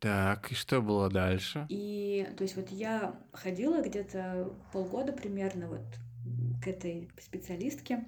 Так, 0.00 0.52
и 0.52 0.54
что 0.54 0.82
было 0.82 1.08
дальше? 1.08 1.66
И, 1.70 2.28
то 2.36 2.42
есть, 2.42 2.56
вот 2.56 2.68
я 2.68 3.14
ходила 3.32 3.80
где-то 3.80 4.52
полгода 4.70 5.14
примерно 5.14 5.68
вот 5.68 5.80
к 6.64 6.68
этой 6.68 7.10
специалистке. 7.20 8.04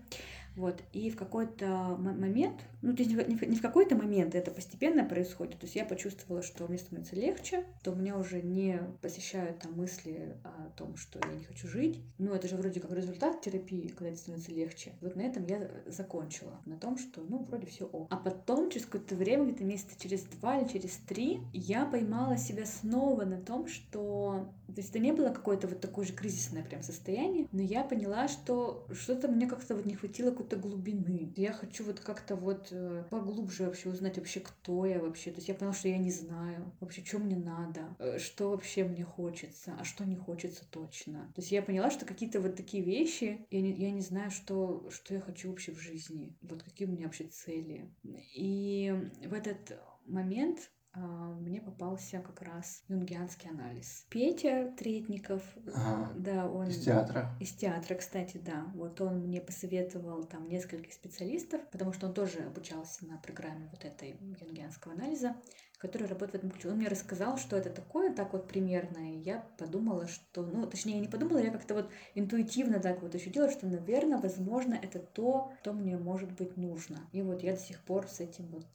Вот. 0.57 0.83
И 0.93 1.11
в 1.11 1.17
какой-то 1.17 1.97
момент, 1.99 2.63
ну, 2.83 2.95
то 2.95 3.03
есть 3.03 3.15
не 3.15 3.57
в 3.57 3.63
какой-то 3.63 3.95
момент, 3.95 4.35
это 4.35 4.51
постепенно 4.51 5.05
происходит. 5.05 5.59
То 5.59 5.67
есть 5.67 5.77
я 5.77 5.85
почувствовала, 5.85 6.43
что 6.43 6.67
мне 6.67 6.79
становится 6.79 7.15
легче, 7.15 7.65
то 7.83 7.95
меня 7.95 8.17
уже 8.17 8.43
не 8.43 8.81
посещают 9.03 9.59
там 9.59 9.75
мысли 9.75 10.37
о 10.45 10.71
том, 10.77 10.97
что 10.97 11.19
я 11.19 11.35
не 11.35 11.45
хочу 11.45 11.69
жить. 11.69 12.01
Ну, 12.19 12.33
это 12.33 12.49
же 12.49 12.57
вроде 12.57 12.81
как 12.81 12.93
результат 12.93 13.43
терапии, 13.43 13.89
когда 13.89 14.07
тебе 14.07 14.17
становится 14.17 14.53
легче. 14.53 14.93
Вот 15.01 15.15
на 15.15 15.23
этом 15.23 15.45
я 15.47 15.71
закончила. 15.87 16.61
На 16.65 16.77
том, 16.77 16.97
что, 16.97 17.21
ну, 17.29 17.45
вроде 17.45 17.67
все 17.67 17.85
ок. 17.85 18.09
А 18.11 18.17
потом, 18.17 18.71
через 18.71 18.87
какое-то 18.87 19.15
время, 19.15 19.45
где-то 19.45 19.65
месяца 19.65 19.99
через 19.99 20.23
два 20.23 20.59
или 20.59 20.69
через 20.69 20.97
три, 21.07 21.41
я 21.53 21.85
поймала 21.85 22.39
себя 22.39 22.65
снова 22.65 23.25
на 23.25 23.41
том, 23.41 23.69
что... 23.69 24.49
То 24.69 24.81
есть 24.81 24.91
это 24.91 24.99
не 24.99 25.13
было 25.13 25.29
какое-то 25.29 25.69
вот 25.69 25.81
такое 25.81 26.05
же 26.05 26.13
кризисное 26.13 26.63
прям 26.63 26.83
состояние, 26.83 27.47
но 27.53 27.63
я 27.63 27.85
поняла, 27.85 28.29
что 28.29 28.87
что-то 28.93 29.29
мне 29.29 29.47
как-то 29.47 29.75
вот 29.75 29.87
не 29.87 29.95
хватило 29.95 30.33
какой-то 30.47 30.57
глубины. 30.57 31.33
Я 31.37 31.53
хочу 31.53 31.85
вот 31.85 32.01
как-то 32.01 32.37
вот 32.37 32.69
э, 32.71 33.05
поглубже 33.11 33.65
вообще 33.65 33.89
узнать 33.89 34.17
вообще, 34.17 34.41
кто 34.41 34.87
я 34.87 35.01
вообще. 35.01 35.31
То 35.31 35.37
есть 35.37 35.49
я 35.49 35.55
поняла, 35.55 35.75
что 35.75 35.89
я 35.89 35.99
не 35.99 36.11
знаю 36.11 36.73
вообще, 36.81 37.05
что 37.05 37.19
мне 37.19 37.37
надо, 37.37 37.97
э, 37.99 38.19
что 38.19 38.51
вообще 38.51 38.85
мне 38.85 39.05
хочется, 39.05 39.77
а 39.79 39.85
что 39.85 40.05
не 40.05 40.17
хочется 40.17 40.65
точно. 40.71 41.33
То 41.35 41.41
есть 41.41 41.53
я 41.53 41.63
поняла, 41.63 41.91
что 41.91 42.07
какие-то 42.07 42.41
вот 42.41 42.57
такие 42.57 42.83
вещи, 42.83 43.47
я 43.51 43.61
не, 43.61 43.73
я 43.73 43.91
не 43.91 44.01
знаю, 44.01 44.31
что, 44.31 44.89
что 44.91 45.15
я 45.15 45.21
хочу 45.21 45.51
вообще 45.51 45.73
в 45.73 45.81
жизни, 45.81 46.37
вот 46.43 46.63
какие 46.63 46.87
у 46.87 46.93
меня 46.93 47.07
вообще 47.07 47.25
цели. 47.25 47.91
И 48.35 48.95
в 49.25 49.33
этот 49.33 49.79
момент 50.07 50.71
мне 50.97 51.61
попался 51.61 52.21
как 52.21 52.43
раз 52.43 52.83
юнгианский 52.89 53.51
анализ. 53.51 54.07
Петя 54.09 54.73
Третников, 54.79 55.43
ага. 55.75 56.13
да, 56.17 56.49
он... 56.49 56.69
Из 56.69 56.85
театра. 56.85 57.37
Из 57.41 57.53
театра, 57.53 57.95
кстати, 57.97 58.39
да. 58.39 58.67
Вот 58.75 59.01
он 59.01 59.21
мне 59.21 59.41
посоветовал 59.41 60.25
там 60.25 60.49
нескольких 60.49 60.93
специалистов, 60.93 61.61
потому 61.71 61.93
что 61.93 62.07
он 62.07 62.15
тоже 62.15 62.39
обучался 62.41 63.07
на 63.07 63.19
программе 63.19 63.69
вот 63.71 63.85
этой 63.85 64.17
юнгианского 64.21 64.95
анализа 64.95 65.37
который 65.79 66.07
работает 66.07 66.33
в 66.33 66.37
этом 66.37 66.51
ключе. 66.51 66.71
Он 66.71 66.79
мне 66.79 66.89
рассказал, 66.89 67.37
что 67.37 67.57
это 67.57 67.71
такое, 67.71 68.13
так 68.13 68.33
вот 68.33 68.49
примерно, 68.49 69.13
и 69.13 69.19
я 69.19 69.47
подумала, 69.59 70.07
что, 70.09 70.45
ну, 70.45 70.67
точнее, 70.67 70.95
я 70.95 71.01
не 71.01 71.09
подумала, 71.09 71.39
я 71.39 71.51
как-то 71.51 71.75
вот 71.75 71.91
интуитивно 72.15 72.81
так 72.81 73.03
вот 73.03 73.15
ощутила, 73.15 73.51
что, 73.51 73.67
наверное, 73.67 74.19
возможно, 74.19 74.79
это 74.81 74.99
то, 74.99 75.53
что 75.61 75.73
мне 75.73 75.99
может 75.99 76.33
быть 76.33 76.57
нужно. 76.57 77.09
И 77.13 77.23
вот 77.23 77.43
я 77.43 77.53
до 77.53 77.61
сих 77.61 77.81
пор 77.85 78.09
с 78.09 78.21
этим 78.21 78.47
вот 78.47 78.67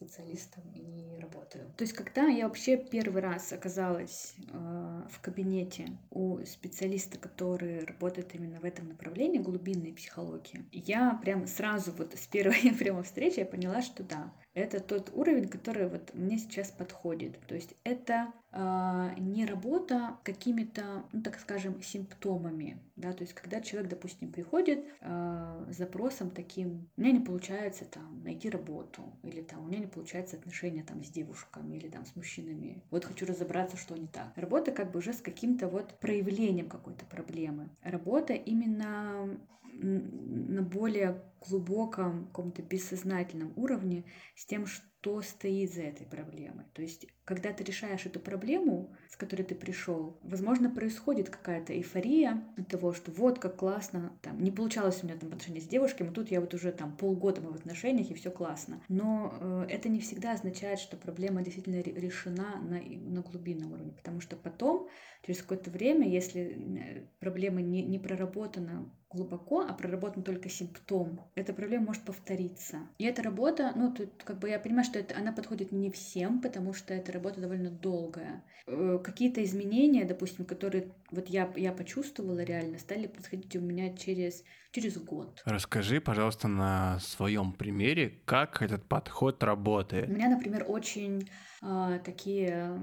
специалистом 0.00 0.62
и 0.74 1.18
работаю. 1.20 1.66
То 1.76 1.82
есть, 1.82 1.92
когда 1.92 2.26
я 2.26 2.46
вообще 2.46 2.78
первый 2.78 3.20
раз 3.20 3.52
оказалась 3.52 4.34
э, 4.50 5.02
в 5.10 5.20
кабинете 5.20 5.98
у 6.10 6.38
специалиста, 6.46 7.18
который 7.18 7.84
работает 7.84 8.34
именно 8.34 8.60
в 8.60 8.64
этом 8.64 8.88
направлении, 8.88 9.38
глубинной 9.38 9.92
психологии, 9.92 10.64
я 10.72 11.18
прям 11.22 11.46
сразу 11.46 11.92
вот 11.92 12.14
с 12.14 12.26
первой 12.26 12.72
прямо 12.78 13.02
встречи 13.02 13.40
я 13.40 13.46
поняла, 13.46 13.82
что 13.82 14.02
да, 14.02 14.32
это 14.54 14.80
тот 14.80 15.10
уровень, 15.14 15.48
который 15.48 15.88
вот 15.88 16.14
мне 16.14 16.38
сейчас 16.38 16.70
подходит. 16.70 17.38
То 17.46 17.54
есть 17.54 17.74
это 17.84 18.32
не 18.52 19.46
работа 19.46 20.16
какими-то, 20.24 21.04
ну 21.12 21.22
так 21.22 21.38
скажем, 21.38 21.82
симптомами, 21.82 22.78
да, 22.96 23.12
то 23.12 23.22
есть 23.22 23.32
когда 23.34 23.60
человек, 23.60 23.90
допустим, 23.90 24.32
приходит 24.32 24.84
э, 25.00 25.66
с 25.70 25.76
запросом 25.76 26.30
таким, 26.30 26.88
у 26.96 27.00
меня 27.00 27.12
не 27.12 27.20
получается 27.20 27.84
там 27.84 28.22
найти 28.24 28.50
работу, 28.50 29.02
или 29.22 29.40
там 29.40 29.64
у 29.64 29.68
меня 29.68 29.78
не 29.78 29.86
получается 29.86 30.36
отношения 30.36 30.82
там 30.82 31.04
с 31.04 31.08
девушками 31.08 31.76
или 31.76 31.88
там 31.88 32.04
с 32.04 32.16
мужчинами, 32.16 32.82
вот 32.90 33.04
хочу 33.04 33.24
разобраться, 33.24 33.76
что 33.76 33.96
не 33.96 34.08
так. 34.08 34.32
Работа 34.36 34.72
как 34.72 34.90
бы 34.90 34.98
уже 34.98 35.12
с 35.12 35.20
каким-то 35.20 35.68
вот 35.68 35.98
проявлением 36.00 36.68
какой-то 36.68 37.04
проблемы. 37.04 37.68
Работа 37.82 38.32
именно 38.32 39.38
на 39.72 40.62
более 40.62 41.22
глубоком, 41.40 42.26
каком-то 42.26 42.62
бессознательном 42.62 43.52
уровне 43.56 44.04
с 44.36 44.44
тем, 44.44 44.66
что 44.66 45.22
стоит 45.22 45.72
за 45.72 45.82
этой 45.82 46.06
проблемой. 46.06 46.66
То 46.74 46.82
есть, 46.82 47.06
когда 47.24 47.52
ты 47.52 47.64
решаешь 47.64 48.04
эту 48.04 48.20
проблему, 48.20 48.94
с 49.08 49.16
которой 49.16 49.42
ты 49.42 49.54
пришел, 49.54 50.18
возможно, 50.22 50.68
происходит 50.68 51.30
какая-то 51.30 51.72
эйфория 51.72 52.44
от 52.58 52.68
того, 52.68 52.92
что 52.92 53.10
вот 53.12 53.38
как 53.38 53.56
классно, 53.56 54.18
там, 54.20 54.42
не 54.42 54.50
получалось 54.50 55.00
у 55.02 55.06
меня 55.06 55.16
там 55.16 55.30
отношения 55.30 55.62
с 55.62 55.66
девушками, 55.66 56.12
тут 56.12 56.30
я 56.30 56.40
вот 56.40 56.52
уже 56.52 56.72
там 56.72 56.94
полгода 56.96 57.40
мы 57.40 57.52
в 57.52 57.56
отношениях, 57.56 58.10
и 58.10 58.14
все 58.14 58.30
классно. 58.30 58.82
Но 58.88 59.34
э, 59.40 59.66
это 59.70 59.88
не 59.88 60.00
всегда 60.00 60.32
означает, 60.32 60.78
что 60.78 60.98
проблема 60.98 61.42
действительно 61.42 61.80
решена 61.80 62.60
на, 62.60 62.80
на 62.82 63.22
глубинном 63.22 63.72
уровне, 63.72 63.92
потому 63.92 64.20
что 64.20 64.36
потом, 64.36 64.88
через 65.22 65.40
какое-то 65.40 65.70
время, 65.70 66.06
если 66.06 66.40
э, 66.40 67.06
проблема 67.20 67.62
не, 67.62 67.82
не 67.82 67.98
проработана 67.98 68.92
глубоко, 69.10 69.62
а 69.68 69.72
проработан 69.72 70.22
только 70.22 70.48
симптом, 70.48 71.20
эта 71.34 71.52
проблема 71.52 71.86
может 71.86 72.04
повториться. 72.04 72.88
И 72.98 73.04
эта 73.04 73.22
работа, 73.22 73.72
ну, 73.74 73.92
тут 73.92 74.22
как 74.24 74.38
бы 74.38 74.48
я 74.48 74.60
понимаю, 74.60 74.84
что 74.84 74.98
это, 74.98 75.16
она 75.16 75.32
подходит 75.32 75.72
не 75.72 75.90
всем, 75.90 76.40
потому 76.40 76.72
что 76.72 76.94
эта 76.94 77.12
работа 77.12 77.40
довольно 77.40 77.70
долгая. 77.70 78.44
Э, 78.66 78.98
какие-то 79.02 79.42
изменения, 79.42 80.04
допустим, 80.04 80.44
которые 80.44 80.92
вот 81.10 81.28
я, 81.28 81.52
я 81.56 81.72
почувствовала 81.72 82.40
реально, 82.40 82.78
стали 82.78 83.08
происходить 83.08 83.56
у 83.56 83.60
меня 83.60 83.96
через, 83.96 84.44
через 84.72 84.98
год. 84.98 85.40
Расскажи, 85.44 86.00
пожалуйста, 86.00 86.48
на 86.48 86.98
своем 87.00 87.52
примере, 87.52 88.20
как 88.24 88.62
этот 88.62 88.84
подход 88.84 89.42
работает. 89.42 90.08
У 90.08 90.12
меня, 90.12 90.28
например, 90.28 90.64
очень 90.68 91.28
э, 91.62 92.00
такие 92.04 92.80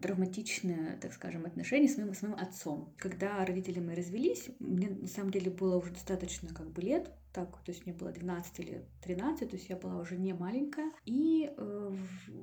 травматичные, 0.00 0.98
так 1.00 1.12
скажем, 1.12 1.46
отношения 1.46 1.88
с 1.88 1.96
моим, 1.96 2.14
с 2.14 2.22
моим 2.22 2.34
отцом. 2.34 2.94
Когда 2.98 3.44
родители 3.44 3.80
мои 3.80 3.96
развелись, 3.96 4.50
мне 4.58 4.88
на 4.88 5.06
самом 5.06 5.30
деле 5.30 5.50
было 5.50 5.76
уже 5.76 5.92
достаточно 5.92 6.48
как 6.54 6.70
бы 6.70 6.82
лет, 6.82 7.12
так, 7.32 7.50
то 7.64 7.72
есть 7.72 7.84
мне 7.84 7.94
было 7.94 8.12
12 8.12 8.60
или 8.60 8.88
13, 9.02 9.50
то 9.50 9.56
есть 9.56 9.68
я 9.68 9.76
была 9.76 9.96
уже 9.96 10.16
не 10.16 10.32
маленькая. 10.32 10.92
И 11.04 11.52
э, 11.56 11.96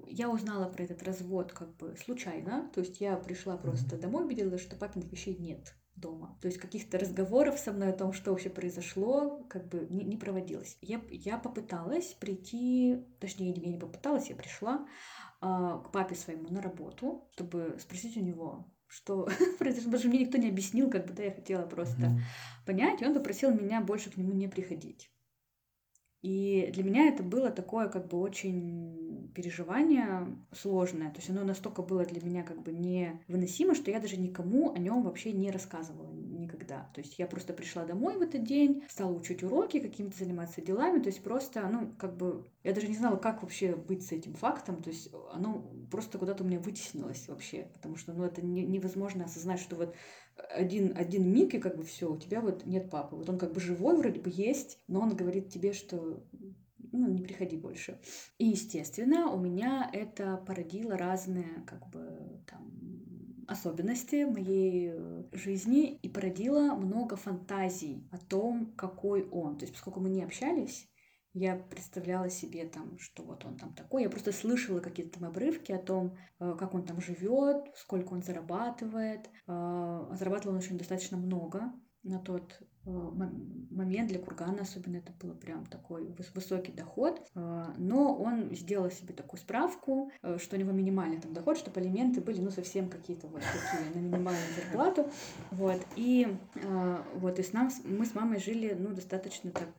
я 0.08 0.30
узнала 0.30 0.70
про 0.70 0.84
этот 0.84 1.02
развод 1.04 1.54
как 1.54 1.76
бы 1.78 1.96
случайно, 1.96 2.70
то 2.74 2.82
есть 2.82 3.00
я 3.00 3.16
пришла 3.16 3.58
просто 3.58 3.98
домой, 3.98 4.26
увидела, 4.26 4.58
что 4.58 4.76
папиных 4.76 5.12
вещей 5.12 5.36
нет 5.38 5.74
дома. 6.02 6.38
То 6.42 6.48
есть 6.48 6.60
каких-то 6.60 6.98
разговоров 6.98 7.60
со 7.60 7.72
мной 7.72 7.90
о 7.90 7.98
том, 7.98 8.12
что 8.12 8.32
вообще 8.32 8.50
произошло, 8.50 9.46
как 9.50 9.68
бы 9.70 9.88
не, 9.90 10.04
не 10.04 10.18
проводилось. 10.18 10.78
Я, 10.82 11.02
я 11.10 11.38
попыталась 11.38 12.14
прийти, 12.20 13.06
точнее, 13.20 13.54
я 13.54 13.70
не 13.70 13.78
попыталась, 13.78 14.30
я 14.30 14.36
пришла 14.36 14.86
э, 15.42 15.46
к 15.46 15.92
папе 15.92 16.16
своему 16.16 16.50
на 16.50 16.62
работу, 16.62 17.30
чтобы 17.34 17.78
спросить 17.80 18.18
у 18.18 18.22
него, 18.22 18.68
что 18.88 19.30
произошло, 19.60 19.98
что 19.98 20.10
мне 20.10 20.20
никто 20.20 20.38
не 20.38 20.50
объяснил, 20.50 20.90
как 20.90 21.06
бы, 21.06 21.14
да, 21.14 21.24
я 21.24 21.32
хотела 21.32 21.66
просто 21.66 22.02
mm-hmm. 22.02 22.66
понять, 22.66 23.02
и 23.02 23.06
он 23.06 23.14
попросил 23.14 23.54
меня 23.54 23.80
больше 23.82 24.12
к 24.12 24.18
нему 24.18 24.34
не 24.34 24.48
приходить. 24.48 25.10
И 26.22 26.70
для 26.74 26.84
меня 26.84 27.08
это 27.08 27.24
было 27.24 27.50
такое 27.50 27.88
как 27.88 28.08
бы 28.08 28.20
очень 28.20 29.32
переживание 29.34 30.38
сложное. 30.52 31.10
То 31.10 31.18
есть 31.18 31.30
оно 31.30 31.44
настолько 31.44 31.82
было 31.82 32.06
для 32.06 32.22
меня 32.22 32.44
как 32.44 32.62
бы 32.62 32.72
невыносимо, 32.72 33.74
что 33.74 33.90
я 33.90 34.00
даже 34.00 34.18
никому 34.18 34.74
о 34.74 34.78
нем 34.78 35.02
вообще 35.04 35.32
не 35.32 35.50
рассказывала. 35.50 36.12
То 36.94 37.02
есть 37.02 37.20
я 37.20 37.28
просто 37.28 37.54
пришла 37.54 37.86
домой 37.86 38.18
в 38.18 38.22
этот 38.22 38.44
день, 38.44 38.84
стала 38.90 39.12
учить 39.12 39.44
уроки, 39.44 39.80
какими-то 39.80 40.18
заниматься 40.18 40.62
делами, 40.62 41.02
то 41.02 41.10
есть 41.10 41.24
просто, 41.24 41.68
ну, 41.68 41.92
как 41.98 42.16
бы, 42.18 42.46
я 42.64 42.74
даже 42.74 42.88
не 42.88 42.96
знала, 42.96 43.18
как 43.18 43.42
вообще 43.44 43.76
быть 43.76 44.06
с 44.06 44.12
этим 44.12 44.34
фактом, 44.34 44.82
то 44.82 44.90
есть 44.90 45.10
оно 45.32 45.72
просто 45.90 46.18
куда-то 46.18 46.44
у 46.44 46.48
меня 46.48 46.60
вытеснилось 46.60 47.28
вообще, 47.28 47.68
потому 47.74 47.96
что, 47.96 48.14
ну, 48.14 48.24
это 48.24 48.42
не, 48.42 48.64
невозможно 48.64 49.26
осознать, 49.26 49.60
что 49.60 49.76
вот 49.76 49.96
один, 50.50 50.94
один 50.98 51.32
миг, 51.32 51.54
и 51.54 51.60
как 51.60 51.78
бы 51.78 51.84
все, 51.84 52.12
у 52.12 52.18
тебя 52.18 52.42
вот 52.42 52.66
нет 52.66 52.90
папы. 52.90 53.16
Вот 53.16 53.30
он 53.30 53.38
как 53.38 53.54
бы 53.54 53.60
живой 53.60 53.98
вроде 53.98 54.20
бы 54.20 54.32
есть, 54.34 54.80
но 54.88 55.02
он 55.02 55.16
говорит 55.16 55.50
тебе, 55.50 55.74
что 55.74 56.24
ну, 56.92 57.08
не 57.08 57.22
приходи 57.22 57.58
больше. 57.58 58.00
И, 58.38 58.48
естественно, 58.48 59.32
у 59.32 59.40
меня 59.40 59.90
это 59.94 60.38
породило 60.46 60.98
разные, 60.98 61.64
как 61.66 61.88
бы, 61.90 62.42
там, 62.48 62.91
особенности 63.52 64.24
моей 64.26 64.92
э, 64.94 65.24
жизни 65.34 65.96
и 65.96 66.10
породило 66.10 66.74
много 66.76 67.16
фантазий 67.16 68.08
о 68.12 68.18
том, 68.18 68.74
какой 68.76 69.28
он. 69.30 69.58
То 69.58 69.64
есть, 69.64 69.74
поскольку 69.74 70.00
мы 70.00 70.10
не 70.10 70.24
общались, 70.24 70.90
я 71.34 71.56
представляла 71.56 72.30
себе 72.30 72.66
там, 72.66 72.98
что 73.00 73.24
вот 73.24 73.46
он 73.46 73.58
там 73.58 73.74
такой. 73.74 74.04
Я 74.04 74.10
просто 74.10 74.32
слышала 74.32 74.80
какие-то 74.80 75.20
там 75.20 75.30
обрывки 75.30 75.72
о 75.72 75.80
том, 75.80 76.18
э, 76.40 76.56
как 76.58 76.74
он 76.74 76.86
там 76.86 77.02
живет, 77.02 77.72
сколько 77.76 78.14
он 78.14 78.24
зарабатывает. 78.24 79.30
А, 79.48 80.14
зарабатывал 80.16 80.56
он 80.56 80.60
очень 80.60 80.78
достаточно 80.78 81.18
много 81.18 81.72
на 82.04 82.20
тот 82.20 82.62
Э, 82.62 82.71
момент 82.86 84.10
для 84.10 84.20
кургана 84.20 84.62
особенно 84.62 84.98
это 84.98 85.12
было 85.22 85.34
прям 85.34 85.66
такой 85.66 86.14
высокий 86.34 86.72
доход, 86.72 87.22
э, 87.36 87.66
но 87.78 88.16
он 88.16 88.54
сделал 88.56 88.90
себе 88.90 89.14
такую 89.14 89.40
справку, 89.40 90.12
э, 90.22 90.38
что 90.40 90.56
у 90.56 90.60
него 90.60 90.72
минимальный 90.72 91.20
там 91.20 91.34
доход, 91.34 91.58
чтобы 91.58 91.80
алименты 91.80 92.22
были 92.22 92.40
ну 92.42 92.50
совсем 92.50 92.90
какие-то 92.90 93.28
вот 93.28 93.42
такие 93.42 93.96
на 93.96 94.00
минимальную 94.00 94.54
зарплату, 94.56 95.10
вот 95.52 95.82
и 95.96 96.28
вот 97.16 97.40
и 97.40 97.44
с 97.44 97.54
нам 97.54 97.70
мы 97.86 98.06
с 98.06 98.16
мамой 98.16 98.40
жили 98.40 98.76
ну 98.78 98.94
достаточно 98.94 99.52
так 99.52 99.70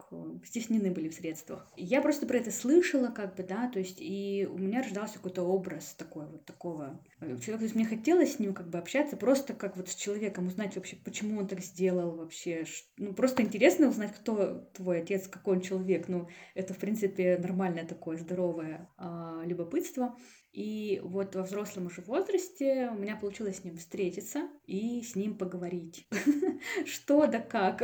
стеснены 0.44 0.90
были 0.90 1.08
в 1.08 1.14
средствах. 1.14 1.66
Я 1.76 2.00
просто 2.00 2.26
про 2.26 2.38
это 2.38 2.50
слышала 2.50 3.08
как 3.08 3.34
бы 3.34 3.42
да, 3.42 3.68
то 3.68 3.78
есть 3.78 3.98
и 4.00 4.48
у 4.50 4.58
меня 4.58 4.82
рождался 4.82 5.14
какой-то 5.14 5.42
образ 5.42 5.94
такой 5.98 6.26
вот 6.26 6.44
такого 6.44 7.00
человека, 7.20 7.58
то 7.58 7.64
есть 7.64 7.74
мне 7.74 7.86
хотелось 7.86 8.36
с 8.36 8.38
ним 8.38 8.54
как 8.54 8.68
бы 8.68 8.78
общаться 8.78 9.16
просто 9.16 9.54
как 9.54 9.76
вот 9.76 9.88
с 9.88 9.94
человеком, 9.94 10.46
узнать 10.46 10.76
вообще 10.76 10.96
почему 10.96 11.38
он 11.38 11.46
так 11.46 11.60
сделал 11.60 12.12
вообще, 12.12 12.64
ну, 12.98 13.14
просто 13.14 13.42
интересно 13.42 13.88
узнать, 13.88 14.14
кто 14.14 14.68
твой 14.74 15.00
отец, 15.00 15.26
какой 15.26 15.56
он 15.56 15.62
человек. 15.62 16.08
Ну, 16.08 16.28
это, 16.54 16.74
в 16.74 16.78
принципе, 16.78 17.38
нормальное 17.38 17.86
такое 17.86 18.18
здоровое 18.18 18.90
а, 18.98 19.42
любопытство. 19.44 20.16
И 20.52 21.00
вот 21.02 21.34
во 21.34 21.44
взрослом 21.44 21.86
уже 21.86 22.02
возрасте 22.02 22.90
у 22.94 22.98
меня 22.98 23.16
получилось 23.16 23.58
с 23.60 23.64
ним 23.64 23.78
встретиться 23.78 24.50
и 24.66 25.02
с 25.02 25.16
ним 25.16 25.38
поговорить. 25.38 26.06
Что 26.84 27.26
да 27.26 27.40
как, 27.40 27.82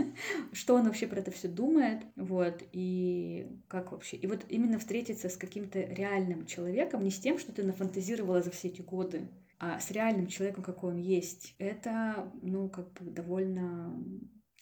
что 0.52 0.74
он 0.74 0.86
вообще 0.86 1.06
про 1.06 1.20
это 1.20 1.30
все 1.30 1.46
думает, 1.46 2.02
вот, 2.16 2.62
и 2.72 3.46
как 3.68 3.92
вообще. 3.92 4.16
И 4.16 4.26
вот 4.26 4.46
именно 4.48 4.78
встретиться 4.78 5.28
с 5.28 5.36
каким-то 5.36 5.80
реальным 5.80 6.46
человеком, 6.46 7.04
не 7.04 7.10
с 7.10 7.20
тем, 7.20 7.38
что 7.38 7.52
ты 7.52 7.62
нафантазировала 7.62 8.42
за 8.42 8.50
все 8.50 8.68
эти 8.68 8.80
годы, 8.80 9.28
а 9.58 9.78
с 9.78 9.90
реальным 9.90 10.26
человеком, 10.26 10.64
какой 10.64 10.92
он 10.92 10.98
есть, 10.98 11.54
это, 11.58 12.32
ну, 12.42 12.68
как 12.68 12.92
бы 12.94 13.10
довольно 13.10 13.94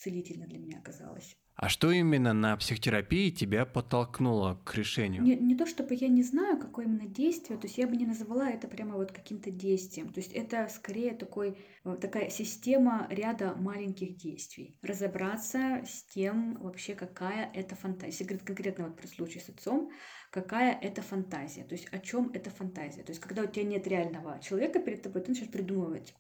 целительно 0.05 0.47
для 0.47 0.59
меня 0.59 0.79
оказалось. 0.79 1.37
А 1.57 1.69
что 1.69 1.93
именно 1.93 2.33
на 2.33 2.57
психотерапии 2.57 3.31
тебя 3.31 3.65
подтолкнуло 3.65 4.61
к 4.65 4.75
решению? 4.75 5.23
Не, 5.23 5.37
не 5.37 5.55
то 5.55 5.67
чтобы 5.67 5.95
я 5.95 6.09
не 6.09 6.23
знаю, 6.23 6.59
какое 6.59 6.85
именно 6.85 7.07
действие, 7.07 7.59
то 7.59 7.67
есть 7.67 7.79
я 7.79 7.87
бы 7.87 7.97
не 7.97 8.07
называла 8.07 8.49
это 8.49 8.67
прямо 8.67 8.97
вот 8.97 9.13
каким-то 9.13 9.51
действием. 9.51 10.13
То 10.13 10.19
есть 10.19 10.33
это 10.33 10.69
скорее 10.69 11.15
такой, 11.15 11.57
э, 11.85 11.97
такая 12.01 12.29
система 12.29 13.07
ряда 13.09 13.55
маленьких 13.55 14.17
действий. 14.17 14.77
Разобраться 14.83 15.85
с 15.87 16.05
тем 16.13 16.59
вообще, 16.61 16.95
какая 16.95 17.51
это 17.55 17.77
фантазия. 17.77 18.25
Говорит 18.25 18.45
конкретно 18.45 18.89
вот 18.89 18.97
при 18.97 19.07
случае 19.07 19.41
с 19.41 19.49
отцом, 19.49 19.93
какая 20.33 20.77
это 20.81 21.03
фантазия. 21.03 21.65
То 21.65 21.77
есть 21.77 21.87
о 21.93 22.01
чем 22.01 22.33
это 22.35 22.51
фантазия. 22.51 23.05
То 23.05 23.13
есть 23.13 23.21
когда 23.21 23.43
у 23.43 23.47
тебя 23.47 23.65
нет 23.65 23.87
реального 23.87 24.41
человека 24.41 24.81
перед 24.81 25.03
тобой, 25.03 25.23
ты 25.23 25.31
начинаешь 25.31 25.53
придумывать 25.53 26.15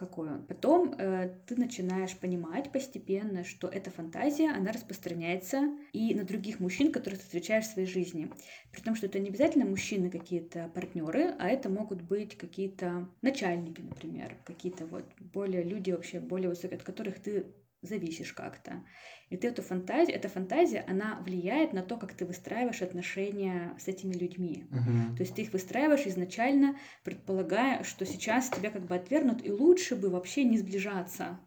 какой 0.00 0.30
он. 0.30 0.42
Потом 0.46 0.94
э, 0.96 1.30
ты 1.46 1.56
начинаешь 1.56 2.16
понимать 2.16 2.72
постепенно, 2.72 3.44
что 3.44 3.68
эта 3.68 3.90
фантазия, 3.90 4.50
она 4.50 4.72
распространяется 4.72 5.76
и 5.92 6.14
на 6.14 6.24
других 6.24 6.58
мужчин, 6.58 6.90
которых 6.90 7.18
ты 7.18 7.24
встречаешь 7.26 7.66
в 7.66 7.72
своей 7.74 7.86
жизни. 7.86 8.32
При 8.72 8.80
том, 8.80 8.96
что 8.96 9.06
это 9.06 9.18
не 9.18 9.28
обязательно 9.28 9.66
мужчины 9.66 10.10
какие-то 10.10 10.70
партнеры, 10.74 11.34
а 11.38 11.48
это 11.48 11.68
могут 11.68 12.00
быть 12.00 12.36
какие-то 12.38 13.08
начальники, 13.20 13.82
например, 13.82 14.38
какие-то 14.46 14.86
вот 14.86 15.04
более 15.18 15.62
люди 15.62 15.90
вообще 15.90 16.18
более 16.18 16.48
высокие, 16.48 16.78
от 16.78 16.82
которых 16.82 17.20
ты 17.20 17.44
зависишь 17.82 18.32
как-то. 18.32 18.84
И 19.28 19.36
ты 19.36 19.48
эту 19.48 19.62
фантазию, 19.62 20.16
эта 20.16 20.28
фантазия, 20.28 20.84
она 20.88 21.20
влияет 21.24 21.72
на 21.72 21.82
то, 21.82 21.96
как 21.96 22.14
ты 22.14 22.26
выстраиваешь 22.26 22.82
отношения 22.82 23.76
с 23.78 23.88
этими 23.88 24.12
людьми. 24.12 24.66
Uh-huh. 24.70 25.16
То 25.16 25.22
есть 25.22 25.34
ты 25.34 25.42
их 25.42 25.52
выстраиваешь 25.52 26.06
изначально, 26.06 26.76
предполагая, 27.04 27.84
что 27.84 28.04
сейчас 28.04 28.48
тебя 28.48 28.70
как 28.70 28.86
бы 28.86 28.94
отвергнут, 28.94 29.44
и 29.44 29.50
лучше 29.50 29.96
бы 29.96 30.10
вообще 30.10 30.44
не 30.44 30.58
сближаться, 30.58 31.40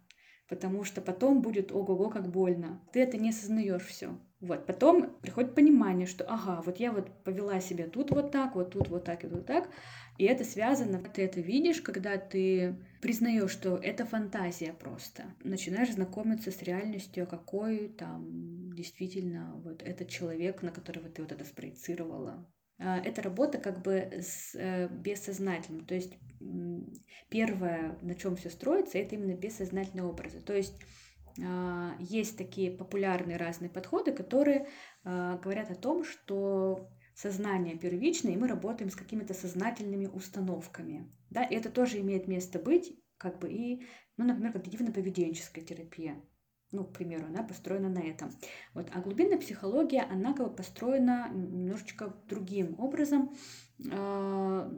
потому 0.48 0.84
что 0.84 1.02
потом 1.02 1.42
будет 1.42 1.72
ого-го 1.72 2.10
как 2.10 2.30
больно. 2.30 2.82
Ты 2.94 3.02
это 3.02 3.18
не 3.18 3.30
осознаешь 3.30 3.86
все. 3.86 4.18
Вот, 4.44 4.66
потом 4.66 5.16
приходит 5.22 5.56
понимание, 5.56 6.06
что 6.06 6.26
ага, 6.26 6.62
вот 6.66 6.78
я 6.78 6.92
вот 6.92 7.24
повела 7.24 7.62
себя 7.62 7.88
тут 7.88 8.12
вот 8.12 8.32
так, 8.32 8.56
вот 8.56 8.72
тут 8.72 8.90
вот 8.90 9.06
так 9.06 9.24
и 9.24 9.28
вот 9.28 9.46
так, 9.46 9.70
и 10.18 10.26
это 10.26 10.44
связано, 10.44 11.00
ты 11.00 11.24
это 11.24 11.42
видишь, 11.42 11.82
когда 11.82 12.18
ты 12.18 12.76
признаешь, 13.02 13.52
что 13.52 13.78
это 13.78 14.06
фантазия 14.06 14.74
просто. 14.74 15.24
Начинаешь 15.44 15.94
знакомиться 15.94 16.52
с 16.52 16.62
реальностью, 16.62 17.28
какой 17.28 17.90
там 17.90 18.72
действительно 18.74 19.54
вот 19.64 19.82
этот 19.82 20.10
человек, 20.10 20.62
на 20.62 20.72
которого 20.72 21.10
ты 21.10 21.22
вот 21.22 21.32
это 21.32 21.44
спроецировала. 21.44 22.48
А, 22.80 23.00
это 23.00 23.22
работа 23.22 23.58
как 23.58 23.82
бы 23.82 24.10
с 24.22 24.56
э, 24.56 24.88
бессознательным. 24.90 25.86
То 25.86 25.96
есть 25.96 26.14
первое, 27.30 27.98
на 28.02 28.14
чем 28.14 28.36
все 28.36 28.50
строится, 28.50 29.00
это 29.00 29.16
именно 29.16 29.36
бессознательные 29.36 30.06
образы. 30.06 30.42
То 30.42 30.54
есть 30.54 30.76
а, 31.42 31.96
есть 32.00 32.38
такие 32.38 32.72
популярные 32.72 33.38
разные 33.38 33.70
подходы, 33.70 34.12
которые 34.12 34.68
а, 35.04 35.38
говорят 35.38 35.72
о 35.72 35.76
том, 35.76 36.04
что 36.04 36.90
сознание 37.16 37.78
первично, 37.78 38.30
и 38.30 38.38
мы 38.38 38.48
работаем 38.48 38.90
с 38.90 38.96
какими-то 38.96 39.34
сознательными 39.34 40.08
установками. 40.08 41.12
Да, 41.30 41.44
и 41.44 41.56
это 41.56 41.70
тоже 41.70 42.00
имеет 42.00 42.28
место 42.28 42.60
быть, 42.60 42.98
как 43.18 43.40
бы 43.40 43.52
и, 43.52 43.86
ну, 44.18 44.26
например, 44.26 44.52
когнитивно-поведенческая 44.54 45.64
терапия. 45.64 46.22
Ну, 46.72 46.86
к 46.86 46.94
примеру, 46.94 47.28
она 47.28 47.44
построена 47.44 47.90
на 47.90 48.00
этом. 48.00 48.32
Вот. 48.74 48.90
А 48.94 49.02
глубинная 49.02 49.38
психология, 49.38 50.02
она 50.02 50.34
как 50.34 50.50
бы 50.50 50.56
построена 50.56 51.30
немножечко 51.32 52.16
другим 52.28 52.80
образом, 52.80 53.36
а, 53.92 54.72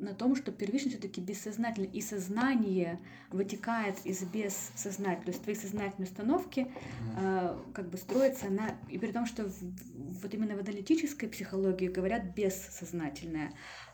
на 0.00 0.14
том, 0.14 0.34
что 0.34 0.50
первично 0.52 0.90
все-таки 0.90 1.20
бессознательно, 1.20 1.86
и 1.86 2.00
сознание 2.00 2.98
вытекает 3.30 3.96
из 4.04 4.22
бессознательного, 4.22 5.24
то 5.24 5.30
есть 5.30 5.42
твои 5.42 5.54
сознательные 5.54 6.08
установки 6.08 6.70
э, 7.18 7.56
как 7.74 7.88
бы 7.88 7.96
строятся 7.98 8.48
на, 8.50 8.76
и 8.88 8.98
при 8.98 9.12
том, 9.12 9.26
что 9.26 9.44
в, 9.44 9.54
вот 10.22 10.34
именно 10.34 10.56
в 10.56 10.60
аналитической 10.60 11.28
психологии 11.28 11.88
говорят 11.88 12.34
бессознательное, 12.34 13.52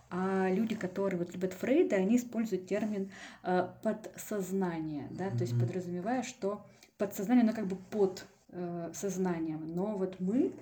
а 0.09 0.49
люди, 0.51 0.77
которые 0.77 1.19
вот 1.19 1.35
любят 1.35 1.53
Фрейда, 1.53 1.97
они 1.97 2.17
используют 2.17 2.67
термин 2.67 3.11
э, 3.43 3.69
подсознание, 3.83 5.09
да, 5.11 5.31
то 5.31 5.43
есть 5.43 5.59
подразумевая, 5.59 6.23
что 6.23 6.65
подсознание, 6.97 7.43
оно 7.43 7.53
как 7.53 7.67
бы 7.67 7.77
под 7.77 8.25
э, 8.51 8.91
сознанием, 8.95 9.67
но 9.75 9.97
вот 9.97 10.21
мы 10.21 10.53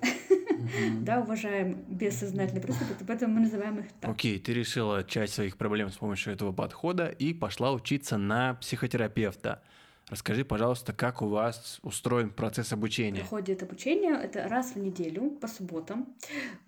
да, 1.01 1.21
уважаем 1.21 1.83
бессознательные 1.87 2.61
приступы, 2.61 2.93
поэтому 3.05 3.35
мы 3.35 3.41
называем 3.41 3.79
их 3.79 3.85
так. 3.99 4.11
Окей, 4.11 4.39
ты 4.39 4.53
решила 4.53 5.03
часть 5.03 5.33
своих 5.33 5.57
проблем 5.57 5.89
с 5.89 5.97
помощью 5.97 6.33
этого 6.33 6.51
подхода 6.51 7.07
и 7.07 7.33
пошла 7.33 7.71
учиться 7.71 8.17
на 8.17 8.55
психотерапевта. 8.55 9.61
Расскажи, 10.07 10.45
пожалуйста, 10.45 10.93
как 10.93 11.23
у 11.23 11.27
вас 11.27 11.79
устроен 11.81 12.29
процесс 12.29 12.71
обучения? 12.71 13.21
Проходит 13.21 13.63
обучение, 13.63 14.13
это 14.13 14.47
раз 14.47 14.75
в 14.75 14.79
неделю, 14.79 15.31
по 15.31 15.47
субботам. 15.47 16.15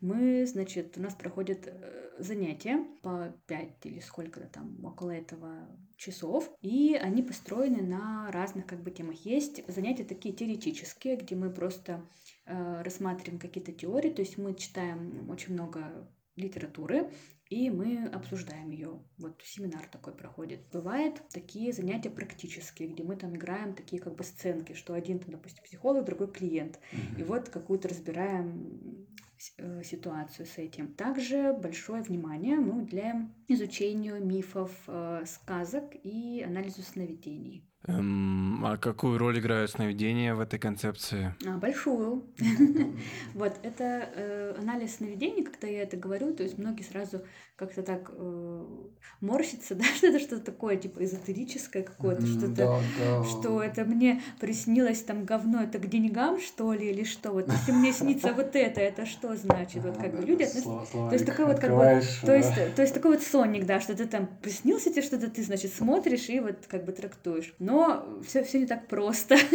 Мы, 0.02 0.48
значит, 0.48 0.98
у 0.98 1.02
нас 1.02 1.14
проходят 1.14 1.68
э, 1.68 2.14
занятия 2.18 2.84
по 3.04 3.32
5 3.46 3.70
или 3.84 4.00
сколько-то 4.00 4.48
там, 4.48 4.84
около 4.84 5.12
этого 5.12 5.68
часов, 5.98 6.50
и 6.62 6.98
они 7.00 7.22
построены 7.22 7.84
на 7.84 8.32
разных 8.32 8.66
как 8.66 8.82
бы 8.82 8.90
темах. 8.90 9.24
Есть 9.24 9.62
занятия 9.68 10.04
такие 10.04 10.34
теоретические, 10.34 11.18
где 11.18 11.36
мы 11.36 11.52
просто 11.52 12.04
э, 12.46 12.82
рассматриваем 12.82 13.40
какие-то 13.40 13.72
теории, 13.72 14.10
то 14.10 14.24
есть 14.24 14.40
мы 14.40 14.56
читаем 14.56 15.30
очень 15.30 15.54
много 15.54 16.10
литературы, 16.36 17.12
и 17.50 17.70
мы 17.70 18.08
обсуждаем 18.08 18.70
ее. 18.72 19.00
Вот 19.18 19.42
семинар 19.44 19.88
такой 19.88 20.14
проходит. 20.14 20.62
Бывают 20.72 21.22
такие 21.30 21.72
занятия 21.74 22.10
практические, 22.10 22.90
где 22.90 23.04
мы 23.04 23.16
там 23.16 23.36
играем 23.36 23.74
такие 23.74 24.02
как 24.02 24.16
бы 24.16 24.24
сценки, 24.24 24.74
что 24.74 24.94
один 24.94 25.20
там, 25.20 25.32
допустим, 25.32 25.64
психолог, 25.64 26.06
другой 26.06 26.32
клиент. 26.32 26.80
И 27.18 27.24
вот 27.24 27.50
какую-то 27.50 27.88
разбираем 27.88 29.08
э, 29.58 29.84
ситуацию 29.84 30.46
с 30.46 30.58
этим. 30.58 30.94
Также 30.94 31.54
большое 31.54 32.02
внимание 32.02 32.58
мы 32.58 32.84
уделяем 32.84 33.34
изучению 33.48 34.24
мифов, 34.24 34.72
э, 34.88 35.24
сказок 35.26 35.96
и 36.04 36.44
анализу 36.46 36.82
сновидений. 36.82 37.68
Эм, 37.88 38.66
а 38.66 38.76
какую 38.76 39.18
роль 39.18 39.40
играют 39.40 39.72
сновидения 39.72 40.36
в 40.36 40.42
этой 40.42 40.60
концепции? 40.60 41.34
А, 41.46 41.58
большую. 41.58 42.24
Вот, 43.34 43.54
это 43.64 44.10
э, 44.16 44.56
анализ 44.60 44.96
сновидений, 44.96 45.44
когда 45.44 45.68
я 45.68 45.84
это 45.84 45.96
говорю, 45.96 46.34
то 46.34 46.44
есть 46.44 46.58
многие 46.58 46.84
сразу 46.84 47.22
как-то 47.56 47.82
так 47.84 48.12
э, 48.14 48.66
морщатся, 49.22 49.76
да, 49.76 49.84
что 49.84 50.08
это 50.08 50.20
что-то 50.20 50.44
такое, 50.52 50.76
типа 50.76 51.04
эзотерическое 51.04 51.84
какое-то, 51.84 52.26
что-то, 52.26 52.82
что 53.24 53.64
это 53.64 53.86
мне 53.86 54.22
приснилось 54.40 55.02
там 55.02 55.24
говно, 55.24 55.64
это 55.64 55.80
к 55.80 55.88
деньгам, 55.88 56.40
что 56.40 56.74
ли, 56.74 56.90
или 56.90 57.04
что? 57.04 57.32
Вот 57.32 57.48
если 57.48 57.72
мне 57.72 57.94
снится 57.94 58.34
вот 58.34 58.56
это, 58.56 58.82
это 58.82 59.06
что 59.06 59.36
значит? 59.36 59.84
Вот 59.84 59.98
как 59.98 60.20
бы 60.20 60.22
люди 60.26 60.44
относятся... 60.44 60.92
То 60.92 61.14
есть 61.14 61.26
такой 61.26 61.46
вот 61.46 61.60
как 61.60 61.72
бы... 61.72 62.02
То 62.24 62.36
есть, 62.36 62.76
то 62.76 62.82
есть 62.82 62.94
такой 62.94 63.12
вот 63.12 63.24
сонник, 63.24 63.66
да, 63.66 63.80
что 63.80 63.96
ты 63.96 64.08
там 64.08 64.28
приснился 64.42 64.92
тебе 64.92 65.02
что-то, 65.02 65.30
ты, 65.30 65.44
значит, 65.44 65.74
смотришь 65.74 66.30
и 66.30 66.40
вот 66.40 66.58
как 66.68 66.86
бы 66.86 66.92
трактуешь. 66.92 67.54
Но 67.60 67.77
все, 68.24 68.44
все 68.44 68.60
не 68.60 68.66
так 68.66 68.88
просто. 68.88 69.38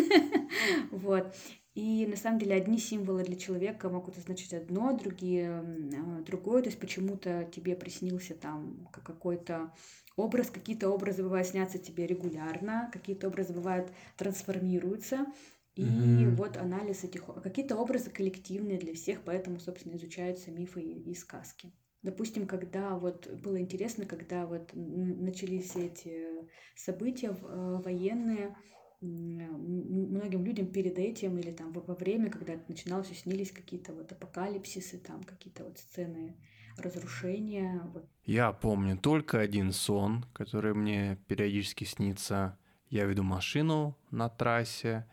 Вот. 0.91 1.35
И 1.75 2.07
на 2.07 2.16
самом 2.16 2.39
деле 2.39 2.55
одни 2.55 2.79
символы 2.79 3.25
для 3.25 3.37
человека 3.37 3.89
могут 3.89 4.18
означать 4.18 4.53
одно, 4.53 4.93
другие 4.97 5.49
а, 5.51 6.23
другое. 6.27 6.62
То 6.62 6.68
есть 6.68 6.79
почему-то 6.79 7.45
тебе 7.45 7.75
приснился 7.75 8.35
там 8.35 8.89
какой-то 8.93 9.73
образ, 10.16 10.51
какие-то 10.51 10.91
образы 10.91 11.23
бывают 11.23 11.49
снятся 11.49 11.79
тебе 11.79 12.07
регулярно, 12.07 12.91
какие-то 12.93 13.29
образы 13.29 13.55
бывают 13.55 13.91
трансформируются. 14.18 15.27
И 15.75 15.85
mm-hmm. 15.85 16.35
вот 16.37 16.59
анализ 16.59 17.05
этих... 17.05 17.25
Какие-то 17.43 17.77
образы 17.77 18.11
коллективные 18.11 18.79
для 18.79 18.93
всех, 18.95 19.23
поэтому, 19.25 19.59
собственно, 19.59 19.97
изучаются 19.97 20.51
мифы 20.51 20.83
и, 20.83 21.11
и 21.11 21.14
сказки. 21.14 21.73
Допустим, 22.03 22.46
когда 22.46 22.96
вот 22.96 23.28
было 23.28 23.61
интересно, 23.61 24.07
когда 24.07 24.46
вот 24.46 24.70
начались 24.74 25.76
эти 25.76 26.26
события 26.74 27.28
э, 27.28 27.80
военные, 27.84 28.57
многим 29.00 30.44
людям 30.44 30.66
перед 30.66 30.98
этим 30.98 31.36
или 31.38 31.50
там 31.50 31.72
во 31.72 31.94
время, 31.94 32.30
когда 32.30 32.55
это 32.55 32.64
начиналось, 32.68 33.09
снились 33.09 33.50
какие-то 33.50 33.92
вот 33.92 34.12
апокалипсисы, 34.12 34.98
там 34.98 35.22
какие-то 35.24 35.64
вот 35.64 35.78
сцены 35.78 36.36
разрушения. 36.78 37.82
Вот. 37.92 38.07
Я 38.24 38.53
помню 38.53 38.96
только 38.96 39.40
один 39.40 39.72
сон, 39.72 40.24
который 40.32 40.74
мне 40.74 41.18
периодически 41.26 41.84
снится. 41.84 42.59
Я 42.88 43.05
веду 43.05 43.22
машину 43.22 43.98
на 44.11 44.28
трассе 44.28 45.07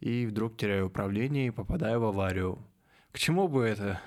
и 0.00 0.26
вдруг 0.26 0.56
теряю 0.56 0.86
управление 0.86 1.48
и 1.48 1.50
попадаю 1.50 2.00
в 2.00 2.04
аварию. 2.04 2.58
К 3.10 3.18
чему 3.18 3.48
бы 3.48 3.64
это? 3.64 4.00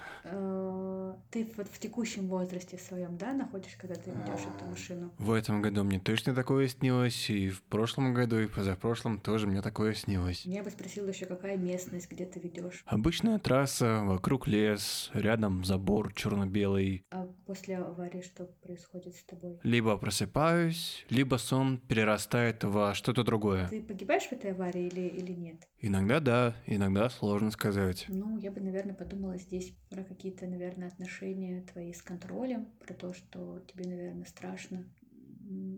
Ты 1.32 1.51
вот 1.57 1.68
в 1.68 1.80
текущем 1.80 2.28
возрасте 2.28 2.78
своем, 2.78 3.18
да, 3.18 3.34
находишь, 3.34 3.76
когда 3.78 3.95
ты 3.95 4.09
ведешь 4.11 4.45
эту 4.55 4.66
машину? 4.66 5.11
В 5.18 5.32
этом 5.32 5.61
году 5.61 5.84
мне 5.84 5.99
точно 5.99 6.34
такое 6.34 6.68
снилось, 6.68 7.30
и 7.30 7.49
в 7.49 7.61
прошлом 7.63 8.13
году, 8.13 8.39
и 8.39 8.47
позапрошлом 8.47 9.20
тоже 9.20 9.47
мне 9.47 9.61
такое 9.61 9.93
снилось. 9.93 10.45
Я 10.45 10.63
бы 10.63 10.70
спросила 10.70 11.07
еще, 11.07 11.26
какая 11.26 11.57
местность, 11.57 12.09
где 12.09 12.26
ты 12.26 12.39
ведешь? 12.39 12.84
Обычная 12.86 13.39
трасса, 13.39 14.01
вокруг 14.03 14.47
лес, 14.47 15.09
рядом 15.13 15.63
забор 15.63 16.13
черно-белый. 16.13 17.03
А 17.11 17.28
после 17.45 17.78
аварии 17.78 18.22
что 18.22 18.45
происходит 18.45 19.16
с 19.16 19.24
тобой? 19.24 19.59
Либо 19.63 19.97
просыпаюсь, 19.97 21.05
либо 21.09 21.36
сон 21.38 21.78
перерастает 21.78 22.63
во 22.63 22.93
что-то 22.93 23.24
другое. 23.24 23.68
Ты 23.70 23.82
погибаешь 23.82 24.24
в 24.24 24.32
этой 24.32 24.51
аварии 24.51 24.88
или, 24.88 25.01
или 25.01 25.32
нет? 25.32 25.68
Иногда 25.86 26.19
да, 26.19 26.55
иногда 26.65 27.11
сложно 27.11 27.51
сказать. 27.51 28.05
Ну, 28.07 28.39
я 28.39 28.49
бы, 28.49 28.59
наверное, 28.59 28.95
подумала 28.95 29.38
здесь 29.38 29.71
про 29.91 30.03
какие-то, 30.03 30.47
наверное, 30.47 30.88
отношения 30.88 31.61
твои 31.61 31.93
с 31.93 32.01
контролем, 32.01 32.65
про 32.83 32.95
то, 32.95 33.13
что 33.13 33.59
тебе, 33.67 33.88
наверное, 33.88 34.25
страшно 34.25 34.83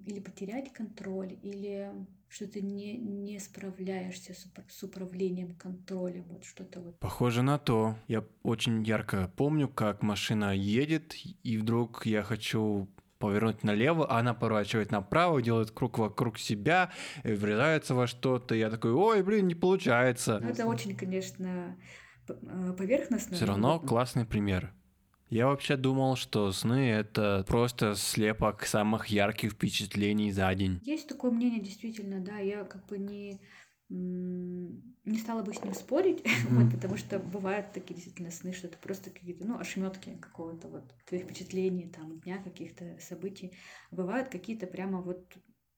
или 0.06 0.22
потерять 0.22 0.72
контроль, 0.72 1.38
или 1.42 1.92
что 2.30 2.48
ты 2.48 2.62
не, 2.62 2.96
не 2.98 3.38
справляешься 3.38 4.34
с, 4.34 4.48
с 4.70 4.84
управлением 4.84 5.56
контролем, 5.56 6.24
вот 6.30 6.46
что-то 6.46 6.80
вот. 6.80 6.98
Похоже 7.00 7.42
на 7.42 7.60
то. 7.60 7.98
Я 8.08 8.24
очень 8.44 8.84
ярко 8.84 9.30
помню, 9.36 9.68
как 9.68 10.04
машина 10.04 10.56
едет, 10.56 11.16
и 11.44 11.58
вдруг 11.58 12.06
я 12.06 12.24
хочу 12.24 12.88
повернуть 13.20 13.64
налево, 13.64 14.06
а 14.10 14.20
она 14.20 14.34
поворачивает 14.34 14.92
направо, 14.92 15.42
делает 15.42 15.72
круг 15.72 15.98
вокруг 15.98 16.40
себя, 16.40 16.92
врезается 17.24 17.96
во 17.96 18.08
что-то. 18.08 18.56
Я 18.56 18.70
такой, 18.70 18.92
ой, 18.92 19.24
блин, 19.24 19.48
не 19.48 19.56
получается. 19.56 20.40
Ну, 20.42 20.50
это 20.50 20.66
очень, 20.66 20.96
конечно, 20.96 21.78
э, 22.28 22.74
поверхностно. 22.78 23.36
Все 23.36 23.46
равно 23.46 23.80
классный 23.80 24.26
пример. 24.26 24.74
Я 25.30 25.48
вообще 25.48 25.76
думал, 25.76 26.16
что 26.16 26.52
сны— 26.54 26.90
это 26.92 27.44
просто 27.48 27.96
слепок 27.96 28.66
самых 28.66 29.08
ярких 29.08 29.52
впечатлений 29.52 30.32
за 30.32 30.54
день. 30.56 30.80
Есть 30.84 31.10
такое 31.10 31.32
мнение, 31.32 31.60
действительно, 31.60 32.22
да. 32.22 32.38
Я 32.38 32.64
как 32.64 32.86
бы 32.86 32.98
не 32.98 33.42
не 33.90 35.18
стала 35.18 35.42
бы 35.42 35.54
с 35.54 35.64
ним 35.64 35.74
спорить, 35.74 36.22
mm-hmm. 36.22 36.50
вот, 36.50 36.72
потому 36.74 36.98
что 36.98 37.20
бывают 37.20 37.72
такие 37.72 37.96
действительно 37.96 38.32
сны, 38.32 38.54
что 38.54 38.68
это 38.68 38.78
просто 38.78 39.10
какие-то, 39.10 39.46
ну, 39.46 39.58
ошметки 39.58 40.18
какого-то 40.20 40.68
вот 40.68 40.84
твоих 41.06 41.24
впечатлений, 41.24 41.88
там, 41.90 42.20
дня 42.20 42.38
каких-то 42.38 42.98
событий. 43.00 43.54
Бывают 43.92 44.30
какие-то 44.30 44.68
прямо 44.68 45.02
вот 45.02 45.34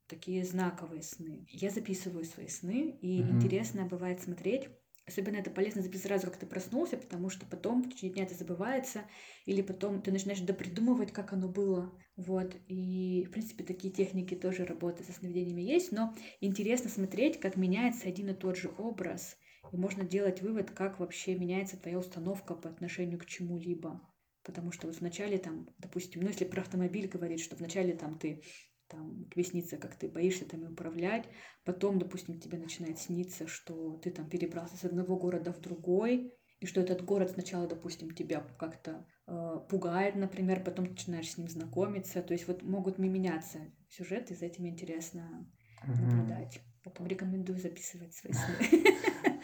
такие 0.07 0.43
знаковые 0.43 1.03
сны. 1.03 1.45
Я 1.49 1.69
записываю 1.69 2.25
свои 2.25 2.47
сны, 2.47 2.97
и 3.01 3.21
mm-hmm. 3.21 3.29
интересно 3.31 3.85
бывает 3.85 4.21
смотреть, 4.21 4.69
Особенно 5.09 5.37
это 5.37 5.49
полезно 5.49 5.81
записать 5.81 6.05
сразу, 6.05 6.27
как 6.27 6.37
ты 6.37 6.45
проснулся, 6.45 6.95
потому 6.95 7.31
что 7.31 7.47
потом 7.47 7.81
в 7.81 7.89
течение 7.89 8.13
дня 8.13 8.23
это 8.25 8.35
забывается, 8.35 9.05
или 9.47 9.63
потом 9.63 10.03
ты 10.03 10.11
начинаешь 10.11 10.39
допридумывать, 10.41 11.11
как 11.11 11.33
оно 11.33 11.49
было. 11.49 11.91
Вот. 12.15 12.55
И, 12.67 13.25
в 13.27 13.31
принципе, 13.31 13.63
такие 13.63 13.91
техники 13.91 14.35
тоже 14.35 14.65
работают 14.65 15.07
со 15.07 15.13
сновидениями 15.13 15.61
есть, 15.61 15.91
но 15.91 16.15
интересно 16.41 16.91
смотреть, 16.91 17.39
как 17.39 17.57
меняется 17.57 18.07
один 18.07 18.29
и 18.29 18.35
тот 18.35 18.55
же 18.55 18.71
образ. 18.77 19.35
И 19.73 19.77
можно 19.77 20.03
делать 20.03 20.43
вывод, 20.43 20.69
как 20.69 20.99
вообще 20.99 21.33
меняется 21.33 21.75
твоя 21.75 21.97
установка 21.97 22.53
по 22.53 22.69
отношению 22.69 23.17
к 23.17 23.25
чему-либо. 23.25 23.99
Потому 24.43 24.71
что 24.71 24.85
вот 24.85 24.99
вначале 24.99 25.39
там, 25.39 25.69
допустим, 25.79 26.21
ну 26.21 26.27
если 26.27 26.45
про 26.45 26.61
автомобиль 26.61 27.07
говорить, 27.07 27.41
что 27.41 27.55
вначале 27.55 27.93
там 27.93 28.19
ты 28.19 28.43
там 28.89 29.25
приснится, 29.25 29.77
как 29.77 29.95
ты 29.95 30.09
боишься 30.09 30.45
там 30.45 30.63
управлять, 30.63 31.25
потом, 31.63 31.99
допустим, 31.99 32.39
тебе 32.39 32.57
начинает 32.57 32.99
сниться, 32.99 33.47
что 33.47 33.97
ты 33.97 34.11
там 34.11 34.29
перебрался 34.29 34.75
с 34.77 34.83
одного 34.83 35.17
города 35.17 35.53
в 35.53 35.61
другой, 35.61 36.33
и 36.59 36.65
что 36.65 36.81
этот 36.81 37.05
город 37.05 37.31
сначала, 37.31 37.67
допустим, 37.67 38.11
тебя 38.11 38.41
как-то 38.57 39.05
э, 39.27 39.55
пугает, 39.69 40.15
например, 40.15 40.63
потом 40.63 40.85
начинаешь 40.85 41.31
с 41.31 41.37
ним 41.37 41.47
знакомиться, 41.47 42.21
то 42.21 42.33
есть 42.33 42.47
вот 42.47 42.63
могут 42.63 42.97
меняться 42.97 43.59
сюжеты, 43.87 44.35
за 44.35 44.47
этим 44.47 44.67
интересно 44.67 45.49
наблюдать. 45.87 46.61
Потом 46.83 47.07
рекомендую 47.07 47.59
записывать 47.59 48.13
свои 48.13 48.33
сны. 48.33 48.83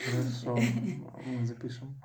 Хорошо, 0.05 0.57
мы 1.25 1.45
запишем. 1.45 2.01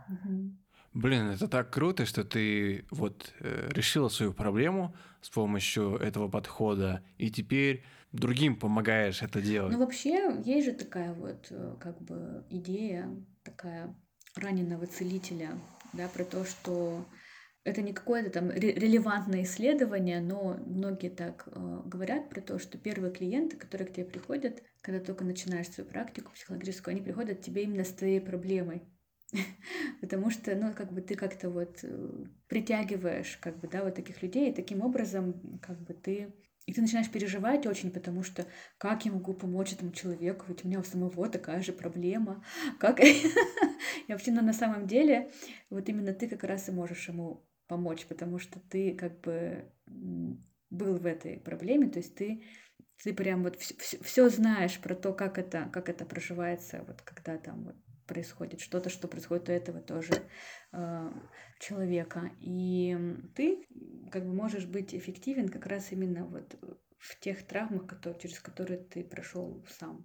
Блин, 0.93 1.31
это 1.31 1.47
так 1.47 1.71
круто, 1.71 2.05
что 2.05 2.25
ты 2.25 2.85
вот 2.91 3.33
э, 3.39 3.69
решила 3.73 4.09
свою 4.09 4.33
проблему 4.33 4.95
с 5.21 5.31
помощью 5.31 5.97
этого 5.97 6.29
подхода, 6.29 7.05
и 7.17 7.31
теперь 7.31 7.85
другим 8.13 8.57
помогаешь 8.57 9.23
это 9.23 9.41
делать. 9.41 9.73
Ну, 9.73 9.79
вообще, 9.79 10.43
есть 10.45 10.67
же 10.67 10.73
такая 10.73 11.13
вот, 11.15 11.47
э, 11.51 11.77
как 11.81 12.01
бы, 12.03 12.45
идея, 12.51 13.09
такая 13.45 13.95
раненого 14.35 14.87
целителя, 14.87 15.51
да, 15.93 16.09
про 16.09 16.25
то, 16.25 16.45
что 16.45 17.05
это 17.63 17.83
не 17.83 17.93
какое-то 17.93 18.31
там 18.31 18.51
релевантное 18.51 19.43
исследование, 19.43 20.21
но 20.21 20.57
многие 20.67 21.11
так 21.11 21.47
э, 21.47 21.83
говорят 21.85 22.31
про 22.31 22.41
то, 22.41 22.59
что 22.59 22.79
первые 22.79 23.13
клиенты, 23.13 23.57
которые 23.57 23.87
к 23.87 23.93
тебе 23.93 24.07
приходят, 24.07 24.63
когда 24.81 24.99
только 24.99 25.25
начинаешь 25.25 25.69
свою 25.69 25.89
практику 25.89 26.33
психологическую, 26.33 26.93
они 26.93 27.03
приходят 27.03 27.39
к 27.39 27.43
тебе 27.43 27.65
именно 27.65 27.85
с 27.85 27.93
твоей 27.93 28.21
проблемой. 28.21 28.83
Потому 30.01 30.31
что, 30.31 30.55
ну, 30.57 30.75
как 30.75 30.93
бы 30.93 31.01
ты 31.01 31.15
как-то 31.15 31.51
вот 31.51 31.81
э, 31.83 32.25
притягиваешь, 32.49 33.39
как 33.41 33.59
бы, 33.59 33.69
да, 33.69 33.85
вот 33.85 33.95
таких 33.95 34.23
людей, 34.23 34.51
и 34.51 34.55
таким 34.55 34.83
образом, 34.83 35.61
как 35.61 35.81
бы 35.81 35.95
ты 35.95 36.33
и 36.67 36.73
ты 36.73 36.83
начинаешь 36.83 37.11
переживать 37.11 37.67
очень, 37.67 37.91
потому 37.91 38.23
что 38.23 38.47
как 38.79 39.05
я 39.05 39.11
могу 39.11 39.35
помочь 39.35 39.73
этому 39.73 39.91
человеку, 39.93 40.45
ведь 40.47 40.65
у 40.65 40.69
меня 40.69 40.79
у 40.79 40.85
самого 40.85 41.29
такая 41.29 41.63
же 41.63 41.73
проблема. 41.73 42.45
Как... 42.79 43.01
и 43.01 43.33
вообще, 44.09 44.31
ну, 44.31 44.43
на 44.43 44.53
самом 44.53 44.87
деле, 44.87 45.33
вот 45.69 45.89
именно 45.89 46.13
ты 46.13 46.29
как 46.29 46.45
раз 46.45 46.69
и 46.69 46.73
можешь 46.73 47.09
ему 47.09 47.45
помочь, 47.67 48.07
потому 48.07 48.39
что 48.39 48.61
ты 48.61 48.95
как 48.95 49.21
бы 49.21 49.73
был 50.71 50.97
в 50.97 51.07
этой 51.07 51.39
проблеме, 51.39 51.89
то 51.89 51.99
есть 51.99 52.15
ты 52.15 52.45
ты 53.03 53.15
прям 53.15 53.43
вот 53.43 53.57
все 53.57 54.29
знаешь 54.29 54.79
про 54.79 54.95
то, 54.95 55.15
как 55.15 55.39
это, 55.39 55.71
как 55.73 55.89
это 55.89 56.05
проживается, 56.05 56.85
вот 56.87 57.01
когда 57.03 57.39
там 57.39 57.65
вот 57.65 57.77
происходит, 58.11 58.61
что-то, 58.61 58.91
что 58.91 59.07
происходит 59.07 59.49
у 59.49 59.53
этого 59.53 59.81
тоже 59.81 60.13
э, 60.73 61.13
человека. 61.61 62.33
И 62.41 62.99
ты 63.37 63.65
как 64.11 64.27
бы 64.27 64.35
можешь 64.35 64.67
быть 64.67 64.93
эффективен 64.93 65.49
как 65.49 65.67
раз 65.67 65.93
именно 65.93 66.25
вот 66.25 66.59
в 66.99 67.21
тех 67.21 67.47
травмах, 67.47 67.87
которые, 67.87 68.21
через 68.21 68.41
которые 68.41 68.79
ты 68.79 69.05
прошел 69.05 69.65
сам. 69.79 70.05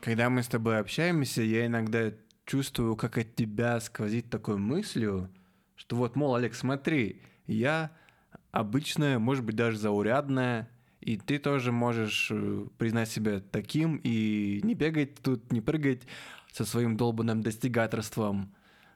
Когда 0.00 0.30
мы 0.30 0.42
с 0.42 0.48
тобой 0.48 0.78
общаемся, 0.78 1.42
я 1.42 1.66
иногда 1.66 2.12
чувствую, 2.46 2.96
как 2.96 3.18
от 3.18 3.34
тебя 3.34 3.80
сквозит 3.80 4.30
такой 4.30 4.56
мыслью, 4.56 5.28
что 5.74 5.96
вот, 5.96 6.16
мол, 6.16 6.36
Олег, 6.36 6.54
смотри, 6.54 7.20
я 7.46 7.90
обычное, 8.50 9.18
может 9.18 9.44
быть, 9.44 9.56
даже 9.56 9.76
заурядное, 9.76 10.70
и 11.06 11.16
ты 11.16 11.38
тоже 11.38 11.70
можешь 11.70 12.30
э, 12.32 12.66
признать 12.78 13.08
себя 13.08 13.40
таким 13.52 14.00
и 14.02 14.60
не 14.64 14.74
бегать 14.74 15.14
тут, 15.22 15.52
не 15.52 15.60
прыгать 15.60 16.02
со 16.52 16.64
своим 16.64 16.96
долбанным 16.96 17.42
достигаторством. 17.42 18.52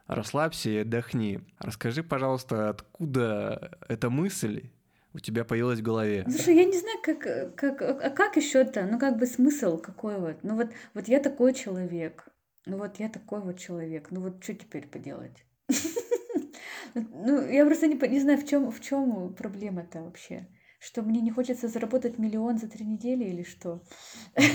Расслабься 0.08 0.70
и 0.70 0.76
отдохни. 0.78 1.40
Расскажи, 1.60 2.02
пожалуйста, 2.02 2.70
откуда 2.70 3.78
эта 3.88 4.10
мысль 4.10 4.70
у 5.14 5.20
тебя 5.20 5.44
появилась 5.44 5.78
в 5.78 5.84
голове? 5.84 6.26
Слушай, 6.28 6.56
я 6.56 6.64
не 6.64 6.78
знаю, 6.78 6.98
как, 7.00 7.54
как, 7.54 7.80
а 7.80 8.10
как 8.10 8.36
еще-то, 8.36 8.88
ну 8.90 8.98
как 8.98 9.16
бы 9.16 9.26
смысл 9.26 9.78
какой 9.78 10.18
вот. 10.18 10.42
Ну 10.42 10.56
вот, 10.56 10.70
вот 10.94 11.06
я 11.06 11.20
такой 11.20 11.54
человек, 11.54 12.26
ну 12.66 12.78
вот 12.78 12.98
я 12.98 13.08
такой 13.08 13.40
вот 13.40 13.56
человек, 13.60 14.08
ну 14.10 14.20
вот 14.20 14.42
что 14.42 14.54
теперь 14.54 14.88
поделать? 14.88 15.44
Ну, 16.94 17.48
я 17.48 17.64
просто 17.66 17.86
не, 17.86 17.94
не 18.08 18.18
знаю, 18.18 18.36
в 18.36 18.48
чем, 18.48 18.72
в 18.72 18.80
чем 18.80 19.32
проблема-то 19.34 20.02
вообще. 20.02 20.48
Что 20.80 21.02
мне 21.02 21.20
не 21.20 21.30
хочется 21.30 21.68
заработать 21.68 22.18
миллион 22.18 22.58
за 22.58 22.66
три 22.66 22.86
недели 22.86 23.24
или 23.24 23.42
что? 23.42 23.82
Нет, 24.36 24.48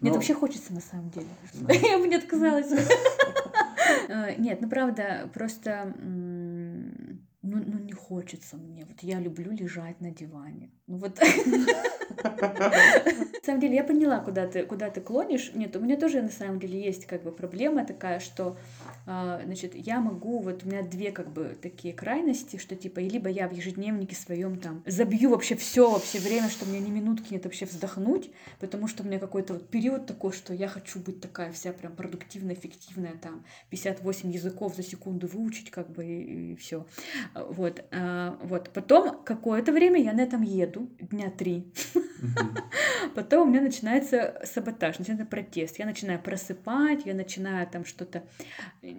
ну, 0.00 0.14
вообще 0.14 0.32
хочется 0.32 0.72
на 0.72 0.80
самом 0.80 1.10
деле. 1.10 1.26
Я 1.86 1.98
бы 1.98 2.08
не 2.08 2.16
отказалась. 2.16 2.72
Э, 4.08 4.34
нет, 4.38 4.60
ну 4.62 4.68
правда, 4.68 5.30
просто 5.34 5.94
ну, 5.96 7.12
ну 7.42 7.78
не 7.78 7.92
хочется 7.92 8.56
мне. 8.56 8.86
Вот 8.86 9.02
я 9.02 9.20
люблю 9.20 9.52
лежать 9.52 10.00
на 10.00 10.10
диване. 10.10 10.70
Ну 10.86 10.96
вот. 10.96 11.20
На 12.22 12.72
самом 13.44 13.60
деле 13.60 13.76
я 13.76 13.84
поняла, 13.84 14.20
куда 14.20 14.46
ты, 14.46 14.64
куда 14.64 14.88
ты 14.88 15.02
клонишь. 15.02 15.52
Нет, 15.54 15.76
у 15.76 15.80
меня 15.80 15.98
тоже 15.98 16.22
на 16.22 16.30
самом 16.30 16.58
деле 16.58 16.82
есть 16.82 17.06
как 17.06 17.22
бы 17.22 17.30
проблема 17.30 17.84
такая, 17.84 18.20
что 18.20 18.56
значит, 19.04 19.74
я 19.74 20.00
могу, 20.00 20.40
вот 20.40 20.64
у 20.64 20.68
меня 20.68 20.82
две 20.82 21.12
как 21.12 21.32
бы 21.32 21.56
такие 21.60 21.92
крайности, 21.92 22.56
что 22.56 22.74
типа, 22.76 23.00
либо 23.00 23.28
я 23.28 23.48
в 23.48 23.52
ежедневнике 23.52 24.16
своем 24.16 24.58
там 24.58 24.82
забью 24.86 25.30
вообще 25.30 25.56
все, 25.56 25.90
вообще 25.90 26.18
время, 26.18 26.48
что 26.48 26.64
мне 26.66 26.80
ни 26.80 26.90
минутки 26.90 27.32
нет 27.32 27.44
вообще 27.44 27.66
вздохнуть, 27.66 28.30
потому 28.60 28.88
что 28.88 29.02
у 29.02 29.06
меня 29.06 29.18
какой-то 29.18 29.54
вот 29.54 29.68
период 29.68 30.06
такой, 30.06 30.32
что 30.32 30.54
я 30.54 30.68
хочу 30.68 31.00
быть 31.00 31.20
такая 31.20 31.52
вся 31.52 31.72
прям 31.72 31.94
продуктивная, 31.94 32.54
эффективная, 32.54 33.14
там, 33.20 33.44
58 33.70 34.30
языков 34.30 34.74
за 34.76 34.82
секунду 34.82 35.26
выучить, 35.26 35.70
как 35.70 35.90
бы, 35.90 36.04
и, 36.04 36.52
и 36.52 36.56
все. 36.56 36.86
Вот, 37.34 37.84
а, 37.90 38.38
вот. 38.42 38.70
Потом 38.70 39.22
какое-то 39.24 39.72
время 39.72 40.02
я 40.02 40.12
на 40.12 40.22
этом 40.22 40.42
еду, 40.42 40.88
дня 40.98 41.30
три. 41.30 41.72
Потом 43.14 43.48
у 43.48 43.50
меня 43.50 43.60
начинается 43.60 44.40
саботаж, 44.44 44.98
начинается 44.98 45.26
протест. 45.26 45.78
Я 45.78 45.86
начинаю 45.86 46.20
просыпать, 46.20 47.04
я 47.04 47.14
начинаю 47.14 47.66
там 47.66 47.84
что-то 47.84 48.24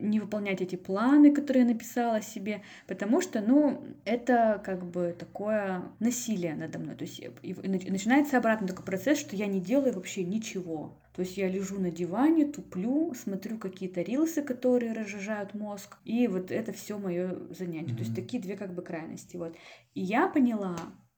не 0.02 0.20
выполнять 0.20 0.62
эти 0.62 0.76
планы, 0.76 1.34
которые 1.34 1.64
я 1.64 1.70
написала 1.74 2.22
себе, 2.22 2.62
потому 2.88 3.22
что, 3.22 3.42
ну, 3.42 3.84
это 4.06 4.62
как 4.64 4.86
бы 4.86 5.16
такое 5.18 5.84
насилие 6.00 6.56
надо 6.56 6.80
мной. 6.80 6.96
То 6.96 7.04
есть 7.04 7.22
и 7.42 7.54
начинается 7.90 8.38
обратно 8.38 8.68
такой 8.68 8.86
процесс, 8.86 9.20
что 9.20 9.36
я 9.36 9.48
не 9.48 9.60
делаю 9.60 9.94
вообще 9.94 10.24
ничего. 10.24 11.00
То 11.14 11.22
есть 11.22 11.38
я 11.38 11.48
лежу 11.48 11.80
на 11.80 11.92
диване, 11.92 12.46
туплю, 12.46 13.14
смотрю 13.14 13.58
какие-то 13.58 14.02
рилсы, 14.02 14.42
которые 14.42 14.92
разжижают 14.92 15.54
мозг, 15.54 15.98
и 16.04 16.28
вот 16.28 16.52
это 16.52 16.74
все 16.74 16.98
мое 16.98 17.38
занятие. 17.52 17.94
Mm-hmm. 17.94 17.98
То 17.98 18.04
есть 18.04 18.16
такие 18.16 18.44
две 18.44 18.58
как 18.58 18.74
бы 18.74 18.82
крайности. 18.82 19.38
Вот. 19.38 19.56
И 19.94 20.02
я 20.02 20.28
поняла, 20.28 20.76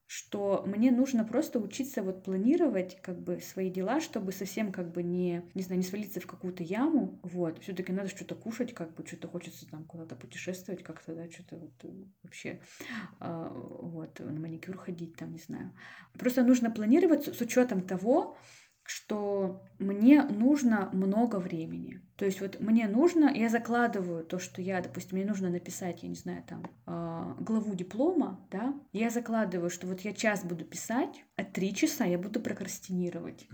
что 0.07 0.63
мне 0.65 0.89
нужно 0.89 1.25
просто 1.25 1.59
учиться 1.59 2.01
вот 2.01 2.23
планировать 2.23 2.97
как 3.01 3.19
бы 3.21 3.41
свои 3.41 3.69
дела, 3.69 3.99
чтобы 3.99 4.31
совсем 4.31 4.71
как 4.71 4.91
бы 4.93 5.03
не, 5.03 5.43
не 5.53 5.61
знаю, 5.61 5.79
не 5.79 5.85
свалиться 5.85 6.21
в 6.21 6.25
какую-то 6.25 6.63
яму, 6.63 7.19
вот, 7.23 7.61
все 7.61 7.73
таки 7.73 7.91
надо 7.91 8.07
что-то 8.07 8.33
кушать, 8.33 8.73
как 8.73 8.95
бы 8.95 9.05
что-то 9.05 9.27
хочется 9.27 9.67
там 9.69 9.83
куда-то 9.83 10.15
путешествовать 10.15 10.81
как-то, 10.81 11.13
да, 11.13 11.29
что-то 11.29 11.57
вот 11.57 11.73
э, 11.83 11.89
вообще, 12.23 12.61
э, 13.19 13.49
вот, 13.53 14.19
на 14.21 14.39
маникюр 14.39 14.77
ходить 14.77 15.17
там, 15.17 15.33
не 15.33 15.39
знаю. 15.39 15.73
Просто 16.17 16.43
нужно 16.43 16.71
планировать 16.71 17.27
с 17.27 17.41
учетом 17.41 17.81
того, 17.81 18.37
что 18.87 19.61
мне 19.79 20.23
нужно 20.23 20.89
много 20.93 21.37
времени. 21.37 22.01
То 22.15 22.23
есть 22.23 22.39
вот 22.39 22.61
мне 22.61 22.87
нужно, 22.87 23.29
я 23.35 23.49
закладываю 23.49 24.23
то, 24.23 24.39
что 24.39 24.61
я, 24.61 24.81
допустим, 24.81 25.17
мне 25.17 25.27
нужно 25.27 25.49
написать, 25.49 26.03
я 26.03 26.09
не 26.09 26.15
знаю, 26.15 26.41
там, 26.47 26.63
э, 26.87 27.43
главу 27.43 27.75
диплома, 27.75 28.39
да, 28.49 28.73
я 28.93 29.09
закладываю, 29.09 29.69
что 29.69 29.87
вот 29.87 29.99
я 30.01 30.13
час 30.13 30.45
буду 30.45 30.63
писать, 30.63 31.25
а 31.35 31.43
три 31.43 31.75
часа 31.75 32.05
я 32.05 32.17
буду 32.17 32.39
прокрастинировать. 32.39 33.47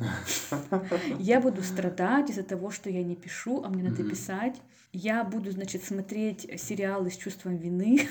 Я 1.20 1.42
буду 1.42 1.64
страдать 1.64 2.30
из-за 2.30 2.44
того, 2.44 2.70
что 2.70 2.90
я 2.90 3.04
не 3.04 3.16
пишу, 3.16 3.64
а 3.64 3.70
мне 3.70 3.84
надо 3.84 4.04
писать. 4.04 4.62
Я 4.92 5.24
буду, 5.24 5.52
значит, 5.52 5.84
смотреть 5.84 6.48
сериалы 6.62 7.10
с 7.10 7.18
чувством 7.18 7.58
вины. 7.58 8.08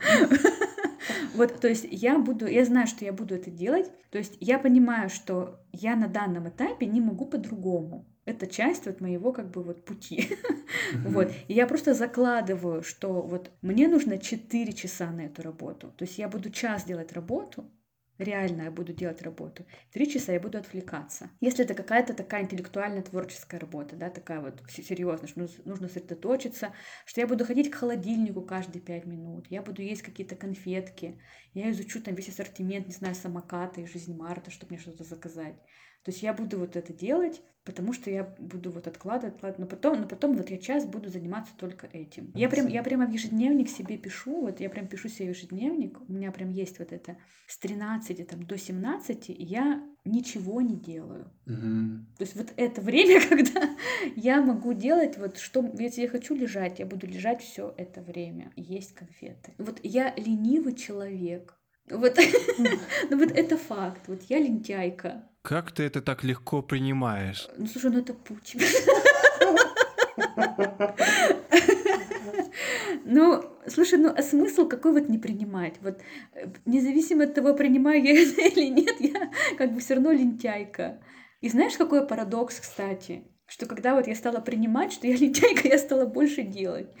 Вот, 1.34 1.60
то 1.60 1.68
есть 1.68 1.86
я 1.90 2.18
буду, 2.18 2.46
я 2.46 2.64
знаю, 2.64 2.86
что 2.86 3.04
я 3.04 3.12
буду 3.12 3.34
это 3.34 3.50
делать, 3.50 3.90
то 4.10 4.18
есть 4.18 4.36
я 4.40 4.58
понимаю, 4.58 5.10
что 5.10 5.60
я 5.72 5.96
на 5.96 6.06
данном 6.06 6.48
этапе 6.48 6.86
не 6.86 7.00
могу 7.00 7.26
по-другому. 7.26 8.06
Это 8.24 8.46
часть 8.46 8.86
вот 8.86 9.00
моего 9.00 9.32
как 9.32 9.50
бы 9.50 9.62
вот 9.62 9.84
пути. 9.84 10.28
Mm-hmm. 10.94 11.08
Вот. 11.08 11.32
И 11.48 11.52
я 11.52 11.66
просто 11.66 11.92
закладываю, 11.92 12.82
что 12.82 13.20
вот 13.20 13.50
мне 13.60 13.86
нужно 13.86 14.16
4 14.16 14.72
часа 14.72 15.10
на 15.10 15.22
эту 15.22 15.42
работу. 15.42 15.92
То 15.96 16.04
есть 16.04 16.18
я 16.18 16.28
буду 16.28 16.50
час 16.50 16.84
делать 16.84 17.12
работу, 17.12 17.70
реально 18.18 18.62
я 18.62 18.70
буду 18.70 18.92
делать 18.92 19.22
работу. 19.22 19.66
Три 19.92 20.10
часа 20.10 20.32
я 20.32 20.40
буду 20.40 20.58
отвлекаться. 20.58 21.30
Если 21.40 21.64
это 21.64 21.74
какая-то 21.74 22.14
такая 22.14 22.42
интеллектуальная 22.42 23.02
творческая 23.02 23.58
работа, 23.58 23.96
да, 23.96 24.10
такая 24.10 24.40
вот 24.40 24.62
серьезная, 24.68 25.28
что 25.28 25.46
нужно 25.64 25.88
сосредоточиться, 25.88 26.72
что 27.04 27.20
я 27.20 27.26
буду 27.26 27.44
ходить 27.44 27.70
к 27.70 27.74
холодильнику 27.74 28.42
каждые 28.42 28.82
пять 28.82 29.06
минут, 29.06 29.46
я 29.50 29.62
буду 29.62 29.82
есть 29.82 30.02
какие-то 30.02 30.36
конфетки, 30.36 31.20
я 31.52 31.70
изучу 31.70 32.00
там 32.00 32.14
весь 32.14 32.28
ассортимент, 32.28 32.86
не 32.86 32.94
знаю, 32.94 33.14
самоката 33.14 33.80
и 33.80 33.86
жизнь 33.86 34.16
Марта, 34.16 34.50
чтобы 34.50 34.72
мне 34.72 34.80
что-то 34.80 35.04
заказать. 35.04 35.56
То 36.04 36.10
есть 36.10 36.22
я 36.22 36.34
буду 36.34 36.58
вот 36.58 36.76
это 36.76 36.92
делать, 36.92 37.40
потому 37.64 37.94
что 37.94 38.10
я 38.10 38.24
буду 38.38 38.70
вот 38.70 38.86
откладывать, 38.86 39.36
откладывать, 39.36 39.58
но 39.58 39.66
потом, 39.66 40.00
но 40.02 40.06
потом 40.06 40.36
вот 40.36 40.50
я 40.50 40.58
час 40.58 40.84
буду 40.84 41.08
заниматься 41.08 41.52
только 41.56 41.86
этим. 41.86 42.30
Я 42.34 42.50
прям, 42.50 42.66
я 42.66 42.82
прямо 42.82 43.06
в 43.06 43.10
ежедневник 43.10 43.70
себе 43.70 43.96
пишу, 43.96 44.42
вот 44.42 44.60
я 44.60 44.68
прям 44.68 44.86
пишу 44.86 45.08
себе 45.08 45.28
ежедневник, 45.28 45.98
у 46.06 46.12
меня 46.12 46.30
прям 46.30 46.50
есть 46.50 46.78
вот 46.78 46.92
это 46.92 47.16
с 47.46 47.56
13 47.56 48.28
там, 48.28 48.44
до 48.44 48.58
17, 48.58 49.30
я 49.30 49.82
ничего 50.04 50.60
не 50.60 50.76
делаю. 50.76 51.32
Угу. 51.46 52.16
То 52.18 52.24
есть 52.24 52.36
вот 52.36 52.52
это 52.56 52.82
время, 52.82 53.26
когда 53.28 53.74
я 54.14 54.42
могу 54.42 54.74
делать 54.74 55.16
вот 55.16 55.38
что, 55.38 55.64
если 55.78 56.02
я 56.02 56.08
хочу 56.08 56.34
лежать, 56.34 56.80
я 56.80 56.84
буду 56.84 57.06
лежать 57.06 57.42
все 57.42 57.72
это 57.78 58.02
время, 58.02 58.52
есть 58.56 58.92
конфеты. 58.92 59.54
Вот 59.56 59.80
я 59.82 60.14
ленивый 60.16 60.74
человек, 60.74 61.58
вот, 61.90 62.18
ну 63.10 63.18
вот 63.18 63.30
это 63.30 63.56
факт. 63.56 64.02
Вот 64.06 64.22
я 64.28 64.38
лентяйка. 64.38 65.28
Как 65.44 65.72
ты 65.72 65.82
это 65.82 66.00
так 66.00 66.24
легко 66.24 66.62
принимаешь? 66.62 67.48
Ну 67.58 67.66
слушай, 67.66 67.90
ну 67.90 67.98
это 67.98 68.14
путь. 68.14 68.56
Ну, 73.04 73.44
слушай, 73.66 73.98
ну 73.98 74.08
а 74.16 74.22
смысл 74.22 74.66
какой 74.66 74.92
вот 74.92 75.10
не 75.10 75.18
принимать? 75.18 75.74
Вот 75.82 76.00
э, 76.32 76.46
независимо 76.64 77.24
от 77.24 77.34
того, 77.34 77.52
принимаю 77.52 78.02
я 78.02 78.12
это 78.22 78.40
или 78.40 78.70
нет, 78.70 78.98
я 79.00 79.30
как 79.58 79.74
бы 79.74 79.80
все 79.80 79.94
равно 79.94 80.12
лентяйка. 80.12 81.02
И 81.42 81.50
знаешь, 81.50 81.76
какой 81.76 82.06
парадокс, 82.06 82.60
кстати? 82.60 83.24
Что 83.46 83.66
когда 83.66 83.94
вот 83.94 84.06
я 84.06 84.14
стала 84.14 84.40
принимать, 84.40 84.92
что 84.92 85.06
я 85.06 85.16
лентяйка, 85.16 85.68
я 85.68 85.78
стала 85.78 86.06
больше 86.06 86.42
делать. 86.42 86.88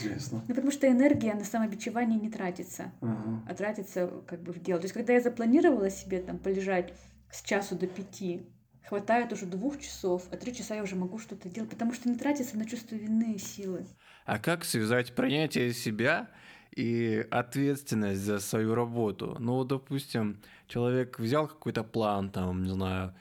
Интересно. 0.00 0.44
Ну, 0.46 0.54
потому 0.54 0.70
что 0.70 0.88
энергия 0.88 1.34
на 1.34 1.44
самобичевание 1.44 2.18
не 2.18 2.30
тратится, 2.30 2.92
а 3.00 3.54
тратится 3.54 4.10
как 4.26 4.42
бы 4.42 4.52
в 4.52 4.60
дело. 4.60 4.78
То 4.78 4.84
есть, 4.84 4.94
когда 4.94 5.12
я 5.14 5.20
запланировала 5.20 5.90
себе 5.90 6.20
там 6.20 6.38
полежать 6.38 6.92
с 7.30 7.42
часу 7.42 7.76
до 7.76 7.86
пяти, 7.86 8.46
хватает 8.86 9.32
уже 9.32 9.46
двух 9.46 9.80
часов, 9.80 10.22
а 10.30 10.36
три 10.36 10.54
часа 10.54 10.76
я 10.76 10.82
уже 10.82 10.96
могу 10.96 11.18
что-то 11.18 11.48
делать, 11.48 11.70
потому 11.70 11.92
что 11.92 12.08
не 12.08 12.16
тратится 12.16 12.56
на 12.56 12.64
чувство 12.66 12.94
вины 12.94 13.34
и 13.34 13.38
силы. 13.38 13.86
А 14.24 14.38
как 14.38 14.64
связать 14.64 15.14
принятие 15.14 15.72
себя 15.72 16.30
и 16.74 17.26
ответственность 17.30 18.20
за 18.20 18.38
свою 18.38 18.74
работу? 18.74 19.36
Ну, 19.40 19.64
допустим, 19.64 20.40
человек 20.68 21.18
взял 21.18 21.48
какой-то 21.48 21.82
план, 21.82 22.30
там, 22.30 22.62
не 22.62 22.70
знаю, 22.70 23.14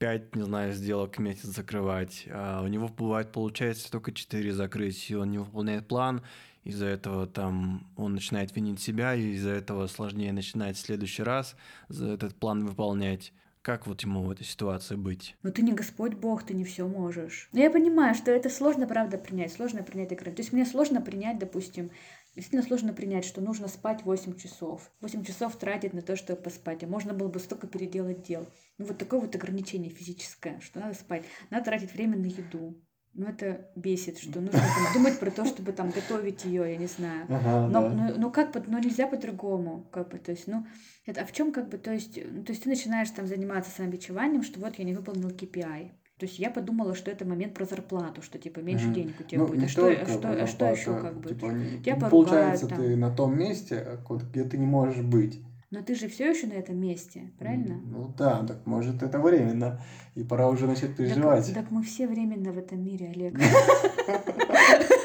пять, 0.00 0.34
не 0.34 0.42
знаю, 0.42 0.72
сделок 0.72 1.18
в 1.18 1.20
месяц 1.20 1.44
закрывать, 1.44 2.26
а 2.32 2.62
у 2.64 2.66
него 2.66 2.88
бывает, 2.88 3.30
получается, 3.32 3.90
только 3.92 4.12
четыре 4.12 4.52
закрыть, 4.52 5.10
и 5.10 5.14
он 5.14 5.30
не 5.30 5.38
выполняет 5.38 5.86
план, 5.86 6.22
из-за 6.64 6.86
этого 6.86 7.26
там 7.26 7.86
он 7.96 8.14
начинает 8.14 8.56
винить 8.56 8.80
себя, 8.80 9.14
и 9.14 9.34
из-за 9.34 9.50
этого 9.50 9.86
сложнее 9.86 10.32
начинать 10.32 10.76
в 10.76 10.80
следующий 10.80 11.22
раз 11.22 11.54
за 11.88 12.08
этот 12.08 12.34
план 12.34 12.66
выполнять. 12.66 13.32
Как 13.62 13.86
вот 13.86 14.00
ему 14.00 14.22
в 14.22 14.30
этой 14.30 14.44
ситуации 14.44 14.94
быть? 14.94 15.36
Ну 15.42 15.52
ты 15.52 15.60
не 15.60 15.72
Господь 15.72 16.14
Бог, 16.14 16.44
ты 16.44 16.54
не 16.54 16.64
все 16.64 16.88
можешь. 16.88 17.50
Но 17.52 17.60
я 17.60 17.70
понимаю, 17.70 18.14
что 18.14 18.30
это 18.30 18.48
сложно, 18.48 18.86
правда, 18.86 19.18
принять, 19.18 19.52
сложно 19.52 19.82
принять 19.82 20.14
экран. 20.14 20.34
То 20.34 20.40
есть 20.40 20.54
мне 20.54 20.64
сложно 20.64 21.02
принять, 21.02 21.38
допустим, 21.38 21.90
Действительно 22.36 22.62
сложно 22.62 22.92
принять, 22.92 23.24
что 23.24 23.40
нужно 23.40 23.66
спать 23.66 24.04
8 24.04 24.36
часов. 24.36 24.90
8 25.00 25.24
часов 25.24 25.56
тратить 25.56 25.92
на 25.92 26.00
то, 26.00 26.14
чтобы 26.14 26.40
поспать. 26.40 26.84
А 26.84 26.86
можно 26.86 27.12
было 27.12 27.28
бы 27.28 27.40
столько 27.40 27.66
переделать 27.66 28.22
дел. 28.22 28.46
Ну 28.80 28.86
вот 28.86 28.96
такое 28.96 29.20
вот 29.20 29.34
ограничение 29.34 29.90
физическое, 29.90 30.58
что 30.60 30.80
надо 30.80 30.94
спать. 30.94 31.22
Надо 31.50 31.66
тратить 31.66 31.92
время 31.92 32.16
на 32.16 32.24
еду. 32.24 32.82
Ну, 33.12 33.26
это 33.26 33.68
бесит, 33.76 34.18
что 34.18 34.40
нужно 34.40 34.58
там, 34.58 34.92
думать 34.94 35.20
про 35.20 35.30
то, 35.30 35.44
чтобы 35.44 35.72
там 35.72 35.90
готовить 35.90 36.46
ее, 36.46 36.62
я 36.72 36.76
не 36.78 36.86
знаю. 36.86 37.26
Ага, 37.28 37.68
Но, 37.68 37.82
да. 37.82 37.90
ну, 37.90 38.14
ну 38.16 38.30
как 38.30 38.52
бы, 38.52 38.62
ну 38.66 38.78
нельзя 38.78 39.06
по-другому, 39.06 39.86
как 39.92 40.08
бы, 40.08 40.18
то 40.18 40.30
есть, 40.30 40.46
ну, 40.46 40.66
это, 41.04 41.20
а 41.20 41.26
в 41.26 41.32
чем 41.32 41.52
как 41.52 41.68
бы, 41.68 41.76
то 41.76 41.92
есть, 41.92 42.18
ну, 42.24 42.42
то 42.42 42.52
есть 42.52 42.62
ты 42.62 42.70
начинаешь 42.70 43.10
там 43.10 43.26
заниматься 43.26 43.70
самобичеванием, 43.70 44.42
что 44.42 44.58
вот 44.60 44.78
я 44.78 44.84
не 44.86 44.94
выполнил 44.94 45.28
KPI. 45.28 45.90
То 46.16 46.24
есть 46.24 46.38
я 46.38 46.50
подумала, 46.50 46.94
что 46.94 47.10
это 47.10 47.26
момент 47.26 47.52
про 47.52 47.66
зарплату, 47.66 48.22
что 48.22 48.38
типа 48.38 48.60
меньше 48.60 48.86
Мгм. 48.86 48.94
денег 48.94 49.20
у 49.20 49.24
тебя 49.24 49.40
Ну, 49.42 49.48
будет. 49.48 49.64
А 49.64 49.68
что, 49.68 49.88
а 49.88 50.06
что, 50.06 50.30
а 50.30 50.46
что 50.46 50.66
еще 50.70 50.98
как 50.98 51.20
бы? 51.20 51.28
типа, 51.28 51.48
Тебя 51.84 51.96
ну, 51.96 52.00
поругают 52.00 52.10
Получается, 52.10 52.68
там. 52.68 52.78
ты 52.78 52.96
на 52.96 53.10
том 53.14 53.38
месте, 53.38 53.76
а 53.76 54.14
где 54.32 54.44
ты 54.44 54.56
не 54.56 54.66
можешь 54.66 55.02
быть. 55.04 55.40
Но 55.70 55.82
ты 55.82 55.94
же 55.94 56.08
все 56.08 56.30
еще 56.30 56.48
на 56.48 56.54
этом 56.54 56.78
месте, 56.80 57.32
правильно? 57.38 57.80
Ну 57.84 58.12
да, 58.18 58.44
так 58.44 58.66
может 58.66 59.02
это 59.04 59.20
временно. 59.20 59.80
И 60.16 60.24
пора 60.24 60.48
уже 60.48 60.66
начать 60.66 60.88
Так, 60.88 60.96
переживать. 60.96 61.54
так 61.54 61.70
мы 61.70 61.82
все 61.84 62.08
временно 62.08 62.52
в 62.52 62.58
этом 62.58 62.84
мире, 62.84 63.10
Олег. 63.14 63.34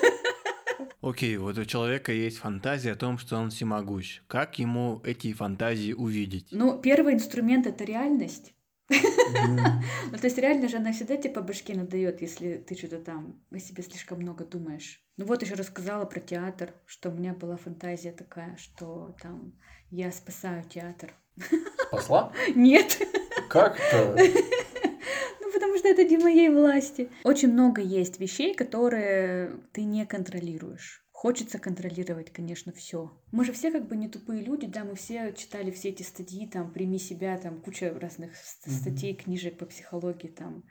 Окей, 1.02 1.38
вот 1.38 1.56
у 1.60 1.66
человека 1.66 2.12
есть 2.12 2.38
фантазия 2.38 2.94
о 2.94 2.96
том, 2.96 3.20
что 3.20 3.38
он 3.38 3.52
всемогущ. 3.52 4.22
Как 4.28 4.58
ему 4.58 5.02
эти 5.04 5.34
фантазии 5.34 5.94
увидеть? 5.94 6.48
Ну, 6.50 6.80
первый 6.82 7.14
инструмент 7.14 7.68
это 7.68 7.84
реальность. 7.84 8.54
Ну, 10.12 10.18
то 10.18 10.26
есть 10.28 10.38
реально 10.38 10.68
же 10.70 10.78
она 10.78 10.92
всегда 10.94 11.18
тебе 11.18 11.34
по 11.34 11.42
башке 11.42 11.74
надает, 11.76 12.22
если 12.22 12.58
ты 12.58 12.76
что-то 12.76 13.00
там 13.00 13.42
о 13.52 13.60
себе 13.60 13.82
слишком 13.84 14.20
много 14.20 14.46
думаешь. 14.46 15.04
Ну 15.18 15.26
вот 15.26 15.42
еще 15.42 15.56
рассказала 15.56 16.06
про 16.06 16.20
театр, 16.20 16.74
что 16.86 17.10
у 17.10 17.14
меня 17.14 17.34
была 17.34 17.58
фантазия 17.58 18.12
такая, 18.12 18.56
что 18.58 19.16
там 19.22 19.54
я 19.90 20.12
спасаю 20.12 20.64
театр. 20.64 21.14
Спасла? 21.88 22.32
Нет, 22.56 22.98
Как-то. 23.50 24.16
ну 25.42 25.52
потому 25.54 25.78
что 25.78 25.88
это 25.88 26.04
не 26.04 26.18
моей 26.18 26.50
власти. 26.50 27.10
Очень 27.24 27.54
много 27.54 27.82
есть 27.82 28.20
вещей, 28.20 28.54
которые 28.54 29.60
ты 29.74 29.84
не 29.84 30.06
контролируешь. 30.06 31.02
Хочется 31.12 31.60
контролировать, 31.60 32.32
конечно, 32.32 32.72
все. 32.74 33.12
Мы 33.32 33.46
же 33.46 33.54
все 33.54 33.72
как 33.72 33.88
бы 33.88 33.96
не 33.96 34.10
тупые 34.10 34.44
люди, 34.44 34.68
да, 34.68 34.84
мы 34.84 34.96
все 34.96 35.34
читали 35.34 35.72
все 35.72 35.90
эти 35.90 36.04
статьи, 36.04 36.46
там, 36.46 36.72
прими 36.72 37.00
себя, 37.00 37.38
там, 37.38 37.62
куча 37.62 37.98
разных 37.98 38.36
статей, 38.36 39.16
книжек 39.16 39.58
по 39.58 39.66
психологии, 39.66 40.28
там, 40.28 40.66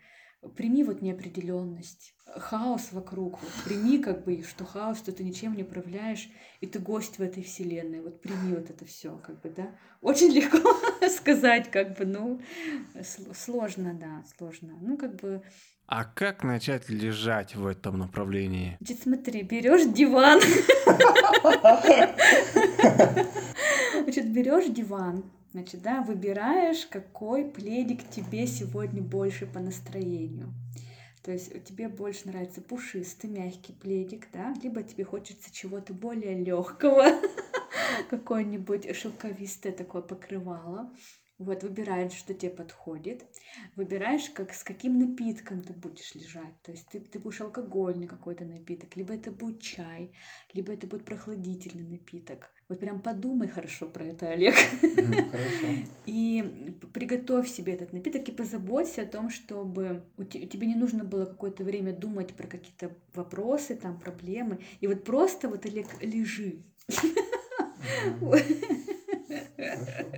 прими 0.56 0.84
вот 0.84 1.02
неопределенность, 1.02 2.14
хаос 2.26 2.92
вокруг, 2.92 3.40
вот 3.40 3.50
прими 3.64 3.98
как 3.98 4.24
бы, 4.24 4.42
что 4.42 4.64
хаос, 4.64 4.98
что 4.98 5.12
ты 5.12 5.24
ничем 5.24 5.54
не 5.54 5.62
управляешь, 5.62 6.28
и 6.60 6.66
ты 6.66 6.78
гость 6.78 7.18
в 7.18 7.22
этой 7.22 7.42
вселенной, 7.42 8.00
вот 8.00 8.20
прими 8.20 8.54
вот 8.54 8.70
это 8.70 8.84
все, 8.84 9.16
как 9.18 9.40
бы, 9.40 9.50
да. 9.50 9.74
Очень 10.00 10.32
легко 10.32 10.58
сказать, 11.16 11.70
как 11.70 11.96
бы, 11.98 12.04
ну, 12.04 12.40
сл- 12.94 13.34
сложно, 13.34 13.94
да, 13.94 14.24
сложно. 14.36 14.74
Ну, 14.80 14.96
как 14.96 15.16
бы, 15.16 15.42
А 15.86 16.04
как 16.04 16.44
начать 16.44 16.88
лежать 16.88 17.54
в 17.54 17.66
этом 17.66 17.98
направлении? 17.98 18.76
Значит, 18.80 19.02
смотри, 19.02 19.42
берешь 19.42 19.92
диван. 19.92 20.40
Значит, 24.02 24.32
берешь 24.32 24.66
диван, 24.72 25.24
значит, 25.54 25.82
да, 25.82 26.02
выбираешь, 26.02 26.84
какой 26.86 27.44
пледик 27.44 28.00
тебе 28.10 28.44
сегодня 28.44 29.00
больше 29.00 29.46
по 29.46 29.60
настроению. 29.60 30.52
То 31.22 31.30
есть 31.30 31.64
тебе 31.64 31.88
больше 31.88 32.26
нравится 32.26 32.60
пушистый, 32.60 33.30
мягкий 33.30 33.72
пледик, 33.72 34.26
да, 34.32 34.52
либо 34.60 34.82
тебе 34.82 35.04
хочется 35.04 35.54
чего-то 35.54 35.94
более 35.94 36.34
легкого, 36.34 37.04
какое-нибудь 38.10 38.96
шелковистое 38.96 39.72
такое 39.72 40.02
покрывало. 40.02 40.92
Вот, 41.38 41.64
выбираешь, 41.64 42.12
что 42.12 42.32
тебе 42.32 42.50
подходит. 42.50 43.24
Выбираешь, 43.74 44.30
как, 44.30 44.54
с 44.54 44.62
каким 44.62 45.00
напитком 45.00 45.62
ты 45.62 45.72
будешь 45.72 46.14
лежать. 46.14 46.62
То 46.62 46.70
есть 46.70 46.86
ты, 46.88 47.00
ты 47.00 47.18
будешь 47.18 47.40
алкогольный 47.40 48.06
какой-то 48.06 48.44
напиток, 48.44 48.94
либо 48.96 49.14
это 49.14 49.32
будет 49.32 49.60
чай, 49.60 50.12
либо 50.52 50.72
это 50.72 50.86
будет 50.86 51.04
прохладительный 51.04 51.82
напиток. 51.88 52.50
Вот 52.68 52.78
прям 52.78 53.00
подумай 53.02 53.48
хорошо 53.48 53.86
про 53.86 54.04
это, 54.04 54.30
Олег. 54.30 54.54
Мгм, 54.82 55.28
Хорошо. 55.30 55.66
И 56.06 56.72
приготовь 56.92 57.48
себе 57.48 57.72
этот 57.74 57.92
напиток 57.92 58.28
и 58.28 58.32
позаботься 58.32 59.02
о 59.02 59.06
том, 59.06 59.28
чтобы 59.28 60.04
у 60.16 60.22
те- 60.22 60.46
тебе 60.46 60.68
не 60.68 60.76
нужно 60.76 61.02
было 61.02 61.26
какое-то 61.26 61.64
время 61.64 61.92
думать 61.92 62.34
про 62.34 62.46
какие-то 62.46 62.96
вопросы, 63.12 63.74
там, 63.74 63.98
проблемы. 63.98 64.60
И 64.80 64.86
вот 64.86 65.02
просто 65.02 65.48
вот, 65.48 65.66
Олег, 65.66 65.86
лежи. 66.00 66.62
Мгм. 68.04 68.30
Хорошо. 69.58 70.13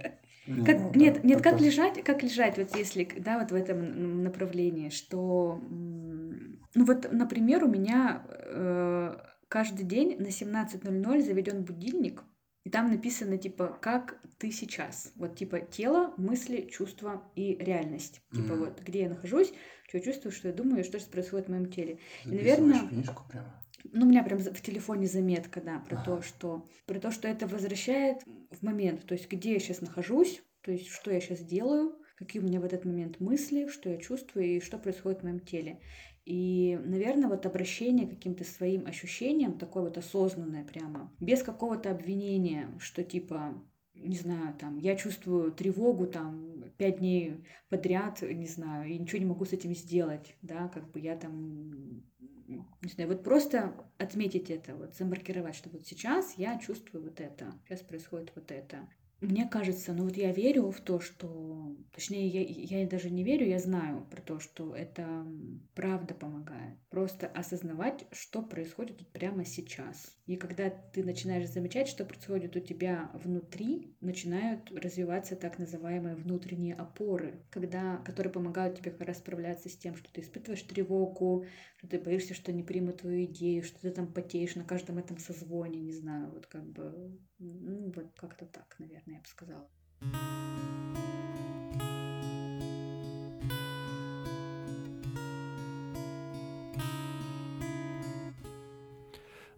Как, 0.47 0.79
Ну, 0.79 0.93
нет, 0.95 1.15
да, 1.15 1.21
нет, 1.29 1.43
как 1.43 1.61
лежать, 1.61 2.05
как 2.05 2.23
лежать, 2.23 2.57
вот 2.57 2.77
если, 2.77 3.09
да, 3.19 3.39
вот 3.41 3.51
в 3.51 3.55
этом 3.55 4.23
направлении, 4.23 4.91
что, 4.91 5.61
ну 5.61 6.85
вот, 6.85 7.11
например, 7.11 7.65
у 7.65 7.69
меня 7.69 8.25
э, 8.29 9.17
каждый 9.49 9.85
день 9.85 10.17
на 10.19 10.31
17.00 10.31 11.23
заведен 11.23 11.65
будильник, 11.65 12.23
и 12.65 12.71
там 12.71 12.91
написано, 12.91 13.39
типа, 13.39 13.79
как 13.81 14.21
ты 14.39 14.51
сейчас, 14.51 15.13
вот, 15.17 15.37
типа, 15.37 15.61
тело, 15.61 16.15
мысли, 16.17 16.69
чувства 16.71 17.23
и 17.35 17.57
реальность, 17.57 18.23
типа, 18.35 18.55
Мгм. 18.55 18.59
вот, 18.59 18.81
где 18.83 19.03
я 19.03 19.09
нахожусь, 19.09 19.53
что 19.89 19.99
я 19.99 20.05
чувствую, 20.05 20.33
что 20.33 20.49
я 20.49 20.55
думаю, 20.55 20.81
и 20.81 20.85
что 20.85 20.99
сейчас 20.99 21.09
происходит 21.09 21.47
в 21.47 21.51
моем 21.51 21.71
теле. 21.71 21.99
Записываешь 22.25 22.77
наверно, 22.77 22.89
книжку 22.89 23.23
прямо. 23.29 23.66
Ну, 23.93 24.07
у 24.07 24.09
меня 24.09 24.23
прям 24.23 24.39
в 24.39 24.61
телефоне 24.63 25.07
заметка, 25.07 25.61
да, 25.61 25.79
про 25.81 25.97
то, 25.97 26.15
Ага. 26.15 26.23
что 26.23 26.69
про 26.87 26.99
то, 27.01 27.11
что 27.11 27.29
это 27.29 27.47
возвращает 27.47 28.19
в 28.51 28.63
момент, 28.63 29.05
то 29.07 29.15
есть 29.15 29.31
где 29.31 29.55
я 29.55 29.59
сейчас 29.59 29.81
нахожусь, 29.81 30.43
то 30.63 30.73
есть 30.73 30.89
что 30.89 31.11
я 31.11 31.21
сейчас 31.21 31.41
делаю, 31.41 31.97
какие 32.17 32.41
у 32.43 32.45
меня 32.45 32.61
в 32.61 32.65
этот 32.65 32.85
момент 32.85 33.21
мысли, 33.21 33.69
что 33.69 33.91
я 33.91 33.99
чувствую 33.99 34.47
и 34.47 34.61
что 34.61 34.79
происходит 34.79 35.21
в 35.21 35.25
моем 35.25 35.41
теле. 35.41 35.81
И, 36.25 36.79
наверное, 36.85 37.29
вот 37.29 37.47
обращение 37.47 38.07
к 38.07 38.11
каким-то 38.11 38.43
своим 38.43 38.87
ощущениям, 38.87 39.59
такое 39.59 39.85
вот 39.85 39.97
осознанное 39.99 40.65
прямо, 40.65 41.15
без 41.21 41.43
какого-то 41.43 41.91
обвинения, 41.91 42.69
что 42.81 43.05
типа, 43.05 43.63
не 43.95 44.17
знаю, 44.17 44.55
там, 44.59 44.77
я 44.79 44.97
чувствую 44.97 45.53
тревогу 45.53 46.07
там 46.07 46.65
пять 46.79 46.99
дней 46.99 47.45
подряд, 47.69 48.23
не 48.23 48.47
знаю, 48.47 48.91
и 48.91 48.99
ничего 48.99 49.21
не 49.21 49.27
могу 49.27 49.45
с 49.45 49.53
этим 49.53 49.75
сделать, 49.75 50.35
да, 50.43 50.69
как 50.69 50.91
бы 50.91 50.99
я 51.01 51.17
там, 51.17 52.03
не 52.47 52.89
знаю, 52.89 53.11
вот 53.11 53.25
просто 53.25 53.75
отметить 53.99 54.51
это, 54.51 54.75
вот 54.75 54.95
замаркировать, 54.95 55.55
что 55.55 55.71
вот 55.71 55.87
сейчас 55.87 56.35
я 56.37 56.59
чувствую 56.59 57.05
вот 57.05 57.21
это, 57.21 57.53
сейчас 57.67 57.81
происходит 57.83 58.33
вот 58.35 58.51
это. 58.51 58.89
Мне 59.21 59.49
кажется, 59.49 59.95
ну 59.95 60.05
вот 60.05 60.17
я 60.17 60.31
верю 60.31 60.71
в 60.71 60.81
то, 60.81 61.01
что... 61.01 61.75
Точнее, 61.93 62.29
я, 62.29 62.81
я 62.83 62.87
даже 62.87 63.09
не 63.09 63.25
верю, 63.25 63.47
я 63.47 63.59
знаю 63.59 64.07
про 64.11 64.21
то, 64.21 64.41
что 64.41 64.77
это 64.77 65.27
правда 65.75 66.15
помогает. 66.15 66.79
Просто 66.91 67.27
осознавать, 67.27 68.07
что 68.13 68.43
происходит 68.43 69.07
прямо 69.13 69.47
сейчас. 69.47 70.16
И 70.27 70.37
когда 70.37 70.71
ты 70.71 71.05
начинаешь 71.05 71.49
замечать, 71.49 71.87
что 71.87 72.05
происходит 72.05 72.57
у 72.57 72.61
тебя 72.61 73.11
внутри, 73.15 73.95
начинают 74.01 74.71
развиваться 74.73 75.37
так 75.37 75.59
называемые 75.59 76.17
внутренние 76.17 76.75
опоры, 76.75 77.45
когда, 77.51 77.99
которые 77.99 78.33
помогают 78.33 78.79
тебе 78.79 78.91
как 78.91 79.07
раз 79.07 79.19
справляться 79.19 79.69
с 79.69 79.77
тем, 79.77 79.95
что 79.95 80.13
ты 80.13 80.23
испытываешь 80.23 80.63
тревогу, 80.63 81.47
что 81.79 81.89
ты 81.89 82.01
боишься, 82.01 82.35
что 82.35 82.53
не 82.53 82.65
примут 82.65 83.03
твою 83.03 83.25
идею, 83.27 83.63
что 83.63 83.81
ты 83.81 83.91
там 83.91 84.13
потеешь 84.13 84.57
на 84.57 84.65
каждом 84.65 84.99
этом 84.99 85.19
созвоне, 85.19 85.81
не 85.81 85.93
знаю, 85.93 86.31
вот 86.31 86.47
как 86.47 86.65
бы, 86.65 87.17
ну 87.39 87.93
вот 87.95 88.13
как-то 88.17 88.47
так, 88.47 88.75
наверное, 88.81 89.15
я 89.15 89.21
бы 89.21 89.27
сказала. 89.27 89.69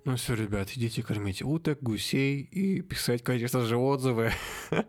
Ну 0.08 0.16
все, 0.16 0.34
ребят, 0.34 0.70
идите 0.70 1.02
кормить 1.02 1.42
уток, 1.42 1.82
гусей 1.82 2.40
и 2.40 2.80
писать, 2.80 3.22
конечно 3.22 3.60
же, 3.60 3.76
отзывы. 3.76 4.32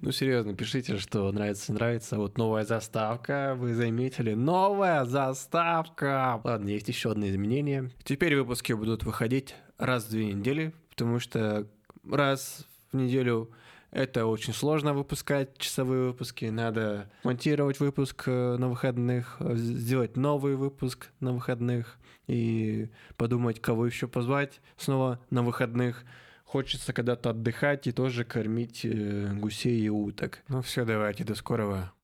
Ну, 0.00 0.12
серьезно, 0.12 0.54
пишите, 0.54 0.96
что 0.98 1.32
нравится, 1.32 1.72
нравится. 1.72 2.18
Вот 2.18 2.38
новая 2.38 2.64
заставка, 2.64 3.56
вы 3.58 3.74
заметили, 3.74 4.34
новая 4.34 5.04
заставка. 5.04 6.40
Ладно, 6.44 6.68
есть 6.68 6.86
еще 6.86 7.10
одно 7.10 7.26
изменение. 7.26 7.90
Теперь 8.04 8.36
выпуски 8.36 8.74
будут 8.74 9.02
выходить 9.02 9.56
раз 9.76 10.04
в 10.04 10.10
две 10.10 10.34
недели, 10.34 10.72
потому 10.90 11.18
что 11.18 11.66
раз 12.08 12.66
в 12.92 12.96
неделю 12.96 13.50
это 13.90 14.26
очень 14.26 14.52
сложно 14.52 14.92
выпускать 14.92 15.56
часовые 15.58 16.08
выпуски. 16.08 16.46
Надо 16.46 17.10
монтировать 17.24 17.80
выпуск 17.80 18.24
э, 18.26 18.56
на 18.56 18.68
выходных, 18.68 19.36
э, 19.40 19.54
сделать 19.56 20.16
новый 20.16 20.56
выпуск 20.56 21.08
на 21.20 21.32
выходных 21.32 21.98
и 22.26 22.88
подумать, 23.16 23.60
кого 23.60 23.86
еще 23.86 24.06
позвать 24.06 24.60
снова 24.76 25.20
на 25.30 25.42
выходных. 25.42 26.04
Хочется 26.44 26.92
когда-то 26.92 27.30
отдыхать 27.30 27.86
и 27.86 27.92
тоже 27.92 28.24
кормить 28.24 28.84
э, 28.84 29.32
гусей 29.34 29.80
и 29.80 29.88
уток. 29.88 30.40
Ну 30.48 30.62
все, 30.62 30.84
давайте, 30.84 31.24
до 31.24 31.34
скорого. 31.34 31.92